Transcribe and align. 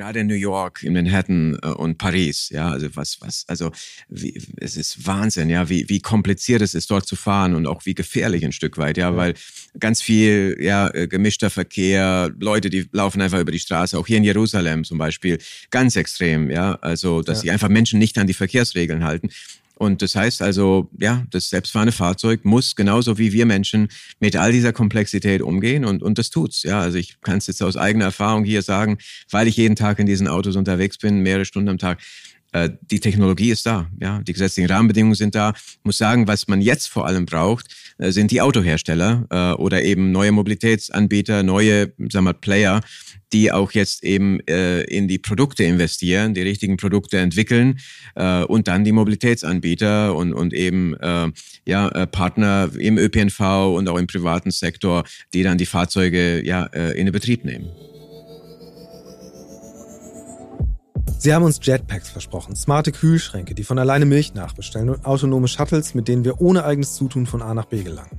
gerade 0.00 0.20
in 0.20 0.26
New 0.28 0.34
York, 0.34 0.82
in 0.82 0.94
Manhattan 0.94 1.58
äh, 1.62 1.68
und 1.68 1.98
Paris, 1.98 2.48
ja, 2.50 2.70
also 2.70 2.88
was, 2.96 3.18
was, 3.20 3.44
also 3.48 3.70
wie, 4.08 4.42
es 4.56 4.76
ist 4.76 5.06
Wahnsinn, 5.06 5.50
ja, 5.50 5.68
wie, 5.68 5.88
wie 5.88 6.00
kompliziert 6.00 6.62
es 6.62 6.74
ist, 6.74 6.90
dort 6.90 7.06
zu 7.06 7.16
fahren 7.16 7.54
und 7.54 7.66
auch 7.66 7.84
wie 7.84 7.94
gefährlich 7.94 8.42
ein 8.44 8.52
Stück 8.52 8.78
weit, 8.78 8.96
ja, 8.96 9.14
weil 9.14 9.34
ganz 9.78 10.00
viel, 10.00 10.56
ja, 10.58 10.88
äh, 10.94 11.06
gemischter 11.06 11.50
Verkehr, 11.50 12.32
Leute, 12.40 12.70
die 12.70 12.88
laufen 12.92 13.20
einfach 13.20 13.40
über 13.40 13.52
die 13.52 13.58
Straße, 13.58 13.98
auch 13.98 14.06
hier 14.06 14.16
in 14.16 14.24
Jerusalem 14.24 14.84
zum 14.84 14.96
Beispiel, 14.96 15.38
ganz 15.70 15.96
extrem, 15.96 16.50
ja, 16.50 16.76
also, 16.80 17.20
dass 17.20 17.38
ja. 17.38 17.42
sich 17.42 17.50
einfach 17.50 17.68
Menschen 17.68 17.98
nicht 17.98 18.16
an 18.16 18.26
die 18.26 18.34
Verkehrsregeln 18.34 19.04
halten. 19.04 19.28
Und 19.80 20.02
das 20.02 20.14
heißt 20.14 20.42
also, 20.42 20.90
ja, 20.98 21.24
das 21.30 21.48
selbstfahrende 21.48 21.92
Fahrzeug 21.92 22.44
muss 22.44 22.76
genauso 22.76 23.16
wie 23.16 23.32
wir 23.32 23.46
Menschen 23.46 23.88
mit 24.18 24.36
all 24.36 24.52
dieser 24.52 24.74
Komplexität 24.74 25.40
umgehen 25.40 25.86
und, 25.86 26.02
und 26.02 26.18
das 26.18 26.28
tut's. 26.28 26.64
Ja, 26.64 26.80
also 26.80 26.98
ich 26.98 27.18
kann 27.22 27.38
es 27.38 27.46
jetzt 27.46 27.62
aus 27.62 27.78
eigener 27.78 28.04
Erfahrung 28.04 28.44
hier 28.44 28.60
sagen, 28.60 28.98
weil 29.30 29.48
ich 29.48 29.56
jeden 29.56 29.76
Tag 29.76 29.98
in 29.98 30.04
diesen 30.04 30.28
Autos 30.28 30.56
unterwegs 30.56 30.98
bin, 30.98 31.20
mehrere 31.20 31.46
Stunden 31.46 31.70
am 31.70 31.78
Tag. 31.78 31.98
Äh, 32.52 32.70
die 32.82 33.00
Technologie 33.00 33.50
ist 33.50 33.66
da, 33.66 33.88
ja, 34.00 34.20
die 34.22 34.32
gesetzlichen 34.32 34.70
Rahmenbedingungen 34.70 35.14
sind 35.14 35.34
da. 35.34 35.52
Ich 35.56 35.84
muss 35.84 35.98
sagen, 35.98 36.26
was 36.26 36.48
man 36.48 36.60
jetzt 36.60 36.88
vor 36.88 37.06
allem 37.06 37.26
braucht, 37.26 37.66
äh, 37.98 38.10
sind 38.10 38.30
die 38.30 38.40
Autohersteller 38.40 39.26
äh, 39.30 39.60
oder 39.60 39.82
eben 39.82 40.10
neue 40.12 40.32
Mobilitätsanbieter, 40.32 41.42
neue, 41.42 41.92
sagen 42.10 42.24
wir, 42.24 42.32
Player, 42.34 42.80
die 43.32 43.52
auch 43.52 43.70
jetzt 43.70 44.02
eben 44.02 44.40
in 44.40 45.06
die 45.06 45.18
Produkte 45.18 45.62
investieren, 45.62 46.34
die 46.34 46.42
richtigen 46.42 46.76
Produkte 46.76 47.18
entwickeln 47.18 47.78
und 48.16 48.66
dann 48.66 48.82
die 48.82 48.90
Mobilitätsanbieter 48.90 50.16
und, 50.16 50.32
und 50.32 50.52
eben 50.52 50.96
ja, 51.64 52.06
Partner 52.06 52.70
im 52.76 52.98
ÖPNV 52.98 53.40
und 53.76 53.88
auch 53.88 53.98
im 53.98 54.08
privaten 54.08 54.50
Sektor, 54.50 55.04
die 55.32 55.44
dann 55.44 55.58
die 55.58 55.66
Fahrzeuge 55.66 56.44
ja, 56.44 56.64
in 56.64 57.06
den 57.06 57.12
Betrieb 57.12 57.44
nehmen. 57.44 57.68
Sie 61.22 61.34
haben 61.34 61.44
uns 61.44 61.60
Jetpacks 61.60 62.08
versprochen, 62.08 62.56
smarte 62.56 62.92
Kühlschränke, 62.92 63.54
die 63.54 63.62
von 63.62 63.78
alleine 63.78 64.06
Milch 64.06 64.32
nachbestellen 64.32 64.88
und 64.88 65.04
autonome 65.04 65.48
Shuttles, 65.48 65.92
mit 65.92 66.08
denen 66.08 66.24
wir 66.24 66.40
ohne 66.40 66.64
eigenes 66.64 66.94
Zutun 66.94 67.26
von 67.26 67.42
A 67.42 67.52
nach 67.52 67.66
B 67.66 67.82
gelangen. 67.82 68.18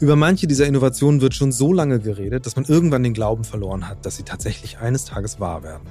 Über 0.00 0.16
manche 0.16 0.46
dieser 0.46 0.66
Innovationen 0.66 1.20
wird 1.20 1.34
schon 1.34 1.52
so 1.52 1.74
lange 1.74 2.00
geredet, 2.00 2.46
dass 2.46 2.56
man 2.56 2.64
irgendwann 2.64 3.02
den 3.02 3.12
Glauben 3.12 3.44
verloren 3.44 3.86
hat, 3.86 4.06
dass 4.06 4.16
sie 4.16 4.22
tatsächlich 4.22 4.78
eines 4.78 5.04
Tages 5.04 5.40
wahr 5.40 5.62
werden. 5.62 5.86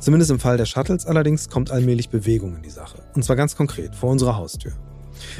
Zumindest 0.00 0.32
im 0.32 0.40
Fall 0.40 0.56
der 0.56 0.66
Shuttles 0.66 1.06
allerdings 1.06 1.48
kommt 1.48 1.70
allmählich 1.70 2.08
Bewegung 2.08 2.56
in 2.56 2.62
die 2.62 2.68
Sache. 2.68 2.98
Und 3.14 3.24
zwar 3.24 3.36
ganz 3.36 3.54
konkret, 3.54 3.94
vor 3.94 4.10
unserer 4.10 4.34
Haustür. 4.34 4.72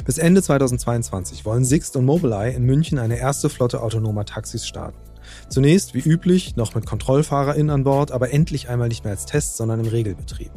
Bis 0.05 0.19
Ende 0.19 0.41
2022 0.41 1.43
wollen 1.43 1.65
Sixt 1.65 1.97
und 1.97 2.05
Mobileye 2.05 2.53
in 2.53 2.63
München 2.63 2.97
eine 2.97 3.19
erste 3.19 3.49
Flotte 3.49 3.81
autonomer 3.81 4.23
Taxis 4.23 4.65
starten. 4.65 4.99
Zunächst, 5.53 5.93
wie 5.93 5.99
üblich, 5.99 6.55
noch 6.55 6.73
mit 6.73 6.87
KontrollfahrerInnen 6.87 7.69
an 7.69 7.83
Bord, 7.83 8.11
aber 8.11 8.33
endlich 8.33 8.69
einmal 8.69 8.87
nicht 8.87 9.03
mehr 9.03 9.13
als 9.13 9.27
Test, 9.27 9.55
sondern 9.55 9.81
im 9.81 9.85
Regelbetrieb. 9.85 10.49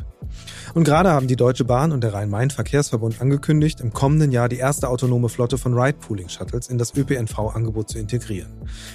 Und 0.73 0.85
gerade 0.85 1.11
haben 1.11 1.27
die 1.27 1.37
Deutsche 1.37 1.67
Bahn 1.67 1.93
und 1.93 2.03
der 2.03 2.15
Rhein-Main-Verkehrsverbund 2.15 3.21
angekündigt, 3.21 3.83
im 3.83 3.93
kommenden 3.93 4.33
Jahr 4.33 4.49
die 4.49 4.57
erste 4.57 4.89
autonome 4.89 5.29
Flotte 5.29 5.59
von 5.59 5.79
Ride-Pooling-Shuttles 5.79 6.69
in 6.69 6.79
das 6.79 6.97
ÖPNV-Angebot 6.97 7.91
zu 7.91 7.99
integrieren. 7.99 8.51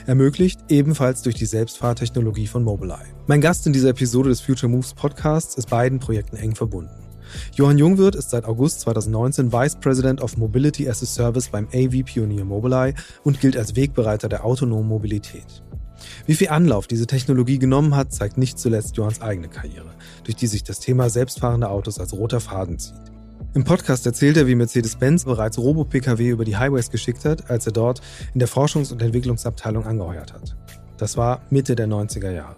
Ermöglicht 0.07 0.61
ebenfalls 0.69 1.22
durch 1.22 1.35
die 1.35 1.45
Selbstfahrtechnologie 1.45 2.47
von 2.47 2.63
Mobileye. 2.63 3.13
Mein 3.27 3.41
Gast 3.41 3.67
in 3.67 3.73
dieser 3.73 3.89
Episode 3.89 4.29
des 4.29 4.41
Future 4.41 4.72
Moves 4.72 4.95
Podcasts 4.95 5.53
ist 5.53 5.69
beiden 5.69 5.99
Projekten 5.99 6.35
eng 6.35 6.55
verbunden. 6.55 6.95
Johann 7.53 7.77
Jungwirth 7.77 8.16
ist 8.16 8.31
seit 8.31 8.45
August 8.45 8.79
2019 8.81 9.53
Vice 9.53 9.75
President 9.75 10.19
of 10.23 10.35
Mobility 10.35 10.89
as 10.89 11.03
a 11.03 11.05
Service 11.05 11.49
beim 11.49 11.67
AV-Pionier 11.67 12.44
Mobileye 12.44 12.95
und 13.23 13.39
gilt 13.39 13.55
als 13.55 13.75
Wegbereiter 13.75 14.29
der 14.29 14.44
autonomen 14.44 14.88
Mobilität. 14.88 15.61
Wie 16.25 16.35
viel 16.35 16.49
Anlauf 16.49 16.88
diese 16.88 17.07
Technologie 17.07 17.59
genommen 17.59 17.95
hat, 17.95 18.13
zeigt 18.13 18.38
nicht 18.38 18.59
zuletzt 18.59 18.97
Johanns 18.97 19.21
eigene 19.21 19.47
Karriere, 19.47 19.89
durch 20.23 20.35
die 20.35 20.47
sich 20.47 20.63
das 20.63 20.80
Thema 20.80 21.09
selbstfahrende 21.09 21.69
Autos 21.69 21.99
als 21.99 22.13
roter 22.13 22.39
Faden 22.39 22.80
zieht. 22.80 22.95
Im 23.53 23.63
Podcast 23.66 24.05
erzählt 24.05 24.38
er, 24.38 24.47
wie 24.47 24.55
Mercedes-Benz 24.55 25.25
bereits 25.25 25.57
Robo-Pkw 25.57 26.29
über 26.29 26.45
die 26.45 26.55
Highways 26.55 26.89
geschickt 26.89 27.25
hat, 27.25 27.50
als 27.50 27.66
er 27.66 27.73
dort 27.73 28.01
in 28.34 28.40
der 28.40 28.47
Forschungs- 28.47 28.91
und 28.91 29.01
Entwicklungsabteilung 29.01 29.85
angeheuert 29.85 30.34
hat. 30.34 30.56
Das 30.97 31.17
war 31.17 31.41
Mitte 31.50 31.75
der 31.75 31.88
90er 31.88 32.31
Jahre. 32.31 32.56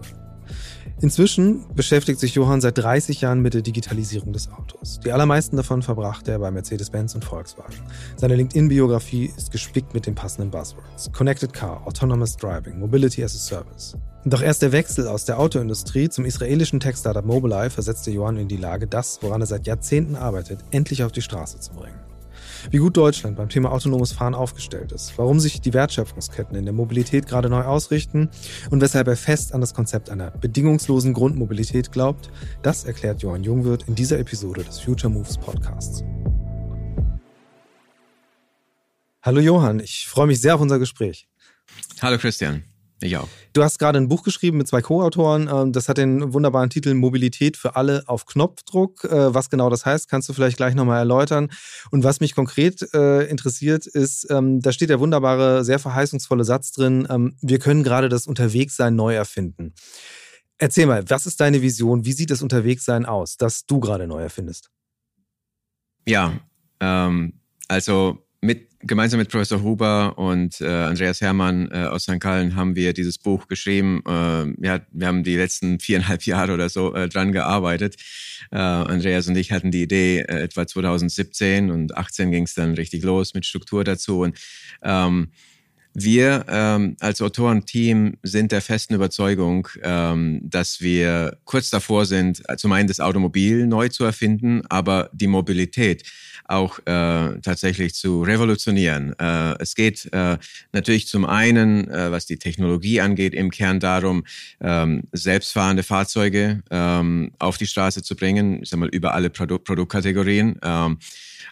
Inzwischen 1.00 1.64
beschäftigt 1.74 2.20
sich 2.20 2.34
Johann 2.34 2.60
seit 2.60 2.78
30 2.78 3.20
Jahren 3.20 3.40
mit 3.40 3.54
der 3.54 3.62
Digitalisierung 3.62 4.32
des 4.32 4.50
Autos. 4.50 5.00
Die 5.04 5.12
allermeisten 5.12 5.56
davon 5.56 5.82
verbrachte 5.82 6.32
er 6.32 6.38
bei 6.38 6.50
Mercedes-Benz 6.50 7.14
und 7.14 7.24
Volkswagen. 7.24 7.74
Seine 8.16 8.36
LinkedIn-Biografie 8.36 9.32
ist 9.36 9.50
gespickt 9.50 9.92
mit 9.92 10.06
den 10.06 10.14
passenden 10.14 10.50
Buzzwords. 10.50 11.10
Connected 11.12 11.52
Car, 11.52 11.84
Autonomous 11.86 12.36
Driving, 12.36 12.78
Mobility 12.78 13.24
as 13.24 13.34
a 13.34 13.38
Service. 13.38 13.96
Doch 14.24 14.40
erst 14.40 14.62
der 14.62 14.72
Wechsel 14.72 15.08
aus 15.08 15.24
der 15.24 15.38
Autoindustrie 15.38 16.08
zum 16.08 16.24
israelischen 16.24 16.80
Tech-Startup 16.80 17.24
Mobileye 17.24 17.70
versetzte 17.70 18.10
Johann 18.10 18.36
in 18.36 18.48
die 18.48 18.56
Lage, 18.56 18.86
das, 18.86 19.18
woran 19.20 19.42
er 19.42 19.46
seit 19.46 19.66
Jahrzehnten 19.66 20.14
arbeitet, 20.16 20.60
endlich 20.70 21.02
auf 21.02 21.12
die 21.12 21.22
Straße 21.22 21.58
zu 21.60 21.72
bringen 21.72 22.03
wie 22.70 22.78
gut 22.78 22.96
Deutschland 22.96 23.36
beim 23.36 23.48
Thema 23.48 23.72
autonomes 23.72 24.12
Fahren 24.12 24.34
aufgestellt 24.34 24.92
ist, 24.92 25.16
warum 25.16 25.40
sich 25.40 25.60
die 25.60 25.72
Wertschöpfungsketten 25.72 26.56
in 26.56 26.64
der 26.64 26.74
Mobilität 26.74 27.26
gerade 27.26 27.48
neu 27.48 27.62
ausrichten 27.62 28.30
und 28.70 28.80
weshalb 28.80 29.08
er 29.08 29.16
fest 29.16 29.54
an 29.54 29.60
das 29.60 29.74
Konzept 29.74 30.10
einer 30.10 30.30
bedingungslosen 30.30 31.12
Grundmobilität 31.12 31.92
glaubt, 31.92 32.30
das 32.62 32.84
erklärt 32.84 33.22
Johann 33.22 33.44
Jungwirth 33.44 33.88
in 33.88 33.94
dieser 33.94 34.18
Episode 34.18 34.64
des 34.64 34.80
Future 34.80 35.12
Moves 35.12 35.38
Podcasts. 35.38 36.02
Hallo 39.22 39.40
Johann, 39.40 39.80
ich 39.80 40.06
freue 40.06 40.26
mich 40.26 40.40
sehr 40.40 40.54
auf 40.54 40.60
unser 40.60 40.78
Gespräch. 40.78 41.26
Hallo 42.02 42.18
Christian. 42.18 42.64
Ich 43.04 43.18
auch. 43.18 43.28
Du 43.52 43.62
hast 43.62 43.78
gerade 43.78 43.98
ein 43.98 44.08
Buch 44.08 44.22
geschrieben 44.22 44.56
mit 44.56 44.66
zwei 44.66 44.80
Co-Autoren. 44.80 45.50
Ähm, 45.52 45.72
das 45.72 45.90
hat 45.90 45.98
den 45.98 46.32
wunderbaren 46.32 46.70
Titel 46.70 46.94
Mobilität 46.94 47.58
für 47.58 47.76
alle 47.76 48.02
auf 48.06 48.24
Knopfdruck. 48.24 49.04
Äh, 49.04 49.34
was 49.34 49.50
genau 49.50 49.68
das 49.68 49.84
heißt, 49.84 50.08
kannst 50.08 50.26
du 50.30 50.32
vielleicht 50.32 50.56
gleich 50.56 50.74
nochmal 50.74 51.00
erläutern. 51.00 51.50
Und 51.90 52.02
was 52.02 52.20
mich 52.20 52.34
konkret 52.34 52.94
äh, 52.94 53.24
interessiert, 53.24 53.86
ist, 53.86 54.26
ähm, 54.30 54.62
da 54.62 54.72
steht 54.72 54.88
der 54.88 55.00
wunderbare, 55.00 55.64
sehr 55.66 55.78
verheißungsvolle 55.78 56.44
Satz 56.44 56.72
drin, 56.72 57.06
ähm, 57.10 57.36
wir 57.42 57.58
können 57.58 57.82
gerade 57.82 58.08
das 58.08 58.26
Unterwegssein 58.26 58.96
neu 58.96 59.14
erfinden. 59.14 59.74
Erzähl 60.56 60.86
mal, 60.86 61.04
was 61.10 61.26
ist 61.26 61.42
deine 61.42 61.60
Vision? 61.60 62.06
Wie 62.06 62.12
sieht 62.12 62.30
das 62.30 62.40
Unterwegssein 62.40 63.04
aus, 63.04 63.36
das 63.36 63.66
du 63.66 63.80
gerade 63.80 64.06
neu 64.06 64.22
erfindest? 64.22 64.70
Ja, 66.06 66.32
ähm, 66.80 67.34
also 67.68 68.23
mit, 68.44 68.68
gemeinsam 68.80 69.18
mit 69.18 69.30
Professor 69.30 69.62
Huber 69.62 70.18
und 70.18 70.60
äh, 70.60 70.66
Andreas 70.66 71.20
Hermann 71.20 71.70
äh, 71.70 71.86
aus 71.86 72.02
St. 72.02 72.20
Gallen 72.20 72.54
haben 72.54 72.76
wir 72.76 72.92
dieses 72.92 73.18
Buch 73.18 73.48
geschrieben. 73.48 74.02
Äh, 74.06 74.66
ja, 74.66 74.80
wir 74.92 75.06
haben 75.06 75.24
die 75.24 75.36
letzten 75.36 75.80
viereinhalb 75.80 76.22
Jahre 76.26 76.52
oder 76.52 76.68
so 76.68 76.94
äh, 76.94 77.08
dran 77.08 77.32
gearbeitet. 77.32 77.96
Äh, 78.52 78.58
Andreas 78.58 79.26
und 79.28 79.36
ich 79.36 79.50
hatten 79.50 79.70
die 79.70 79.82
Idee 79.82 80.20
äh, 80.20 80.42
etwa 80.42 80.66
2017 80.66 81.70
und 81.70 81.96
18 81.96 82.30
ging 82.30 82.44
es 82.44 82.54
dann 82.54 82.74
richtig 82.74 83.02
los 83.02 83.34
mit 83.34 83.46
Struktur 83.46 83.82
dazu. 83.82 84.20
Und 84.20 84.38
ähm, 84.82 85.28
wir 85.94 86.44
ähm, 86.48 86.96
als 86.98 87.22
Autorenteam 87.22 88.16
sind 88.24 88.50
der 88.50 88.60
festen 88.60 88.94
Überzeugung, 88.94 89.68
ähm, 89.82 90.40
dass 90.42 90.80
wir 90.80 91.38
kurz 91.44 91.70
davor 91.70 92.04
sind, 92.04 92.42
zum 92.56 92.72
einen 92.72 92.88
das 92.88 92.98
Automobil 92.98 93.66
neu 93.66 93.88
zu 93.88 94.04
erfinden, 94.04 94.62
aber 94.68 95.08
die 95.12 95.28
Mobilität 95.28 96.02
auch 96.46 96.78
äh, 96.80 97.40
tatsächlich 97.40 97.94
zu 97.94 98.22
revolutionieren. 98.22 99.18
Äh, 99.18 99.54
es 99.60 99.74
geht 99.74 100.12
äh, 100.12 100.36
natürlich 100.72 101.06
zum 101.06 101.24
einen, 101.24 101.88
äh, 101.88 102.10
was 102.10 102.26
die 102.26 102.38
Technologie 102.38 103.00
angeht, 103.00 103.32
im 103.32 103.50
Kern 103.50 103.80
darum, 103.80 104.24
ähm, 104.60 105.04
selbstfahrende 105.12 105.84
Fahrzeuge 105.84 106.62
ähm, 106.70 107.30
auf 107.38 107.56
die 107.56 107.66
Straße 107.66 108.02
zu 108.02 108.16
bringen, 108.16 108.62
ich 108.62 108.68
sag 108.68 108.80
mal, 108.80 108.88
über 108.88 109.14
alle 109.14 109.30
Produ 109.30 109.58
Produktkategorien. 109.58 110.58
Ähm, 110.62 110.98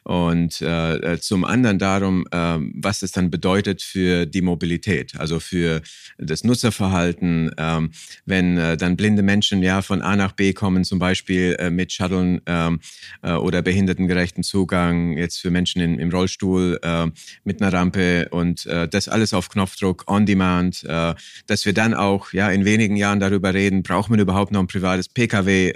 und 0.04 0.60
äh, 0.60 0.96
äh, 0.96 1.20
zum 1.20 1.44
anderen 1.44 1.78
darum, 1.78 2.26
äh, 2.30 2.58
was 2.74 3.02
es 3.02 3.12
dann 3.12 3.30
bedeutet 3.30 3.82
für 3.82 4.26
die 4.26 4.42
Mobilität, 4.42 5.18
also 5.18 5.40
für 5.40 5.82
das 6.18 6.44
Nutzerverhalten, 6.44 7.50
ähm, 7.56 7.90
wenn 8.24 8.58
äh, 8.58 8.76
dann 8.76 8.96
blinde 8.96 9.22
Menschen 9.22 9.62
ja 9.62 9.82
von 9.82 10.02
A 10.02 10.16
nach 10.16 10.32
B 10.32 10.52
kommen, 10.52 10.84
zum 10.84 10.98
Beispiel 10.98 11.56
äh, 11.58 11.70
mit 11.70 11.92
Shuttlen 11.92 12.40
ähm, 12.46 12.80
äh, 13.22 13.32
oder 13.32 13.62
behindertengerechten 13.62 14.42
Zugang, 14.42 15.16
jetzt 15.16 15.38
für 15.38 15.50
Menschen 15.50 15.80
in, 15.80 15.98
im 15.98 16.10
Rollstuhl 16.10 16.78
äh, 16.82 17.06
mit 17.44 17.62
einer 17.62 17.72
Rampe 17.72 18.28
und 18.30 18.66
das 18.90 19.08
alles 19.08 19.34
auf 19.34 19.48
Knopfdruck, 19.48 20.04
on 20.06 20.26
demand, 20.26 20.84
dass 20.84 21.66
wir 21.66 21.72
dann 21.72 21.94
auch 21.94 22.32
ja 22.32 22.50
in 22.50 22.64
wenigen 22.64 22.96
Jahren 22.96 23.20
darüber 23.20 23.54
reden, 23.54 23.82
braucht 23.82 24.10
man 24.10 24.20
überhaupt 24.20 24.52
noch 24.52 24.60
ein 24.60 24.66
privates 24.66 25.08
Pkw 25.08 25.72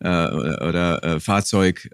oder 0.00 1.20
Fahrzeug. 1.20 1.88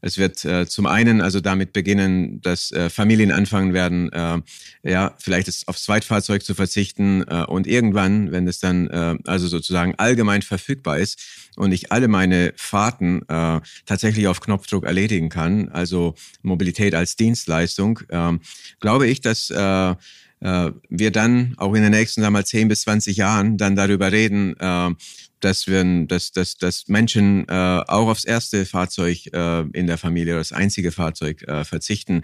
Es 0.00 0.18
wird 0.18 0.38
zum 0.68 0.86
einen 0.86 1.20
also 1.20 1.40
damit 1.40 1.72
beginnen, 1.72 2.40
dass 2.42 2.70
äh, 2.72 2.90
Familien 2.90 3.32
anfangen 3.32 3.74
werden, 3.74 4.12
äh, 4.12 4.40
ja, 4.82 5.14
vielleicht 5.18 5.48
ist 5.48 5.68
aufs 5.68 5.84
Zweitfahrzeug 5.84 6.42
zu 6.42 6.54
verzichten 6.54 7.22
äh, 7.28 7.44
und 7.44 7.66
irgendwann, 7.66 8.32
wenn 8.32 8.46
es 8.46 8.60
dann 8.60 8.88
äh, 8.88 9.16
also 9.24 9.48
sozusagen 9.48 9.94
allgemein 9.96 10.42
verfügbar 10.42 10.98
ist 10.98 11.20
und 11.56 11.72
ich 11.72 11.92
alle 11.92 12.08
meine 12.08 12.52
Fahrten 12.56 13.22
äh, 13.28 13.60
tatsächlich 13.86 14.26
auf 14.28 14.40
Knopfdruck 14.40 14.84
erledigen 14.84 15.28
kann, 15.28 15.68
also 15.68 16.14
Mobilität 16.42 16.94
als 16.94 17.16
Dienstleistung, 17.16 18.00
äh, 18.08 18.32
glaube 18.80 19.06
ich, 19.08 19.20
dass 19.20 19.50
äh, 19.50 19.94
wir 20.40 21.10
dann 21.10 21.54
auch 21.56 21.74
in 21.74 21.82
den 21.82 21.90
nächsten 21.90 22.20
sagen 22.20 22.32
wir 22.32 22.38
mal, 22.38 22.46
10 22.46 22.68
bis 22.68 22.82
20 22.82 23.16
Jahren 23.16 23.56
dann 23.58 23.74
darüber 23.74 24.12
reden, 24.12 24.54
dass 25.40 25.66
wir, 25.66 25.84
dass, 26.06 26.32
dass, 26.32 26.56
dass 26.56 26.88
Menschen 26.88 27.46
äh, 27.48 27.52
auch 27.86 28.08
aufs 28.08 28.24
erste 28.24 28.66
Fahrzeug 28.66 29.26
äh, 29.32 29.60
in 29.72 29.86
der 29.86 29.98
Familie 29.98 30.34
oder 30.34 30.40
das 30.40 30.52
einzige 30.52 30.92
Fahrzeug 30.92 31.42
äh, 31.42 31.64
verzichten. 31.64 32.22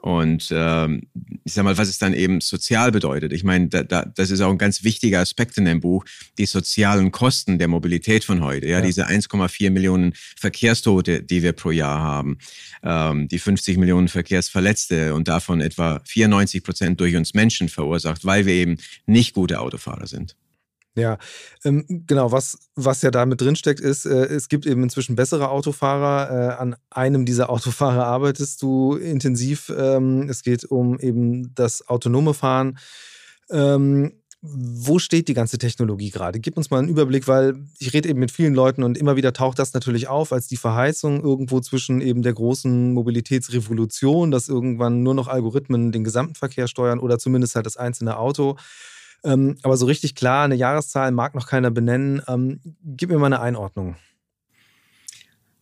Und 0.00 0.52
ähm, 0.54 1.02
ich 1.44 1.54
sag 1.54 1.64
mal, 1.64 1.78
was 1.78 1.88
es 1.88 1.98
dann 1.98 2.12
eben 2.12 2.40
sozial 2.40 2.92
bedeutet. 2.92 3.32
Ich 3.32 3.42
meine, 3.42 3.68
da, 3.68 3.82
da, 3.82 4.04
das 4.04 4.30
ist 4.30 4.40
auch 4.42 4.50
ein 4.50 4.58
ganz 4.58 4.84
wichtiger 4.84 5.20
Aspekt 5.20 5.56
in 5.56 5.64
dem 5.64 5.80
Buch, 5.80 6.04
die 6.36 6.46
sozialen 6.46 7.10
Kosten 7.10 7.58
der 7.58 7.68
Mobilität 7.68 8.24
von 8.24 8.42
heute. 8.42 8.66
Ja, 8.66 8.80
ja. 8.80 8.84
diese 8.84 9.06
1,4 9.08 9.70
Millionen 9.70 10.12
Verkehrstote, 10.36 11.22
die 11.22 11.42
wir 11.42 11.52
pro 11.52 11.70
Jahr 11.70 12.02
haben, 12.02 12.38
ähm, 12.82 13.28
die 13.28 13.38
50 13.38 13.78
Millionen 13.78 14.08
Verkehrsverletzte 14.08 15.14
und 15.14 15.28
davon 15.28 15.60
etwa 15.60 16.00
94 16.04 16.62
Prozent 16.62 17.00
durch 17.00 17.16
uns 17.16 17.32
Menschen 17.32 17.68
verursacht, 17.68 18.24
weil 18.24 18.46
wir 18.46 18.54
eben 18.54 18.76
nicht 19.06 19.34
gute 19.34 19.60
Autofahrer 19.60 20.06
sind. 20.06 20.36
Ja, 20.96 21.18
ähm, 21.64 21.84
genau, 22.06 22.30
was, 22.30 22.56
was 22.76 23.02
ja 23.02 23.10
da 23.10 23.26
mit 23.26 23.40
drinsteckt, 23.40 23.80
ist, 23.80 24.06
äh, 24.06 24.26
es 24.26 24.48
gibt 24.48 24.64
eben 24.64 24.84
inzwischen 24.84 25.16
bessere 25.16 25.48
Autofahrer. 25.50 26.30
Äh, 26.30 26.54
an 26.54 26.76
einem 26.90 27.24
dieser 27.26 27.50
Autofahrer 27.50 28.06
arbeitest 28.06 28.62
du 28.62 28.94
intensiv. 28.94 29.72
Ähm, 29.76 30.28
es 30.28 30.42
geht 30.42 30.64
um 30.64 30.98
eben 31.00 31.52
das 31.54 31.88
autonome 31.88 32.32
Fahren. 32.32 32.78
Ähm, 33.50 34.12
wo 34.46 34.98
steht 34.98 35.28
die 35.28 35.34
ganze 35.34 35.56
Technologie 35.56 36.10
gerade? 36.10 36.38
Gib 36.38 36.58
uns 36.58 36.70
mal 36.70 36.78
einen 36.78 36.88
Überblick, 36.88 37.26
weil 37.26 37.56
ich 37.78 37.94
rede 37.94 38.10
eben 38.10 38.20
mit 38.20 38.30
vielen 38.30 38.54
Leuten 38.54 38.82
und 38.82 38.98
immer 38.98 39.16
wieder 39.16 39.32
taucht 39.32 39.58
das 39.58 39.72
natürlich 39.72 40.06
auf 40.06 40.32
als 40.32 40.48
die 40.48 40.58
Verheißung 40.58 41.24
irgendwo 41.24 41.60
zwischen 41.60 42.02
eben 42.02 42.20
der 42.22 42.34
großen 42.34 42.92
Mobilitätsrevolution, 42.92 44.30
dass 44.30 44.50
irgendwann 44.50 45.02
nur 45.02 45.14
noch 45.14 45.28
Algorithmen 45.28 45.92
den 45.92 46.04
gesamten 46.04 46.34
Verkehr 46.34 46.68
steuern 46.68 47.00
oder 47.00 47.18
zumindest 47.18 47.56
halt 47.56 47.64
das 47.64 47.78
einzelne 47.78 48.18
Auto 48.18 48.56
ähm, 49.24 49.56
aber 49.62 49.76
so 49.76 49.86
richtig 49.86 50.14
klar, 50.14 50.44
eine 50.44 50.54
Jahreszahl 50.54 51.10
mag 51.10 51.34
noch 51.34 51.46
keiner 51.46 51.70
benennen. 51.70 52.22
Ähm, 52.28 52.60
gib 52.84 53.10
mir 53.10 53.18
mal 53.18 53.26
eine 53.26 53.40
Einordnung. 53.40 53.96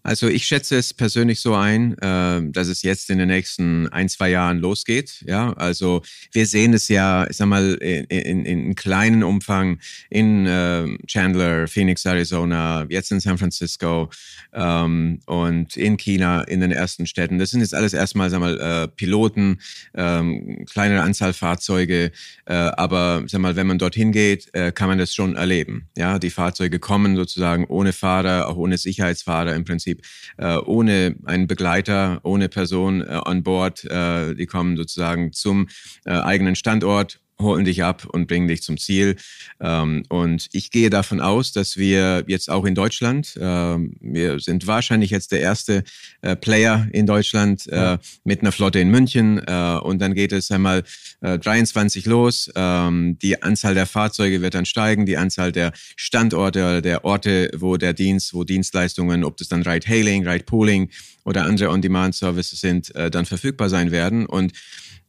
Also 0.04 0.28
ich 0.28 0.46
schätze 0.46 0.76
es 0.76 0.92
persönlich 0.92 1.40
so 1.40 1.54
ein, 1.54 1.96
äh, 1.98 2.42
dass 2.50 2.66
es 2.66 2.82
jetzt 2.82 3.08
in 3.10 3.18
den 3.18 3.28
nächsten 3.28 3.88
ein, 3.88 4.08
zwei 4.08 4.30
Jahren 4.30 4.58
losgeht. 4.58 5.22
Ja, 5.26 5.52
also 5.52 6.02
wir 6.32 6.46
sehen 6.46 6.74
es 6.74 6.88
ja, 6.88 7.26
ich 7.30 7.36
sag 7.36 7.46
mal, 7.46 7.74
in, 7.74 8.04
in, 8.06 8.44
in 8.44 8.74
kleinen 8.74 9.22
Umfang 9.22 9.78
in 10.10 10.46
äh, 10.46 10.86
Chandler, 11.06 11.68
Phoenix, 11.68 12.04
Arizona, 12.04 12.84
jetzt 12.88 13.12
in 13.12 13.20
San 13.20 13.38
Francisco 13.38 14.10
ähm, 14.52 15.20
und 15.26 15.76
in 15.76 15.96
China 15.96 16.42
in 16.42 16.60
den 16.60 16.72
ersten 16.72 17.06
Städten. 17.06 17.38
Das 17.38 17.50
sind 17.50 17.60
jetzt 17.60 17.74
alles 17.74 17.92
erstmal, 17.92 18.28
sag 18.30 18.40
mal, 18.40 18.58
äh, 18.58 18.88
Piloten, 18.88 19.60
ähm, 19.94 20.64
kleinere 20.70 21.02
Anzahl 21.02 21.32
Fahrzeuge, 21.32 22.10
äh, 22.46 22.54
aber 22.54 23.22
sag 23.26 23.40
mal, 23.40 23.54
wenn 23.54 23.68
man 23.68 23.78
dorthin 23.78 24.10
geht, 24.10 24.52
äh, 24.52 24.72
kann 24.72 24.88
man 24.88 24.98
das 24.98 25.14
schon 25.14 25.36
erleben. 25.36 25.88
Ja, 25.96 26.18
die 26.18 26.30
Fahrzeuge 26.30 26.80
kommen 26.80 27.14
sozusagen 27.14 27.66
ohne 27.66 27.92
Fahrer, 27.92 28.48
auch 28.48 28.56
ohne 28.56 28.78
Sicherheitsfahrer 28.78 29.54
im 29.54 29.64
Prinzip 29.64 29.91
Prinzip 29.92 30.06
äh, 30.38 30.56
ohne 30.56 31.16
einen 31.24 31.46
Begleiter, 31.46 32.20
ohne 32.22 32.48
Person 32.48 33.02
äh, 33.02 33.20
an 33.24 33.42
Bord. 33.42 33.84
Äh, 33.84 34.34
die 34.34 34.46
kommen 34.46 34.76
sozusagen 34.76 35.32
zum 35.32 35.68
äh, 36.04 36.12
eigenen 36.12 36.56
Standort 36.56 37.20
holen 37.42 37.64
dich 37.64 37.82
ab 37.82 38.06
und 38.10 38.26
bringen 38.26 38.48
dich 38.48 38.62
zum 38.62 38.78
Ziel. 38.78 39.16
Ähm, 39.60 40.04
und 40.08 40.48
ich 40.52 40.70
gehe 40.70 40.90
davon 40.90 41.20
aus, 41.20 41.52
dass 41.52 41.76
wir 41.76 42.24
jetzt 42.26 42.50
auch 42.50 42.64
in 42.64 42.74
Deutschland, 42.74 43.38
ähm, 43.40 43.94
wir 44.00 44.40
sind 44.40 44.66
wahrscheinlich 44.66 45.10
jetzt 45.10 45.32
der 45.32 45.40
erste 45.40 45.84
äh, 46.22 46.36
Player 46.36 46.88
in 46.92 47.06
Deutschland 47.06 47.66
äh, 47.68 47.98
mit 48.24 48.40
einer 48.40 48.52
Flotte 48.52 48.78
in 48.78 48.90
München. 48.90 49.38
Äh, 49.46 49.78
und 49.82 50.00
dann 50.00 50.14
geht 50.14 50.32
es 50.32 50.50
einmal 50.50 50.84
23 51.20 52.06
los. 52.06 52.50
Ähm, 52.56 53.18
die 53.20 53.42
Anzahl 53.42 53.74
der 53.74 53.86
Fahrzeuge 53.86 54.42
wird 54.42 54.54
dann 54.54 54.66
steigen, 54.66 55.06
die 55.06 55.16
Anzahl 55.16 55.52
der 55.52 55.72
Standorte, 55.96 56.82
der 56.82 57.04
Orte, 57.04 57.50
wo 57.56 57.76
der 57.76 57.92
Dienst, 57.92 58.34
wo 58.34 58.44
Dienstleistungen, 58.44 59.24
ob 59.24 59.36
das 59.36 59.48
dann 59.48 59.62
Ride-Hailing, 59.62 60.26
Ride-Pooling 60.26 60.90
oder 61.24 61.44
andere 61.44 61.70
On-Demand-Services 61.70 62.60
sind, 62.60 62.92
dann 62.94 63.26
verfügbar 63.26 63.68
sein 63.68 63.92
werden. 63.92 64.26
Und 64.26 64.52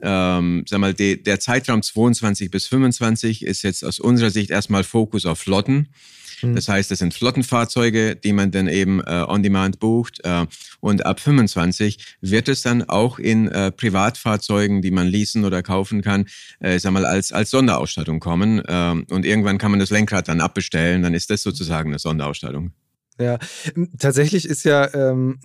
ähm, 0.04 0.66
sag 0.68 0.80
mal, 0.80 0.94
de, 0.94 1.16
der 1.16 1.40
Zeitraum 1.40 1.82
22 1.82 2.52
bis 2.52 2.68
25 2.68 3.44
ist 3.44 3.64
jetzt 3.64 3.84
aus 3.84 4.00
unserer 4.00 4.30
Sicht 4.30 4.52
erstmal 4.52 4.84
Fokus 4.84 5.26
auf 5.26 5.40
Flotten. 5.40 5.88
Hm. 6.42 6.56
Das 6.56 6.68
heißt, 6.68 6.92
es 6.92 7.00
sind 7.00 7.14
Flottenfahrzeuge, 7.14 8.16
die 8.16 8.34
man 8.34 8.52
dann 8.52 8.68
eben 8.68 9.00
äh, 9.00 9.26
on 9.28 9.42
demand 9.42 9.80
bucht. 9.80 10.20
Äh, 10.24 10.46
und 10.82 11.06
ab 11.06 11.20
25 11.20 12.18
wird 12.22 12.50
es 12.50 12.62
dann 12.62 12.84
auch 12.84 13.18
in 13.18 13.48
äh, 13.48 13.72
Privatfahrzeugen, 13.72 14.82
die 14.82 14.92
man 14.92 15.08
leasen 15.08 15.46
oder 15.46 15.64
kaufen 15.64 16.02
kann, 16.02 16.26
äh, 16.60 16.78
sag 16.80 16.92
mal, 16.92 17.06
als, 17.06 17.32
als 17.32 17.50
Sonderausstattung 17.50 18.20
kommen. 18.20 18.60
Äh, 18.60 19.04
und 19.10 19.26
irgendwann 19.26 19.58
kann 19.58 19.72
man 19.72 19.80
das 19.80 19.90
Lenkrad 19.90 20.28
dann 20.28 20.42
abbestellen. 20.42 21.02
Dann 21.02 21.14
ist 21.14 21.30
das 21.30 21.42
sozusagen 21.42 21.90
eine 21.90 22.00
Sonderausstattung. 22.00 22.74
Ja, 23.20 23.38
tatsächlich 24.00 24.46
ist 24.48 24.64
ja 24.64 24.92
ähm, 24.94 25.40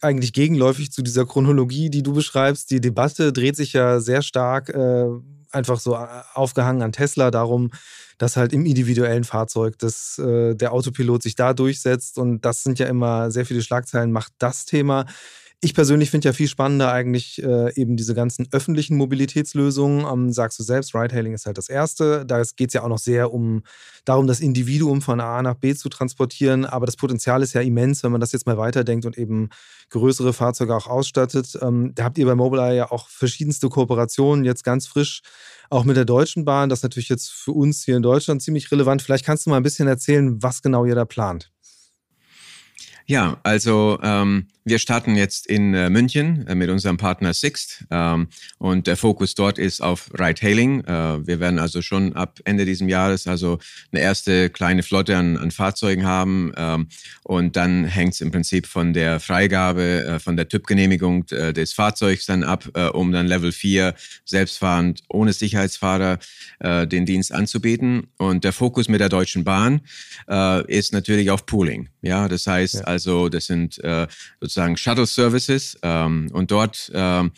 eigentlich 0.00 0.32
gegenläufig 0.32 0.90
zu 0.90 1.02
dieser 1.02 1.26
Chronologie, 1.26 1.90
die 1.90 2.02
du 2.02 2.14
beschreibst. 2.14 2.70
Die 2.70 2.80
Debatte 2.80 3.32
dreht 3.32 3.56
sich 3.56 3.74
ja 3.74 4.00
sehr 4.00 4.22
stark 4.22 4.70
äh, 4.70 5.06
einfach 5.52 5.80
so 5.80 5.94
äh, 5.94 6.06
aufgehangen 6.34 6.82
an 6.82 6.92
Tesla 6.92 7.30
darum, 7.30 7.70
dass 8.18 8.36
halt 8.36 8.52
im 8.52 8.64
individuellen 8.66 9.24
Fahrzeug 9.24 9.78
das, 9.78 10.18
äh, 10.18 10.54
der 10.54 10.72
Autopilot 10.72 11.22
sich 11.22 11.34
da 11.34 11.52
durchsetzt. 11.52 12.18
Und 12.18 12.44
das 12.44 12.62
sind 12.62 12.78
ja 12.78 12.86
immer 12.86 13.30
sehr 13.30 13.46
viele 13.46 13.62
Schlagzeilen, 13.62 14.12
macht 14.12 14.32
das 14.38 14.64
Thema. 14.64 15.06
Ich 15.62 15.74
persönlich 15.74 16.10
finde 16.10 16.26
ja 16.26 16.32
viel 16.32 16.48
spannender 16.48 16.90
eigentlich 16.90 17.42
äh, 17.42 17.74
eben 17.78 17.98
diese 17.98 18.14
ganzen 18.14 18.48
öffentlichen 18.50 18.96
Mobilitätslösungen. 18.96 20.06
Ähm, 20.10 20.32
sagst 20.32 20.58
du 20.58 20.62
selbst, 20.62 20.94
Ride-Hailing 20.94 21.34
ist 21.34 21.44
halt 21.44 21.58
das 21.58 21.68
Erste. 21.68 22.24
Da 22.24 22.42
geht 22.56 22.68
es 22.70 22.74
ja 22.74 22.82
auch 22.82 22.88
noch 22.88 22.98
sehr 22.98 23.30
um 23.30 23.62
darum, 24.06 24.26
das 24.26 24.40
Individuum 24.40 25.02
von 25.02 25.20
A 25.20 25.42
nach 25.42 25.56
B 25.56 25.74
zu 25.74 25.90
transportieren. 25.90 26.64
Aber 26.64 26.86
das 26.86 26.96
Potenzial 26.96 27.42
ist 27.42 27.52
ja 27.52 27.60
immens, 27.60 28.02
wenn 28.02 28.10
man 28.10 28.22
das 28.22 28.32
jetzt 28.32 28.46
mal 28.46 28.56
weiterdenkt 28.56 29.04
und 29.04 29.18
eben 29.18 29.50
größere 29.90 30.32
Fahrzeuge 30.32 30.74
auch 30.74 30.86
ausstattet. 30.86 31.58
Ähm, 31.60 31.92
da 31.94 32.04
habt 32.04 32.16
ihr 32.16 32.24
bei 32.24 32.34
Mobileye 32.34 32.76
ja 32.76 32.90
auch 32.90 33.10
verschiedenste 33.10 33.68
Kooperationen, 33.68 34.46
jetzt 34.46 34.64
ganz 34.64 34.86
frisch 34.86 35.20
auch 35.68 35.84
mit 35.84 35.98
der 35.98 36.06
Deutschen 36.06 36.46
Bahn. 36.46 36.70
Das 36.70 36.78
ist 36.78 36.84
natürlich 36.84 37.10
jetzt 37.10 37.30
für 37.30 37.52
uns 37.52 37.84
hier 37.84 37.96
in 37.96 38.02
Deutschland 38.02 38.40
ziemlich 38.40 38.72
relevant. 38.72 39.02
Vielleicht 39.02 39.26
kannst 39.26 39.44
du 39.44 39.50
mal 39.50 39.58
ein 39.58 39.62
bisschen 39.62 39.88
erzählen, 39.88 40.42
was 40.42 40.62
genau 40.62 40.86
ihr 40.86 40.94
da 40.94 41.04
plant. 41.04 41.50
Ja, 43.10 43.40
also 43.42 43.98
ähm, 44.02 44.46
wir 44.70 44.78
starten 44.78 45.16
jetzt 45.16 45.48
in 45.48 45.74
äh, 45.74 45.90
München 45.90 46.46
äh, 46.46 46.54
mit 46.54 46.70
unserem 46.70 46.96
Partner 46.96 47.34
Sixt 47.34 47.84
ähm, 47.90 48.28
und 48.58 48.86
der 48.86 48.96
Fokus 48.96 49.34
dort 49.34 49.58
ist 49.58 49.82
auf 49.82 50.08
Ride-Hailing. 50.16 50.84
Äh, 50.84 51.26
wir 51.26 51.40
werden 51.40 51.58
also 51.58 51.82
schon 51.82 52.14
ab 52.14 52.38
Ende 52.44 52.64
dieses 52.64 52.88
Jahres 52.88 53.26
also 53.26 53.58
eine 53.90 54.00
erste 54.00 54.48
kleine 54.48 54.84
Flotte 54.84 55.16
an, 55.16 55.36
an 55.36 55.50
Fahrzeugen 55.50 56.06
haben 56.06 56.52
ähm, 56.56 56.86
und 57.24 57.56
dann 57.56 57.84
hängt 57.84 58.14
es 58.14 58.20
im 58.20 58.30
Prinzip 58.30 58.68
von 58.68 58.92
der 58.92 59.18
Freigabe, 59.18 60.04
äh, 60.04 60.18
von 60.20 60.36
der 60.36 60.46
Typgenehmigung 60.46 61.24
äh, 61.32 61.52
des 61.52 61.72
Fahrzeugs 61.72 62.26
dann 62.26 62.44
ab, 62.44 62.68
äh, 62.74 62.86
um 62.86 63.10
dann 63.10 63.26
Level 63.26 63.50
4 63.50 63.96
selbstfahrend 64.24 65.02
ohne 65.08 65.32
Sicherheitsfahrer 65.32 66.18
den 66.62 67.06
Dienst 67.06 67.32
anzubieten. 67.32 68.08
Und 68.18 68.44
der 68.44 68.52
Fokus 68.52 68.88
mit 68.88 69.00
der 69.00 69.08
Deutschen 69.08 69.44
Bahn 69.44 69.80
ist 70.66 70.92
natürlich 70.92 71.30
auf 71.30 71.46
Pooling. 71.46 71.88
Ja, 72.02 72.28
das 72.28 72.46
heißt 72.46 72.74
ja. 72.74 72.80
also, 72.82 73.30
das 73.30 73.46
sind 73.46 73.82
äh, 73.82 74.06
sozusagen 74.60 74.76
Shuttle 74.76 75.06
Services 75.06 75.78
ähm, 75.82 76.28
und 76.32 76.50
dort 76.50 76.90
ähm, 76.94 77.32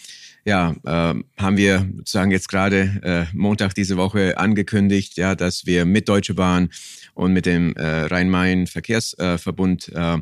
ja, 0.44 0.74
äh, 0.84 1.14
haben 1.36 1.56
wir 1.56 1.88
sozusagen 1.96 2.30
jetzt 2.30 2.48
gerade 2.48 3.00
äh, 3.02 3.36
Montag 3.36 3.74
diese 3.74 3.96
Woche 3.96 4.38
angekündigt, 4.38 5.16
ja, 5.16 5.34
dass 5.34 5.66
wir 5.66 5.84
mit 5.84 6.08
Deutsche 6.08 6.34
Bahn 6.34 6.70
und 7.14 7.32
mit 7.32 7.46
dem 7.46 7.74
äh, 7.76 8.06
Rhein-Main-Verkehrsverbund 8.06 9.92
äh, 9.94 10.18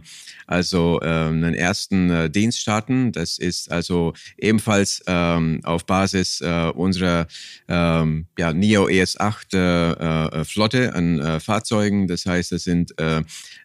also 0.47 1.01
äh, 1.01 1.07
einen 1.07 1.55
ersten 1.55 2.11
äh, 2.11 2.29
Dienst 2.29 2.59
starten. 2.59 3.13
Das 3.13 3.39
ist 3.39 3.71
also 3.71 4.15
ebenfalls 4.37 5.03
ähm, 5.07 5.61
auf 5.63 5.87
Basis 5.87 6.41
äh, 6.41 6.73
unserer 6.75 7.29
ähm, 7.69 8.27
ja, 8.37 8.53
NIO 8.53 8.89
ES8 8.89 9.55
äh, 9.55 10.41
äh, 10.41 10.45
Flotte 10.45 10.95
an 10.95 11.41
Fahrzeugen. 11.41 12.09
Das 12.09 12.27
heißt, 12.27 12.53
es 12.53 12.65
sind 12.65 12.95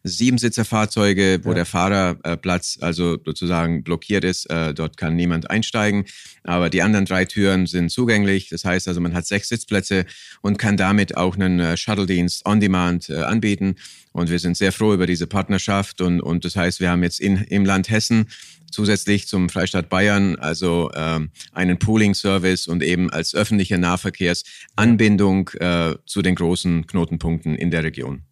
Siebensitzer-Fahrzeuge, 0.03 1.39
wo 1.43 1.50
ja. 1.50 1.55
der 1.55 1.65
Fahrerplatz 1.65 2.77
also 2.81 3.17
sozusagen 3.24 3.83
blockiert 3.83 4.24
ist. 4.24 4.47
Dort 4.75 4.97
kann 4.97 5.15
niemand 5.15 5.50
einsteigen. 5.50 6.05
Aber 6.45 6.69
die 6.69 6.81
anderen 6.81 7.05
drei 7.05 7.25
Türen 7.25 7.65
sind 7.65 7.89
zugänglich. 7.89 8.49
Das 8.49 8.63
heißt 8.63 8.87
also, 8.87 9.01
man 9.01 9.13
hat 9.13 9.25
sechs 9.25 9.49
Sitzplätze 9.49 10.05
und 10.41 10.57
kann 10.57 10.77
damit 10.77 11.17
auch 11.17 11.35
einen 11.35 11.59
äh, 11.59 11.75
Shuttle-Dienst 11.75 12.45
on 12.45 12.59
Demand 12.59 13.09
äh, 13.09 13.17
anbieten. 13.17 13.75
Und 14.11 14.29
wir 14.29 14.39
sind 14.39 14.55
sehr 14.55 14.71
froh 14.71 14.93
über 14.93 15.07
diese 15.07 15.27
Partnerschaft. 15.27 16.01
Und, 16.01 16.21
und 16.21 16.45
das 16.45 16.55
heißt, 16.55 16.79
wir 16.79 16.91
haben 16.91 17.03
jetzt 17.03 17.19
in, 17.19 17.37
im 17.37 17.65
Land 17.65 17.89
Hessen 17.89 18.27
zusätzlich 18.71 19.27
zum 19.27 19.49
Freistaat 19.49 19.89
Bayern 19.89 20.35
also 20.35 20.91
ähm, 20.95 21.31
einen 21.53 21.79
Pooling-Service 21.79 22.67
und 22.67 22.83
eben 22.83 23.09
als 23.09 23.33
öffentliche 23.33 23.77
Nahverkehrsanbindung 23.77 25.49
äh, 25.59 25.95
zu 26.05 26.21
den 26.21 26.35
großen 26.35 26.85
Knotenpunkten 26.85 27.55
in 27.55 27.71
der 27.71 27.83
Region. 27.83 28.23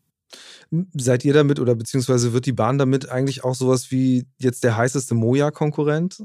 Seid 0.95 1.23
ihr 1.23 1.33
damit 1.33 1.59
oder 1.59 1.75
beziehungsweise 1.75 2.33
wird 2.33 2.45
die 2.45 2.51
Bahn 2.51 2.77
damit 2.77 3.09
eigentlich 3.09 3.43
auch 3.43 3.55
sowas 3.55 3.91
wie 3.91 4.25
jetzt 4.37 4.63
der 4.63 4.75
heißeste 4.75 5.13
Moja-Konkurrent? 5.13 6.23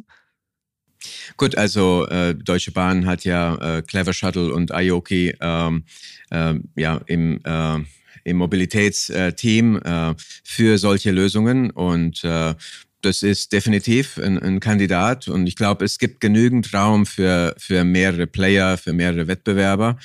Gut, 1.37 1.57
also 1.57 2.07
äh, 2.09 2.35
Deutsche 2.35 2.73
Bahn 2.73 3.07
hat 3.07 3.25
ja 3.25 3.79
äh, 3.79 3.83
Clever 3.83 4.13
Shuttle 4.13 4.53
und 4.53 4.73
Aoki 4.73 5.35
ähm, 5.41 5.85
äh, 6.31 6.55
ja 6.77 7.01
im 7.07 7.41
äh, 7.45 7.79
im 8.25 8.37
Mobilitätsteam 8.37 9.81
äh, 9.83 10.15
für 10.45 10.79
solche 10.79 11.11
Lösungen 11.11 11.71
und 11.71 12.23
äh, 12.25 12.55
das 13.03 13.23
ist 13.23 13.53
definitiv 13.53 14.19
ein, 14.19 14.39
ein 14.39 14.61
Kandidat 14.61 15.29
und 15.29 15.47
ich 15.47 15.57
glaube, 15.57 15.85
es 15.85 15.99
gibt 15.99 16.21
genügend 16.21 16.73
Raum 16.75 17.07
für, 17.07 17.55
für 17.59 17.85
mehrere 17.85 18.27
Player, 18.27 18.77
für 18.77 18.93
mehrere 18.93 19.29
Wettbewerber. 19.29 19.97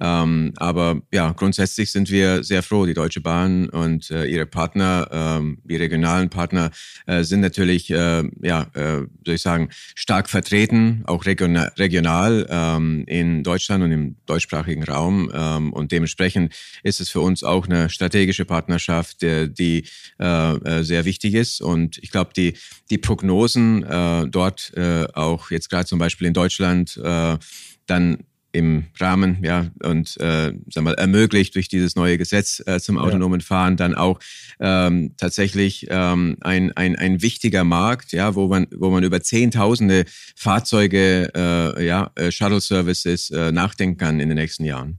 Ähm, 0.00 0.52
aber 0.56 1.00
ja, 1.12 1.32
grundsätzlich 1.32 1.90
sind 1.90 2.10
wir 2.10 2.44
sehr 2.44 2.62
froh. 2.62 2.86
Die 2.86 2.94
Deutsche 2.94 3.20
Bahn 3.20 3.68
und 3.68 4.10
äh, 4.10 4.26
ihre 4.26 4.46
Partner, 4.46 5.08
ähm, 5.10 5.58
die 5.64 5.76
regionalen 5.76 6.30
Partner, 6.30 6.70
äh, 7.06 7.22
sind 7.24 7.40
natürlich, 7.40 7.90
äh, 7.90 8.24
ja, 8.42 8.62
äh, 8.74 9.06
soll 9.24 9.34
ich 9.34 9.42
sagen, 9.42 9.68
stark 9.94 10.28
vertreten, 10.28 11.02
auch 11.06 11.26
regional, 11.26 11.72
regional 11.76 12.46
ähm, 12.48 13.04
in 13.06 13.42
Deutschland 13.42 13.82
und 13.82 13.92
im 13.92 14.16
deutschsprachigen 14.26 14.84
Raum. 14.84 15.30
Ähm, 15.34 15.72
und 15.72 15.90
dementsprechend 15.90 16.54
ist 16.82 17.00
es 17.00 17.08
für 17.08 17.20
uns 17.20 17.42
auch 17.42 17.66
eine 17.66 17.90
strategische 17.90 18.44
Partnerschaft, 18.44 19.22
die, 19.22 19.52
die 19.52 19.84
äh, 20.20 20.54
äh 20.54 20.82
sehr 20.84 21.04
wichtig 21.04 21.34
ist. 21.34 21.60
Und 21.60 21.98
ich 21.98 22.10
glaube, 22.10 22.30
die, 22.36 22.47
die 22.90 22.98
Prognosen 22.98 23.82
äh, 23.82 24.26
dort 24.28 24.72
äh, 24.76 25.06
auch 25.14 25.50
jetzt 25.50 25.70
gerade 25.70 25.86
zum 25.86 25.98
Beispiel 25.98 26.26
in 26.26 26.34
Deutschland 26.34 26.96
äh, 27.02 27.38
dann 27.86 28.18
im 28.52 28.86
Rahmen, 28.98 29.38
ja, 29.42 29.66
und 29.82 30.16
äh, 30.20 30.52
sag 30.70 30.84
mal, 30.84 30.94
ermöglicht 30.94 31.54
durch 31.54 31.68
dieses 31.68 31.96
neue 31.96 32.16
Gesetz 32.16 32.62
äh, 32.66 32.80
zum 32.80 32.96
autonomen 32.96 33.40
Fahren 33.40 33.76
dann 33.76 33.94
auch 33.94 34.20
ähm, 34.58 35.14
tatsächlich 35.16 35.86
ähm, 35.90 36.36
ein, 36.40 36.72
ein, 36.72 36.96
ein 36.96 37.20
wichtiger 37.20 37.64
Markt, 37.64 38.12
ja, 38.12 38.34
wo 38.34 38.48
man, 38.48 38.66
wo 38.74 38.90
man 38.90 39.04
über 39.04 39.20
Zehntausende 39.20 40.04
Fahrzeuge, 40.34 41.30
äh, 41.34 41.86
ja, 41.86 42.10
äh, 42.14 42.30
Shuttle 42.30 42.60
Services 42.60 43.30
äh, 43.30 43.52
nachdenken 43.52 43.98
kann 43.98 44.18
in 44.18 44.28
den 44.28 44.38
nächsten 44.38 44.64
Jahren. 44.64 44.98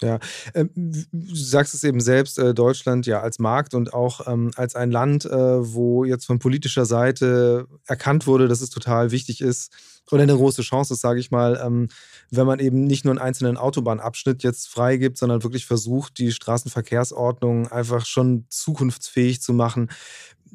Ja, 0.00 0.20
ähm, 0.54 0.70
du 0.74 1.34
sagst 1.34 1.74
es 1.74 1.82
eben 1.82 2.00
selbst, 2.00 2.38
äh, 2.38 2.54
Deutschland 2.54 3.06
ja 3.06 3.20
als 3.20 3.40
Markt 3.40 3.74
und 3.74 3.92
auch 3.92 4.28
ähm, 4.28 4.52
als 4.54 4.76
ein 4.76 4.92
Land, 4.92 5.24
äh, 5.24 5.30
wo 5.30 6.04
jetzt 6.04 6.26
von 6.26 6.38
politischer 6.38 6.86
Seite 6.86 7.66
erkannt 7.86 8.26
wurde, 8.26 8.46
dass 8.46 8.60
es 8.60 8.70
total 8.70 9.10
wichtig 9.10 9.40
ist 9.40 9.72
oder 10.12 10.22
eine 10.22 10.36
große 10.36 10.62
Chance 10.62 10.94
ist, 10.94 11.00
sage 11.00 11.18
ich 11.20 11.30
mal, 11.30 11.60
ähm, 11.62 11.88
wenn 12.30 12.46
man 12.46 12.60
eben 12.60 12.84
nicht 12.84 13.04
nur 13.04 13.12
einen 13.12 13.18
einzelnen 13.18 13.56
Autobahnabschnitt 13.56 14.42
jetzt 14.42 14.68
freigibt, 14.68 15.18
sondern 15.18 15.42
wirklich 15.42 15.66
versucht, 15.66 16.18
die 16.18 16.30
Straßenverkehrsordnung 16.30 17.68
einfach 17.68 18.06
schon 18.06 18.46
zukunftsfähig 18.48 19.42
zu 19.42 19.52
machen. 19.52 19.90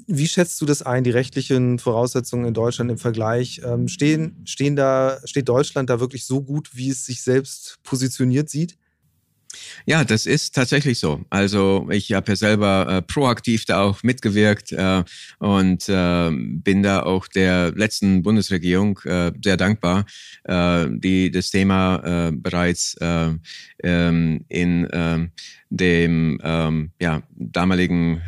Wie 0.08 0.28
schätzt 0.28 0.60
du 0.62 0.66
das 0.66 0.82
ein, 0.82 1.04
die 1.04 1.12
rechtlichen 1.12 1.78
Voraussetzungen 1.80 2.46
in 2.46 2.54
Deutschland 2.56 2.90
im 2.90 2.98
Vergleich? 2.98 3.62
stehen, 3.86 4.42
stehen 4.46 4.76
da, 4.76 5.20
steht 5.24 5.48
Deutschland 5.50 5.90
da 5.92 6.00
wirklich 6.00 6.26
so 6.26 6.42
gut, 6.42 6.72
wie 6.74 6.90
es 6.90 7.06
sich 7.06 7.22
selbst 7.22 7.78
positioniert 7.84 8.50
sieht? 8.50 8.78
Ja, 9.86 10.04
das 10.04 10.26
ist 10.26 10.56
tatsächlich 10.56 11.00
so. 11.00 11.26
Also 11.30 11.88
ich 11.92 12.14
habe 12.14 12.32
ja 12.32 12.36
selber 12.36 12.88
äh, 12.90 13.02
proaktiv 13.02 13.66
da 13.66 13.82
auch 13.82 14.04
mitgewirkt 14.04 14.72
äh, 14.72 15.04
und 15.40 15.88
äh, 15.90 16.32
bin 16.32 16.84
da 16.84 17.04
auch 17.04 17.28
der 17.28 17.72
letzten 17.72 18.24
Bundesregierung 18.24 19.00
äh, 19.06 19.32
sehr 19.44 19.58
dankbar, 19.58 20.06
äh, 20.46 20.88
die 20.90 21.32
das 21.32 21.52
Thema 21.52 22.28
äh, 22.28 22.32
bereits 22.32 22.96
äh, 23.02 23.32
ähm, 23.84 24.46
in 24.50 24.90
äh, 24.90 25.28
dem 25.70 26.40
ähm, 26.44 26.92
ja, 27.00 27.22
damaligen 27.36 28.22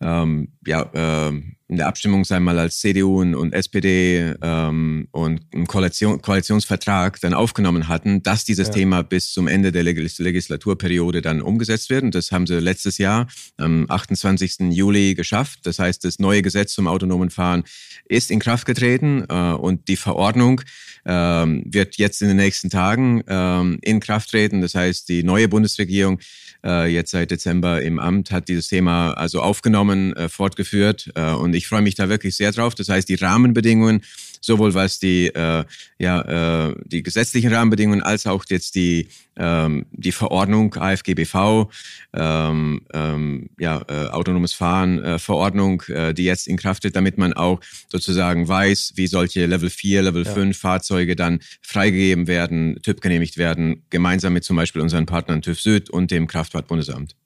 ähm, 0.00 0.48
ja, 0.66 0.90
ähm, 0.94 1.56
in 1.66 1.78
der 1.78 1.88
Abstimmung, 1.88 2.24
sei 2.24 2.40
mal 2.40 2.58
als 2.58 2.78
CDU 2.80 3.22
und, 3.22 3.34
und 3.34 3.54
SPD 3.54 4.34
ähm, 4.42 5.08
und 5.12 5.40
im 5.50 5.66
Koalition, 5.66 6.20
Koalitionsvertrag 6.20 7.18
dann 7.20 7.32
aufgenommen 7.32 7.88
hatten, 7.88 8.22
dass 8.22 8.44
dieses 8.44 8.68
ja. 8.68 8.74
Thema 8.74 9.02
bis 9.02 9.32
zum 9.32 9.48
Ende 9.48 9.72
der 9.72 9.82
Legislaturperiode 9.82 11.22
dann 11.22 11.40
umgesetzt 11.40 11.88
wird. 11.88 12.02
Und 12.02 12.14
das 12.14 12.32
haben 12.32 12.46
sie 12.46 12.60
letztes 12.60 12.98
Jahr 12.98 13.28
am 13.56 13.86
28. 13.88 14.72
Juli 14.72 15.14
geschafft. 15.14 15.60
Das 15.64 15.78
heißt, 15.78 16.04
das 16.04 16.18
neue 16.18 16.42
Gesetz 16.42 16.74
zum 16.74 16.86
autonomen 16.86 17.30
Fahren 17.30 17.64
ist 18.04 18.30
in 18.30 18.40
Kraft 18.40 18.66
getreten 18.66 19.24
äh, 19.28 19.52
und 19.52 19.88
die 19.88 19.96
Verordnung 19.96 20.60
ähm, 21.06 21.64
wird 21.66 21.96
jetzt 21.96 22.20
in 22.20 22.28
den 22.28 22.36
nächsten 22.36 22.68
Tagen 22.68 23.22
ähm, 23.26 23.78
in 23.80 24.00
Kraft 24.00 24.30
treten. 24.30 24.60
Das 24.60 24.74
heißt, 24.74 25.08
die 25.08 25.22
neue 25.22 25.48
Bundesregierung 25.48 26.20
äh, 26.64 26.86
jetzt 26.86 27.10
seit 27.10 27.30
Dezember 27.30 27.82
im 27.82 27.98
Amt 27.98 28.30
hat 28.30 28.48
dieses 28.48 28.68
Thema 28.68 29.12
also 29.12 29.40
aufgenommen, 29.40 30.14
äh, 30.16 30.28
fortgeführt 30.28 31.10
äh, 31.14 31.32
und 31.32 31.54
ich 31.54 31.66
freue 31.66 31.82
mich 31.82 31.94
da 31.94 32.08
wirklich 32.08 32.36
sehr 32.36 32.52
drauf. 32.52 32.74
Das 32.74 32.88
heißt, 32.88 33.08
die 33.08 33.14
Rahmenbedingungen 33.14 34.02
sowohl 34.44 34.74
was 34.74 34.98
die, 34.98 35.28
äh, 35.28 35.64
ja, 35.98 36.68
äh, 36.68 36.74
die 36.84 37.02
gesetzlichen 37.02 37.52
Rahmenbedingungen 37.52 38.02
als 38.02 38.26
auch 38.26 38.44
jetzt 38.48 38.74
die, 38.74 39.08
ähm, 39.36 39.86
die 39.92 40.12
Verordnung 40.12 40.74
AFGBV, 40.74 41.70
ähm, 42.12 42.82
ähm, 42.92 43.50
ja, 43.58 43.82
äh, 43.88 44.08
autonomes 44.08 44.52
Fahren 44.52 45.02
äh, 45.02 45.18
Verordnung, 45.18 45.82
äh, 45.88 46.12
die 46.12 46.24
jetzt 46.24 46.46
in 46.46 46.56
Kraft 46.56 46.82
tritt, 46.82 46.96
damit 46.96 47.18
man 47.18 47.32
auch 47.32 47.60
sozusagen 47.90 48.46
weiß, 48.46 48.92
wie 48.96 49.06
solche 49.06 49.46
Level 49.46 49.70
4, 49.70 50.02
Level 50.02 50.24
ja. 50.24 50.32
5 50.32 50.56
Fahrzeuge 50.56 51.16
dann 51.16 51.40
freigegeben 51.62 52.26
werden, 52.26 52.80
TÜV 52.82 53.00
genehmigt 53.00 53.38
werden, 53.38 53.84
gemeinsam 53.90 54.34
mit 54.34 54.44
zum 54.44 54.56
Beispiel 54.56 54.82
unseren 54.82 55.06
Partnern 55.06 55.42
TÜV 55.42 55.60
Süd 55.60 55.90
und 55.90 56.10
dem 56.10 56.26
Kraftfahrtbundesamt. 56.26 57.16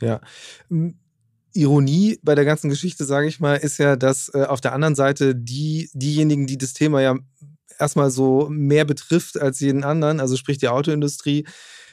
Ja. 0.00 0.20
Ironie 1.54 2.18
bei 2.22 2.34
der 2.34 2.44
ganzen 2.44 2.68
Geschichte, 2.68 3.04
sage 3.04 3.26
ich 3.26 3.40
mal, 3.40 3.56
ist 3.56 3.78
ja, 3.78 3.96
dass 3.96 4.30
äh, 4.34 4.44
auf 4.44 4.60
der 4.60 4.72
anderen 4.72 4.94
Seite 4.94 5.34
die, 5.34 5.88
diejenigen, 5.94 6.46
die 6.46 6.58
das 6.58 6.72
Thema 6.72 7.00
ja 7.00 7.16
erstmal 7.78 8.10
so 8.10 8.48
mehr 8.50 8.84
betrifft 8.84 9.40
als 9.40 9.60
jeden 9.60 9.84
anderen, 9.84 10.20
also 10.20 10.36
sprich 10.36 10.58
die 10.58 10.68
Autoindustrie, 10.68 11.44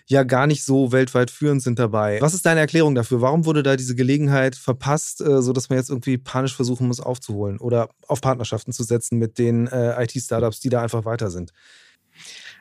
ja 0.07 0.23
gar 0.23 0.47
nicht 0.47 0.63
so 0.63 0.91
weltweit 0.91 1.31
führend 1.31 1.61
sind 1.61 1.79
dabei. 1.79 2.19
Was 2.21 2.33
ist 2.33 2.45
deine 2.45 2.59
Erklärung 2.59 2.95
dafür? 2.95 3.21
Warum 3.21 3.45
wurde 3.45 3.63
da 3.63 3.75
diese 3.75 3.95
Gelegenheit 3.95 4.55
verpasst, 4.55 5.21
äh, 5.21 5.41
sodass 5.41 5.69
man 5.69 5.77
jetzt 5.77 5.89
irgendwie 5.89 6.17
panisch 6.17 6.55
versuchen 6.55 6.87
muss 6.87 6.99
aufzuholen 6.99 7.59
oder 7.59 7.89
auf 8.07 8.21
Partnerschaften 8.21 8.73
zu 8.73 8.83
setzen 8.83 9.17
mit 9.17 9.37
den 9.37 9.67
äh, 9.67 10.03
IT-Startups, 10.03 10.59
die 10.59 10.69
da 10.69 10.81
einfach 10.81 11.05
weiter 11.05 11.31
sind? 11.31 11.51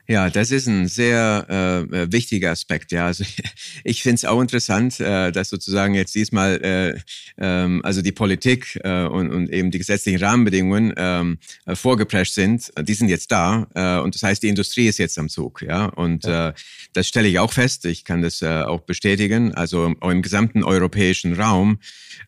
Ja, 0.09 0.29
das 0.29 0.51
ist 0.51 0.67
ein 0.67 0.89
sehr 0.89 1.47
äh, 1.49 2.03
äh 2.03 2.13
wichtiger 2.13 2.51
Aspekt. 2.51 2.93
Ja, 2.93 3.07
also 3.07 3.25
ich 3.85 4.03
finde 4.03 4.17
es 4.17 4.25
auch 4.25 4.41
interessant, 4.41 4.99
äh, 5.01 5.31
dass 5.31 5.51
sozusagen 5.51 5.95
jetzt 5.95 6.15
diesmal 6.15 6.61
äh, 6.63 7.01
ähm, 7.39 7.81
also 7.85 8.03
die 8.03 8.13
Politik 8.13 8.79
äh, 8.83 9.05
und, 9.05 9.31
und 9.31 9.51
eben 9.51 9.71
die 9.71 9.79
gesetzlichen 9.79 10.23
Rahmenbedingungen 10.23 10.93
ähm, 10.97 11.39
äh, 11.67 11.77
vorgeprescht 11.77 12.35
sind. 12.35 12.71
Die 12.83 12.95
sind 12.95 13.09
jetzt 13.09 13.31
da 13.31 13.69
äh, 13.75 14.03
und 14.03 14.15
das 14.15 14.23
heißt, 14.23 14.43
die 14.43 14.49
Industrie 14.49 14.89
ist 14.89 14.99
jetzt 14.99 15.19
am 15.19 15.29
Zug. 15.29 15.63
Ja, 15.63 15.87
und 15.87 16.25
ja. 16.25 16.49
Äh, 16.49 16.53
das 16.93 17.07
stelle 17.07 17.29
ich 17.29 17.39
auch 17.39 17.53
fest. 17.53 17.85
Ich 17.85 18.05
kann 18.05 18.23
das 18.23 18.43
äh, 18.43 18.63
auch 18.63 18.81
bestätigen. 18.81 19.55
Also 19.55 19.95
auch 20.01 20.11
im 20.11 20.23
gesamten 20.23 20.65
europäischen 20.65 21.35
Raum 21.35 21.79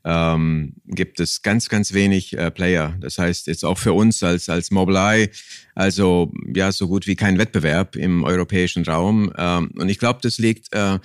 ähm, 0.05 0.75
gibt 0.87 1.19
es 1.21 1.43
ganz, 1.43 1.69
ganz 1.69 1.93
wenig 1.93 2.37
äh, 2.37 2.50
Player. 2.50 2.97
Das 3.00 3.19
heißt, 3.19 3.49
jetzt 3.49 3.64
auch 3.64 3.79
für 3.79 3.93
uns 3.93 4.23
als 4.23 4.49
als 4.49 4.71
Mobileye 4.71 5.31
also 5.75 6.31
ja, 6.55 6.71
so 6.71 6.87
gut 6.87 7.07
wie 7.07 7.17
kein 7.17 7.38
Wettbewerb 7.38 7.72
im 7.95 8.25
europäischen 8.25 8.85
Raum. 8.85 9.33
Ähm, 9.37 9.73
und 9.76 9.88
ich 9.88 9.99
glaube, 9.99 10.21
das 10.23 10.38
liegt 10.38 10.73
äh, 10.75 10.99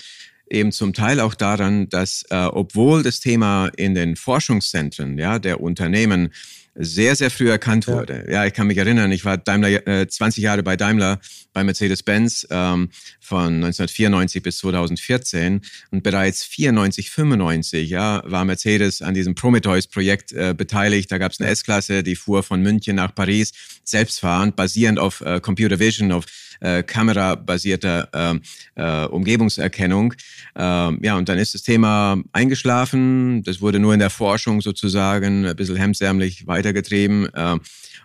eben 0.49 0.71
zum 0.71 0.93
Teil 0.93 1.19
auch 1.19 1.33
daran, 1.33 1.89
dass 1.89 2.23
äh, 2.29 2.35
obwohl 2.35 3.03
das 3.03 3.19
Thema 3.19 3.69
in 3.75 3.95
den 3.95 4.15
Forschungszentren 4.15 5.17
ja, 5.17 5.39
der 5.39 5.61
Unternehmen 5.61 6.31
sehr, 6.79 7.15
sehr 7.15 7.31
früh 7.31 7.49
erkannt 7.49 7.87
wurde. 7.87 8.25
Ja, 8.27 8.33
ja 8.33 8.45
ich 8.45 8.53
kann 8.53 8.67
mich 8.67 8.77
erinnern, 8.77 9.11
ich 9.11 9.25
war 9.25 9.37
Daimler, 9.37 9.87
äh, 9.87 10.07
20 10.07 10.43
Jahre 10.43 10.61
bei 10.61 10.77
Daimler, 10.77 11.19
bei 11.53 11.63
Mercedes-Benz 11.63 12.47
ähm, 12.51 12.89
von 13.19 13.55
1994 13.55 14.43
bis 14.43 14.59
2014 14.59 15.61
und 15.89 16.03
bereits 16.03 16.43
94, 16.43 17.09
95 17.09 17.89
ja, 17.89 18.21
war 18.25 18.45
Mercedes 18.45 19.01
an 19.01 19.15
diesem 19.15 19.33
Prometheus-Projekt 19.33 20.33
äh, 20.33 20.53
beteiligt. 20.55 21.11
Da 21.11 21.17
gab 21.17 21.31
es 21.31 21.39
eine 21.39 21.49
S-Klasse, 21.49 22.03
die 22.03 22.15
fuhr 22.15 22.43
von 22.43 22.61
München 22.61 22.95
nach 22.95 23.13
Paris, 23.13 23.53
selbstfahrend, 23.83 24.55
basierend 24.55 24.99
auf 24.99 25.21
äh, 25.21 25.39
Computer 25.39 25.79
Vision, 25.79 26.11
auf 26.11 26.25
äh, 26.59 26.83
kamerabasierter 26.83 28.09
äh, 28.13 28.39
äh, 28.75 29.07
Umgebungserkennung. 29.07 30.13
Äh, 30.55 30.61
ja, 30.61 31.15
und 31.17 31.29
dann 31.29 31.37
ist 31.37 31.53
das 31.53 31.63
Thema 31.63 32.21
eingeschlafen. 32.31 33.43
Das 33.43 33.61
wurde 33.61 33.79
nur 33.79 33.93
in 33.93 33.99
der 33.99 34.09
Forschung 34.09 34.61
sozusagen 34.61 35.45
ein 35.45 35.55
bisschen 35.55 35.75
hemsärmlich 35.75 36.47
weitergetrieben. 36.47 37.33
Äh, 37.33 37.57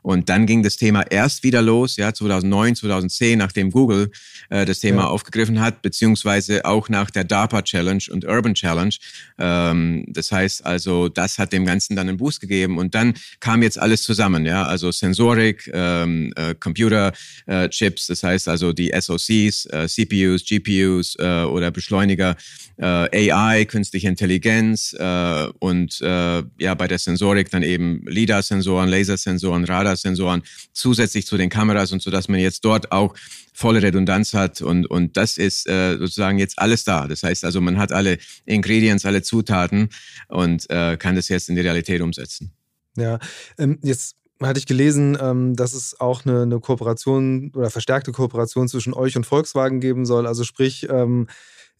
und 0.03 0.29
dann 0.29 0.47
ging 0.47 0.63
das 0.63 0.77
Thema 0.77 1.03
erst 1.03 1.45
wieder 1.45 1.63
los, 1.63 1.97
ja, 1.97 2.13
2009, 2.13 2.75
2010, 2.75 3.39
nachdem 3.39 3.71
Google 3.71 4.11
äh, 4.51 4.65
das 4.65 4.81
Thema 4.81 5.03
ja. 5.03 5.09
aufgegriffen 5.09 5.61
hat, 5.61 5.81
beziehungsweise 5.81 6.65
auch 6.65 6.89
nach 6.89 7.11
der 7.11 7.23
DARPA 7.25 7.63
Challenge 7.63 8.03
und 8.11 8.25
Urban 8.25 8.55
Challenge. 8.55 8.95
Ähm, 9.39 10.05
das 10.09 10.33
heißt 10.33 10.67
also, 10.67 11.09
das 11.09 11.39
hat 11.39 11.53
dem 11.53 11.65
Ganzen 11.65 11.95
dann 11.95 12.09
einen 12.09 12.19
Boost 12.19 12.41
gegeben 12.41 12.79
und 12.79 12.95
dann 12.97 13.15
kam 13.39 13.63
jetzt 13.63 13.79
alles 13.79 14.03
zusammen, 14.03 14.45
ja, 14.45 14.65
also 14.65 14.91
Sensorik, 14.91 15.71
ähm, 15.73 16.33
äh, 16.37 16.55
Computer 16.57 17.13
äh, 17.47 17.69
Chips, 17.69 18.09
das 18.09 18.25
heißt 18.25 18.42
also 18.49 18.73
die 18.73 18.93
SoCs, 18.95 19.67
äh, 19.67 19.89
CPUs, 19.89 20.45
GPUs 20.45 21.17
äh, 21.19 21.45
oder 21.45 21.71
Beschleuniger, 21.71 22.37
äh, 22.77 23.33
AI, 23.33 23.65
künstliche 23.65 24.09
Intelligenz 24.09 24.95
äh, 24.99 25.47
und 25.59 26.01
äh, 26.01 26.43
ja 26.59 26.75
bei 26.75 26.89
der 26.89 26.99
Sensorik 26.99 27.51
dann 27.51 27.63
eben 27.63 28.05
LIDAR 28.07 28.43
Infrarotsensoren, 28.43 28.89
Lasersensoren, 28.89 29.65
Radarsensoren 29.65 30.43
zusätzlich 30.73 31.27
zu 31.27 31.37
den 31.37 31.49
Kameras 31.49 31.93
und 31.93 32.03
so, 32.03 32.11
dass 32.11 32.29
man 32.29 32.41
jetzt 32.41 32.65
dort 32.65 32.93
auch 32.93 33.15
volle 33.55 33.83
Redundanz 33.83 34.35
hat 34.35 34.61
und, 34.61 34.87
und 34.87 35.17
das 35.17 35.39
ist 35.39 35.69
äh, 35.69 35.97
sozusagen 35.99 36.39
jetzt 36.39 36.59
alles 36.59 36.85
da. 36.85 37.07
Das 37.07 37.23
heißt 37.23 37.45
also, 37.45 37.61
man 37.61 37.79
hat 37.79 37.93
alle 37.93 38.19
Ingredients, 38.47 39.07
alle 39.07 39.23
Zutaten 39.23 39.91
und 40.29 40.69
äh, 40.71 40.97
kann 40.97 41.17
das 41.17 41.29
jetzt 41.29 41.49
in 41.49 41.55
die 41.55 41.61
Realität 41.61 42.01
umsetzen. 42.01 42.53
Ja, 42.97 43.19
ähm, 43.59 43.79
jetzt 43.83 44.17
hatte 44.47 44.59
ich 44.59 44.67
gelesen, 44.67 45.17
ähm, 45.21 45.57
dass 45.57 45.75
es 45.75 46.01
auch 46.01 46.25
eine, 46.25 46.43
eine, 46.43 46.61
Kooperation 46.61 47.53
oder 47.55 47.71
verstärkte 47.71 48.13
Kooperation 48.13 48.69
zwischen 48.69 48.95
euch 48.95 49.17
und 49.17 49.27
Volkswagen 49.27 49.81
geben 49.81 50.07
soll. 50.07 50.27
Also 50.27 50.45
sprich, 50.45 50.89
ähm, 50.91 51.29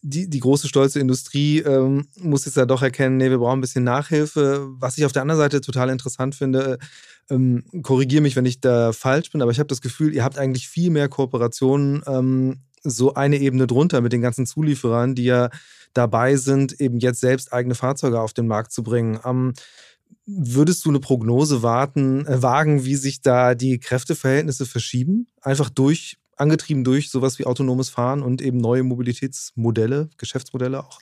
die, 0.01 0.29
die 0.29 0.39
große 0.39 0.67
stolze 0.67 0.99
Industrie 0.99 1.59
ähm, 1.59 2.07
muss 2.19 2.45
jetzt 2.45 2.57
ja 2.57 2.65
doch 2.65 2.81
erkennen, 2.81 3.17
nee, 3.17 3.29
wir 3.29 3.37
brauchen 3.37 3.59
ein 3.59 3.61
bisschen 3.61 3.85
Nachhilfe. 3.85 4.67
Was 4.79 4.97
ich 4.97 5.05
auf 5.05 5.13
der 5.13 5.21
anderen 5.21 5.39
Seite 5.39 5.61
total 5.61 5.89
interessant 5.89 6.35
finde, 6.35 6.77
korrigiere 7.83 8.21
mich, 8.21 8.35
wenn 8.35 8.45
ich 8.45 8.59
da 8.59 8.91
falsch 8.91 9.31
bin, 9.31 9.41
aber 9.41 9.49
ich 9.49 9.59
habe 9.59 9.67
das 9.67 9.79
Gefühl, 9.79 10.13
ihr 10.13 10.25
habt 10.25 10.37
eigentlich 10.37 10.67
viel 10.67 10.89
mehr 10.89 11.07
Kooperationen 11.07 12.59
so 12.83 13.13
eine 13.13 13.37
Ebene 13.37 13.65
drunter 13.65 14.01
mit 14.01 14.13
den 14.13 14.21
ganzen 14.21 14.45
Zulieferern, 14.45 15.15
die 15.15 15.23
ja 15.23 15.49
dabei 15.93 16.35
sind, 16.35 16.79
eben 16.81 16.99
jetzt 16.99 17.21
selbst 17.21 17.53
eigene 17.53 17.75
Fahrzeuge 17.75 18.19
auf 18.19 18.33
den 18.33 18.47
Markt 18.47 18.71
zu 18.71 18.83
bringen. 18.83 19.19
Würdest 20.25 20.85
du 20.85 20.89
eine 20.89 20.99
Prognose 20.99 21.63
warten, 21.63 22.25
äh, 22.25 22.41
wagen, 22.41 22.85
wie 22.85 22.95
sich 22.95 23.21
da 23.21 23.55
die 23.55 23.79
Kräfteverhältnisse 23.79 24.65
verschieben? 24.65 25.27
Einfach 25.41 25.69
durch 25.69 26.17
angetrieben 26.35 26.83
durch 26.83 27.09
sowas 27.09 27.39
wie 27.39 27.45
autonomes 27.45 27.89
Fahren 27.89 28.23
und 28.23 28.41
eben 28.41 28.57
neue 28.57 28.83
Mobilitätsmodelle, 28.83 30.09
Geschäftsmodelle 30.17 30.83
auch? 30.83 30.99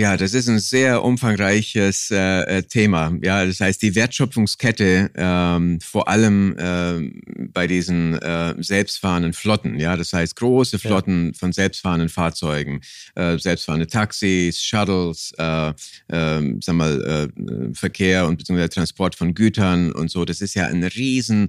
Ja, 0.00 0.16
das 0.16 0.32
ist 0.32 0.48
ein 0.48 0.60
sehr 0.60 1.04
umfangreiches 1.04 2.10
äh, 2.10 2.40
äh, 2.44 2.62
Thema. 2.62 3.12
Ja, 3.22 3.44
das 3.44 3.60
heißt, 3.60 3.82
die 3.82 3.94
Wertschöpfungskette 3.94 5.10
ähm, 5.14 5.78
vor 5.82 6.08
allem 6.08 6.56
äh, 6.56 7.46
bei 7.52 7.66
diesen 7.66 8.14
äh, 8.14 8.54
selbstfahrenden 8.62 9.34
Flotten. 9.34 9.78
Ja, 9.78 9.98
das 9.98 10.14
heißt 10.14 10.36
große 10.36 10.78
Flotten 10.78 11.26
ja. 11.26 11.32
von 11.38 11.52
selbstfahrenden 11.52 12.08
Fahrzeugen, 12.08 12.80
äh, 13.14 13.36
selbstfahrende 13.36 13.88
Taxis, 13.88 14.62
Shuttles, 14.62 15.34
äh, 15.36 15.68
äh, 15.68 16.54
sag 16.62 16.74
mal 16.76 17.28
äh, 17.36 17.74
Verkehr 17.74 18.26
und 18.26 18.38
beziehungsweise 18.38 18.70
Transport 18.70 19.14
von 19.14 19.34
Gütern 19.34 19.92
und 19.92 20.10
so. 20.10 20.24
Das 20.24 20.40
ist 20.40 20.54
ja 20.54 20.64
ein 20.64 20.82
riesen 20.82 21.48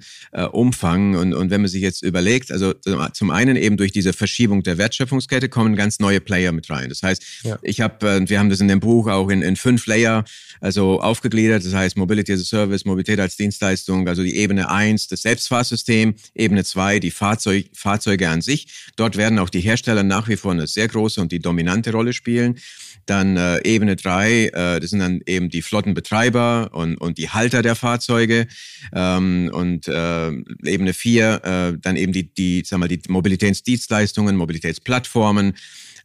Umfang 0.51 1.15
und 1.15 1.33
und 1.33 1.51
wenn 1.51 1.61
man 1.61 1.69
sich 1.69 1.81
jetzt 1.81 2.03
überlegt, 2.03 2.51
also 2.51 2.73
zum 3.13 3.31
einen 3.31 3.55
eben 3.55 3.77
durch 3.77 3.93
diese 3.93 4.11
Verschiebung 4.11 4.61
der 4.63 4.77
Wertschöpfungskette 4.77 5.47
kommen 5.47 5.77
ganz 5.77 5.99
neue 5.99 6.19
Player 6.19 6.51
mit 6.51 6.69
rein. 6.69 6.89
Das 6.89 7.01
heißt, 7.01 7.23
ja. 7.43 7.57
ich 7.61 7.79
habe 7.79 8.27
wir 8.27 8.40
haben 8.41 8.49
das 8.49 8.59
in 8.59 8.67
dem 8.67 8.79
Buch 8.79 9.07
auch 9.07 9.29
in, 9.29 9.41
in 9.41 9.55
fünf 9.55 9.85
Layer, 9.85 10.25
also 10.59 10.99
aufgegliedert. 10.99 11.63
Das 11.63 11.73
heißt 11.73 11.95
Mobility 11.95 12.33
as 12.33 12.41
a 12.41 12.43
Service, 12.43 12.85
Mobilität 12.85 13.19
als 13.19 13.37
Dienstleistung, 13.37 14.07
also 14.07 14.23
die 14.23 14.35
Ebene 14.35 14.69
eins, 14.69 15.07
das 15.07 15.21
Selbstfahrsystem, 15.21 16.15
Ebene 16.33 16.63
zwei, 16.63 16.99
die 16.99 17.11
Fahrzeug, 17.11 17.67
Fahrzeuge 17.73 18.27
an 18.29 18.41
sich. 18.41 18.67
Dort 18.95 19.15
werden 19.15 19.39
auch 19.39 19.49
die 19.49 19.61
Hersteller 19.61 20.03
nach 20.03 20.27
wie 20.27 20.35
vor 20.35 20.51
eine 20.51 20.67
sehr 20.67 20.87
große 20.87 21.21
und 21.21 21.31
die 21.31 21.39
dominante 21.39 21.91
Rolle 21.91 22.13
spielen. 22.13 22.57
Dann 23.05 23.37
äh, 23.37 23.61
Ebene 23.63 23.95
drei, 23.95 24.47
äh, 24.47 24.79
das 24.79 24.89
sind 24.89 24.99
dann 24.99 25.21
eben 25.25 25.49
die 25.49 25.61
Flottenbetreiber 25.61 26.69
und, 26.73 26.97
und 26.97 27.17
die 27.17 27.29
Halter 27.29 27.61
der 27.61 27.75
Fahrzeuge. 27.75 28.47
Ähm, 28.93 29.49
und 29.53 29.87
äh, 29.87 30.31
Ebene 30.63 30.93
vier, 30.93 31.41
äh, 31.43 31.77
dann 31.79 31.95
eben 31.95 32.11
die, 32.11 32.33
die, 32.33 32.63
sag 32.65 32.79
mal, 32.79 32.87
die 32.87 33.01
Mobilitätsdienstleistungen, 33.07 34.35
Mobilitätsplattformen. 34.35 35.53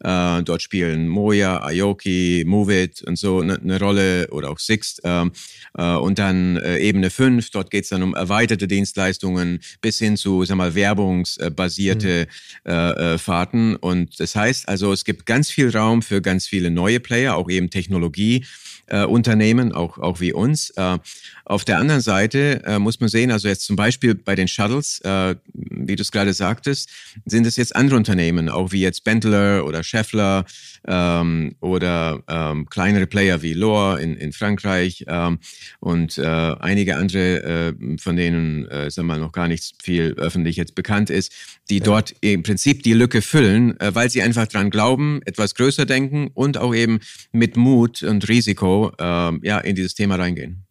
Äh, 0.00 0.42
dort 0.42 0.62
spielen 0.62 1.08
Moja, 1.08 1.62
Aoki, 1.62 2.44
Movit 2.46 3.02
und 3.02 3.16
so 3.18 3.40
eine, 3.40 3.58
eine 3.58 3.78
Rolle 3.78 4.28
oder 4.30 4.50
auch 4.50 4.58
Sixt. 4.58 5.00
Ähm, 5.04 5.32
äh, 5.76 5.94
und 5.94 6.18
dann 6.18 6.56
äh, 6.56 6.78
Ebene 6.78 7.10
5, 7.10 7.50
dort 7.50 7.70
geht 7.70 7.84
es 7.84 7.90
dann 7.90 8.02
um 8.02 8.14
erweiterte 8.14 8.68
Dienstleistungen 8.68 9.60
bis 9.80 9.98
hin 9.98 10.16
zu 10.16 10.44
sag 10.44 10.56
mal, 10.56 10.74
werbungsbasierte 10.74 12.26
mhm. 12.64 12.70
Äh, 12.70 13.14
äh, 13.14 13.18
Fahrten. 13.18 13.76
Und 13.76 14.18
das 14.20 14.34
heißt 14.34 14.68
also, 14.68 14.92
es 14.92 15.04
gibt 15.04 15.26
ganz 15.26 15.50
viel 15.50 15.70
Raum 15.70 16.02
für 16.02 16.20
ganz 16.20 16.46
viele 16.46 16.70
neue 16.70 17.00
Player, 17.00 17.36
auch 17.36 17.50
eben 17.50 17.70
Technologie 17.70 18.44
äh, 18.86 19.04
Unternehmen, 19.04 19.72
auch, 19.72 19.98
auch 19.98 20.20
wie 20.20 20.32
uns. 20.32 20.70
Äh, 20.70 20.98
auf 21.44 21.64
der 21.64 21.78
anderen 21.78 22.00
Seite 22.00 22.62
äh, 22.64 22.78
muss 22.78 23.00
man 23.00 23.08
sehen, 23.08 23.30
also 23.30 23.48
jetzt 23.48 23.64
zum 23.64 23.76
Beispiel 23.76 24.14
bei 24.14 24.34
den 24.34 24.48
Shuttles, 24.48 25.00
äh, 25.00 25.36
wie 25.52 25.96
du 25.96 26.02
es 26.02 26.12
gerade 26.12 26.32
sagtest, 26.32 26.90
sind 27.24 27.46
es 27.46 27.56
jetzt 27.56 27.74
andere 27.74 27.96
Unternehmen, 27.96 28.48
auch 28.48 28.72
wie 28.72 28.80
jetzt 28.80 29.04
Bentler 29.04 29.64
oder 29.64 29.82
Scheffler 29.86 30.44
ähm, 30.86 31.56
oder 31.60 32.22
ähm, 32.28 32.66
kleinere 32.66 33.06
Player 33.06 33.42
wie 33.42 33.54
Lohr 33.54 33.98
in, 33.98 34.16
in 34.16 34.32
Frankreich 34.32 35.04
ähm, 35.08 35.38
und 35.80 36.18
äh, 36.18 36.26
einige 36.26 36.96
andere, 36.96 37.42
äh, 37.72 37.98
von 37.98 38.16
denen 38.16 38.66
äh, 38.66 38.90
sagen 38.90 39.08
wir 39.08 39.14
mal, 39.14 39.20
noch 39.20 39.32
gar 39.32 39.48
nicht 39.48 39.82
viel 39.82 40.14
öffentlich 40.16 40.56
jetzt 40.56 40.74
bekannt 40.74 41.10
ist, 41.10 41.32
die 41.70 41.78
ja. 41.78 41.84
dort 41.84 42.14
im 42.20 42.42
Prinzip 42.42 42.82
die 42.82 42.92
Lücke 42.92 43.22
füllen, 43.22 43.78
äh, 43.80 43.94
weil 43.94 44.10
sie 44.10 44.22
einfach 44.22 44.46
dran 44.46 44.70
glauben, 44.70 45.20
etwas 45.24 45.54
größer 45.54 45.86
denken 45.86 46.30
und 46.34 46.58
auch 46.58 46.74
eben 46.74 47.00
mit 47.32 47.56
Mut 47.56 48.02
und 48.02 48.28
Risiko 48.28 48.92
äh, 48.98 49.46
ja, 49.46 49.58
in 49.58 49.76
dieses 49.76 49.94
Thema 49.94 50.16
reingehen. 50.16 50.66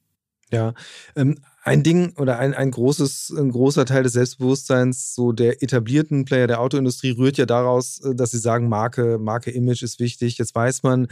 Ja, 0.51 0.73
ähm, 1.15 1.39
ein 1.65 1.81
Ding 1.81 2.13
oder 2.17 2.37
ein, 2.37 2.53
ein 2.53 2.69
großes, 2.69 3.33
ein 3.35 3.51
großer 3.51 3.85
Teil 3.85 4.03
des 4.03 4.13
Selbstbewusstseins 4.13 5.15
so 5.15 5.31
der 5.31 5.63
etablierten 5.63 6.23
Player 6.23 6.45
der 6.45 6.61
Autoindustrie 6.61 7.11
rührt 7.11 7.37
ja 7.37 7.47
daraus, 7.47 7.99
äh, 8.01 8.13
dass 8.13 8.31
sie 8.31 8.37
sagen, 8.37 8.69
Marke, 8.69 9.17
Marke, 9.17 9.49
Image 9.49 9.81
ist 9.81 9.99
wichtig. 9.99 10.37
Jetzt 10.37 10.53
weiß 10.53 10.83
man, 10.83 11.07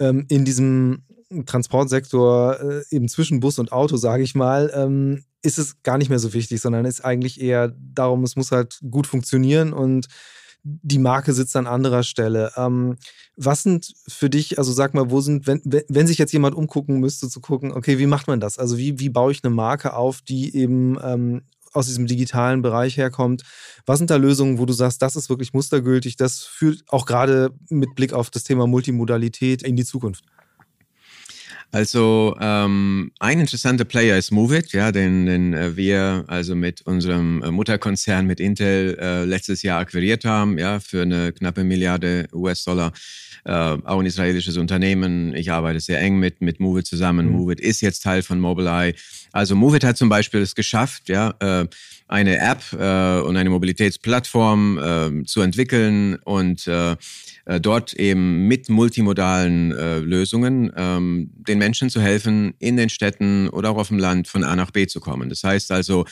ähm, 0.00 0.26
in 0.28 0.44
diesem 0.44 1.04
Transportsektor, 1.46 2.60
äh, 2.60 2.82
eben 2.90 3.08
zwischen 3.08 3.38
Bus 3.38 3.60
und 3.60 3.70
Auto, 3.70 3.96
sage 3.96 4.24
ich 4.24 4.34
mal, 4.34 4.72
ähm, 4.74 5.22
ist 5.42 5.58
es 5.58 5.80
gar 5.84 5.96
nicht 5.96 6.08
mehr 6.08 6.18
so 6.18 6.34
wichtig, 6.34 6.60
sondern 6.60 6.86
ist 6.86 7.04
eigentlich 7.04 7.40
eher 7.40 7.72
darum, 7.78 8.24
es 8.24 8.34
muss 8.34 8.50
halt 8.50 8.80
gut 8.90 9.06
funktionieren 9.06 9.72
und 9.72 10.08
die 10.64 10.98
Marke 10.98 11.32
sitzt 11.34 11.54
an 11.56 11.66
anderer 11.66 12.02
Stelle. 12.02 12.52
Ähm, 12.56 12.96
was 13.36 13.62
sind 13.62 13.94
für 14.08 14.30
dich, 14.30 14.58
also 14.58 14.72
sag 14.72 14.94
mal, 14.94 15.10
wo 15.10 15.20
sind, 15.20 15.46
wenn, 15.46 15.60
wenn 15.64 16.06
sich 16.06 16.18
jetzt 16.18 16.32
jemand 16.32 16.56
umgucken 16.56 17.00
müsste, 17.00 17.28
zu 17.28 17.40
gucken, 17.40 17.72
okay, 17.72 17.98
wie 17.98 18.06
macht 18.06 18.26
man 18.26 18.40
das? 18.40 18.58
Also 18.58 18.78
wie, 18.78 18.98
wie 18.98 19.10
baue 19.10 19.32
ich 19.32 19.44
eine 19.44 19.54
Marke 19.54 19.94
auf, 19.94 20.22
die 20.22 20.56
eben 20.56 20.96
ähm, 21.02 21.42
aus 21.72 21.86
diesem 21.86 22.06
digitalen 22.06 22.62
Bereich 22.62 22.96
herkommt? 22.96 23.42
Was 23.84 23.98
sind 23.98 24.10
da 24.10 24.16
Lösungen, 24.16 24.58
wo 24.58 24.64
du 24.64 24.72
sagst, 24.72 25.02
das 25.02 25.16
ist 25.16 25.28
wirklich 25.28 25.52
mustergültig, 25.52 26.16
das 26.16 26.42
führt 26.42 26.82
auch 26.88 27.04
gerade 27.04 27.50
mit 27.68 27.94
Blick 27.94 28.12
auf 28.14 28.30
das 28.30 28.44
Thema 28.44 28.66
Multimodalität 28.66 29.62
in 29.62 29.76
die 29.76 29.84
Zukunft? 29.84 30.24
Also 31.70 32.36
ähm, 32.40 33.10
ein 33.18 33.40
interessanter 33.40 33.84
Player 33.84 34.16
ist 34.16 34.30
Movit, 34.30 34.72
ja, 34.72 34.92
den, 34.92 35.26
den 35.26 35.54
äh, 35.54 35.76
wir 35.76 36.24
also 36.28 36.54
mit 36.54 36.82
unserem 36.82 37.42
äh, 37.42 37.50
Mutterkonzern 37.50 38.26
mit 38.26 38.38
Intel 38.38 38.96
äh, 39.00 39.24
letztes 39.24 39.62
Jahr 39.62 39.80
akquiriert 39.80 40.24
haben, 40.24 40.56
ja, 40.58 40.78
für 40.78 41.02
eine 41.02 41.32
knappe 41.32 41.64
Milliarde 41.64 42.28
US-Dollar. 42.32 42.92
Äh, 43.44 43.50
auch 43.52 43.98
ein 43.98 44.06
israelisches 44.06 44.56
Unternehmen. 44.56 45.34
Ich 45.34 45.50
arbeite 45.50 45.80
sehr 45.80 46.00
eng 46.00 46.18
mit 46.18 46.40
mit 46.40 46.60
Movit 46.60 46.86
zusammen. 46.86 47.26
Mhm. 47.26 47.32
Movit 47.32 47.60
ist 47.60 47.80
jetzt 47.82 48.02
Teil 48.02 48.22
von 48.22 48.40
Mobileye. 48.40 48.94
Also 49.32 49.54
Movit 49.54 49.84
hat 49.84 49.96
zum 49.96 50.08
Beispiel 50.08 50.40
es 50.40 50.54
geschafft, 50.54 51.08
ja, 51.08 51.34
äh, 51.40 51.66
eine 52.06 52.38
App 52.38 52.62
äh, 52.72 53.20
und 53.20 53.36
eine 53.36 53.50
Mobilitätsplattform 53.50 54.78
äh, 54.78 55.24
zu 55.24 55.40
entwickeln 55.40 56.16
und 56.24 56.68
äh, 57.46 57.60
dort 57.60 57.92
eben 57.94 58.48
mit 58.48 58.68
multimodalen 58.68 59.72
äh, 59.72 59.98
Lösungen 59.98 60.72
ähm, 60.76 61.30
den 61.34 61.58
Menschen 61.58 61.90
zu 61.90 62.00
helfen, 62.00 62.54
in 62.58 62.76
den 62.76 62.88
Städten 62.88 63.48
oder 63.48 63.70
auch 63.70 63.78
auf 63.78 63.88
dem 63.88 63.98
Land 63.98 64.28
von 64.28 64.44
A 64.44 64.56
nach 64.56 64.70
B 64.70 64.86
zu 64.86 65.00
kommen. 65.00 65.28
Das 65.28 65.44
heißt 65.44 65.70
also, 65.70 66.04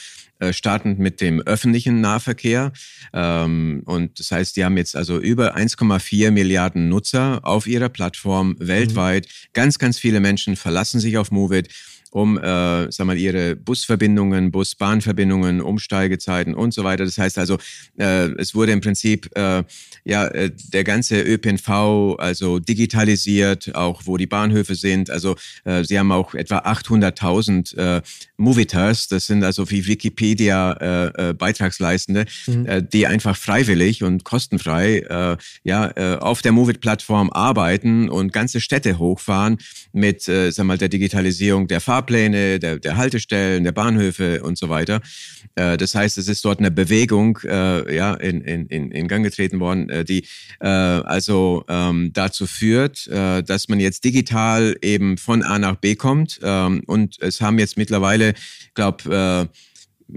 äh, 0.42 0.52
startend 0.52 0.98
mit 0.98 1.20
dem 1.20 1.40
öffentlichen 1.40 2.00
Nahverkehr. 2.00 2.72
Ähm, 3.12 3.82
und 3.84 4.18
das 4.18 4.32
heißt, 4.32 4.56
die 4.56 4.64
haben 4.64 4.76
jetzt 4.76 4.96
also 4.96 5.20
über 5.20 5.56
1,4 5.56 6.32
Milliarden 6.32 6.88
Nutzer 6.88 7.38
auf 7.44 7.68
ihrer 7.68 7.88
Plattform 7.88 8.56
weltweit. 8.58 9.26
Mhm. 9.26 9.48
Ganz, 9.52 9.78
ganz 9.78 10.00
viele 10.00 10.18
Menschen 10.18 10.56
verlassen 10.56 10.98
sich 10.98 11.16
auf 11.16 11.30
Movit 11.30 11.68
um, 12.12 12.38
äh, 12.38 12.92
sag 12.92 13.06
mal, 13.06 13.16
ihre 13.16 13.56
Busverbindungen, 13.56 14.52
Bus-Bahn-Verbindungen, 14.52 15.62
Umsteigezeiten 15.62 16.54
und 16.54 16.74
so 16.74 16.84
weiter. 16.84 17.04
Das 17.06 17.16
heißt 17.16 17.38
also, 17.38 17.56
äh, 17.98 18.28
es 18.38 18.54
wurde 18.54 18.72
im 18.72 18.82
Prinzip 18.82 19.30
äh, 19.34 19.64
ja 20.04 20.26
äh, 20.26 20.50
der 20.72 20.84
ganze 20.84 21.20
ÖPNV 21.22 22.16
also 22.18 22.58
digitalisiert, 22.58 23.74
auch 23.74 24.02
wo 24.04 24.18
die 24.18 24.26
Bahnhöfe 24.26 24.74
sind. 24.74 25.10
Also 25.10 25.36
äh, 25.64 25.84
sie 25.84 25.98
haben 25.98 26.12
auch 26.12 26.34
etwa 26.34 26.58
800.000 26.58 27.76
äh, 27.78 28.02
Movitors, 28.36 29.08
das 29.08 29.26
sind 29.26 29.42
also 29.42 29.70
wie 29.70 29.86
Wikipedia 29.86 30.72
äh, 30.72 31.30
äh, 31.30 31.32
Beitragsleistende, 31.32 32.26
mhm. 32.46 32.66
äh, 32.66 32.82
die 32.82 33.06
einfach 33.06 33.36
freiwillig 33.36 34.02
und 34.02 34.24
kostenfrei 34.24 34.98
äh, 34.98 35.36
ja 35.64 35.90
äh, 35.96 36.18
auf 36.18 36.42
der 36.42 36.52
Movit-Plattform 36.52 37.30
arbeiten 37.30 38.10
und 38.10 38.32
ganze 38.34 38.60
Städte 38.60 38.98
hochfahren 38.98 39.58
mit, 39.92 40.28
äh, 40.28 40.50
sag 40.50 40.66
mal, 40.66 40.78
der 40.78 40.88
Digitalisierung 40.88 41.68
der 41.68 41.80
Fahr 41.80 42.01
Fahrpläne, 42.02 42.58
der, 42.58 42.78
der 42.78 42.96
Haltestellen, 42.96 43.64
der 43.64 43.72
Bahnhöfe 43.72 44.42
und 44.42 44.58
so 44.58 44.68
weiter. 44.68 45.00
Äh, 45.54 45.76
das 45.76 45.94
heißt, 45.94 46.18
es 46.18 46.28
ist 46.28 46.44
dort 46.44 46.58
eine 46.58 46.70
Bewegung 46.70 47.38
äh, 47.44 47.94
ja, 47.94 48.14
in, 48.14 48.40
in, 48.40 48.90
in 48.90 49.08
Gang 49.08 49.24
getreten 49.24 49.60
worden, 49.60 49.88
äh, 49.88 50.04
die 50.04 50.24
äh, 50.60 50.66
also 50.66 51.64
ähm, 51.68 52.12
dazu 52.12 52.46
führt, 52.46 53.06
äh, 53.06 53.42
dass 53.42 53.68
man 53.68 53.78
jetzt 53.78 54.04
digital 54.04 54.76
eben 54.82 55.16
von 55.16 55.42
A 55.42 55.58
nach 55.58 55.76
B 55.76 55.94
kommt. 55.94 56.40
Ähm, 56.42 56.82
und 56.86 57.20
es 57.20 57.40
haben 57.40 57.58
jetzt 57.58 57.76
mittlerweile, 57.76 58.34
glaube 58.74 59.48
äh, 59.50 59.56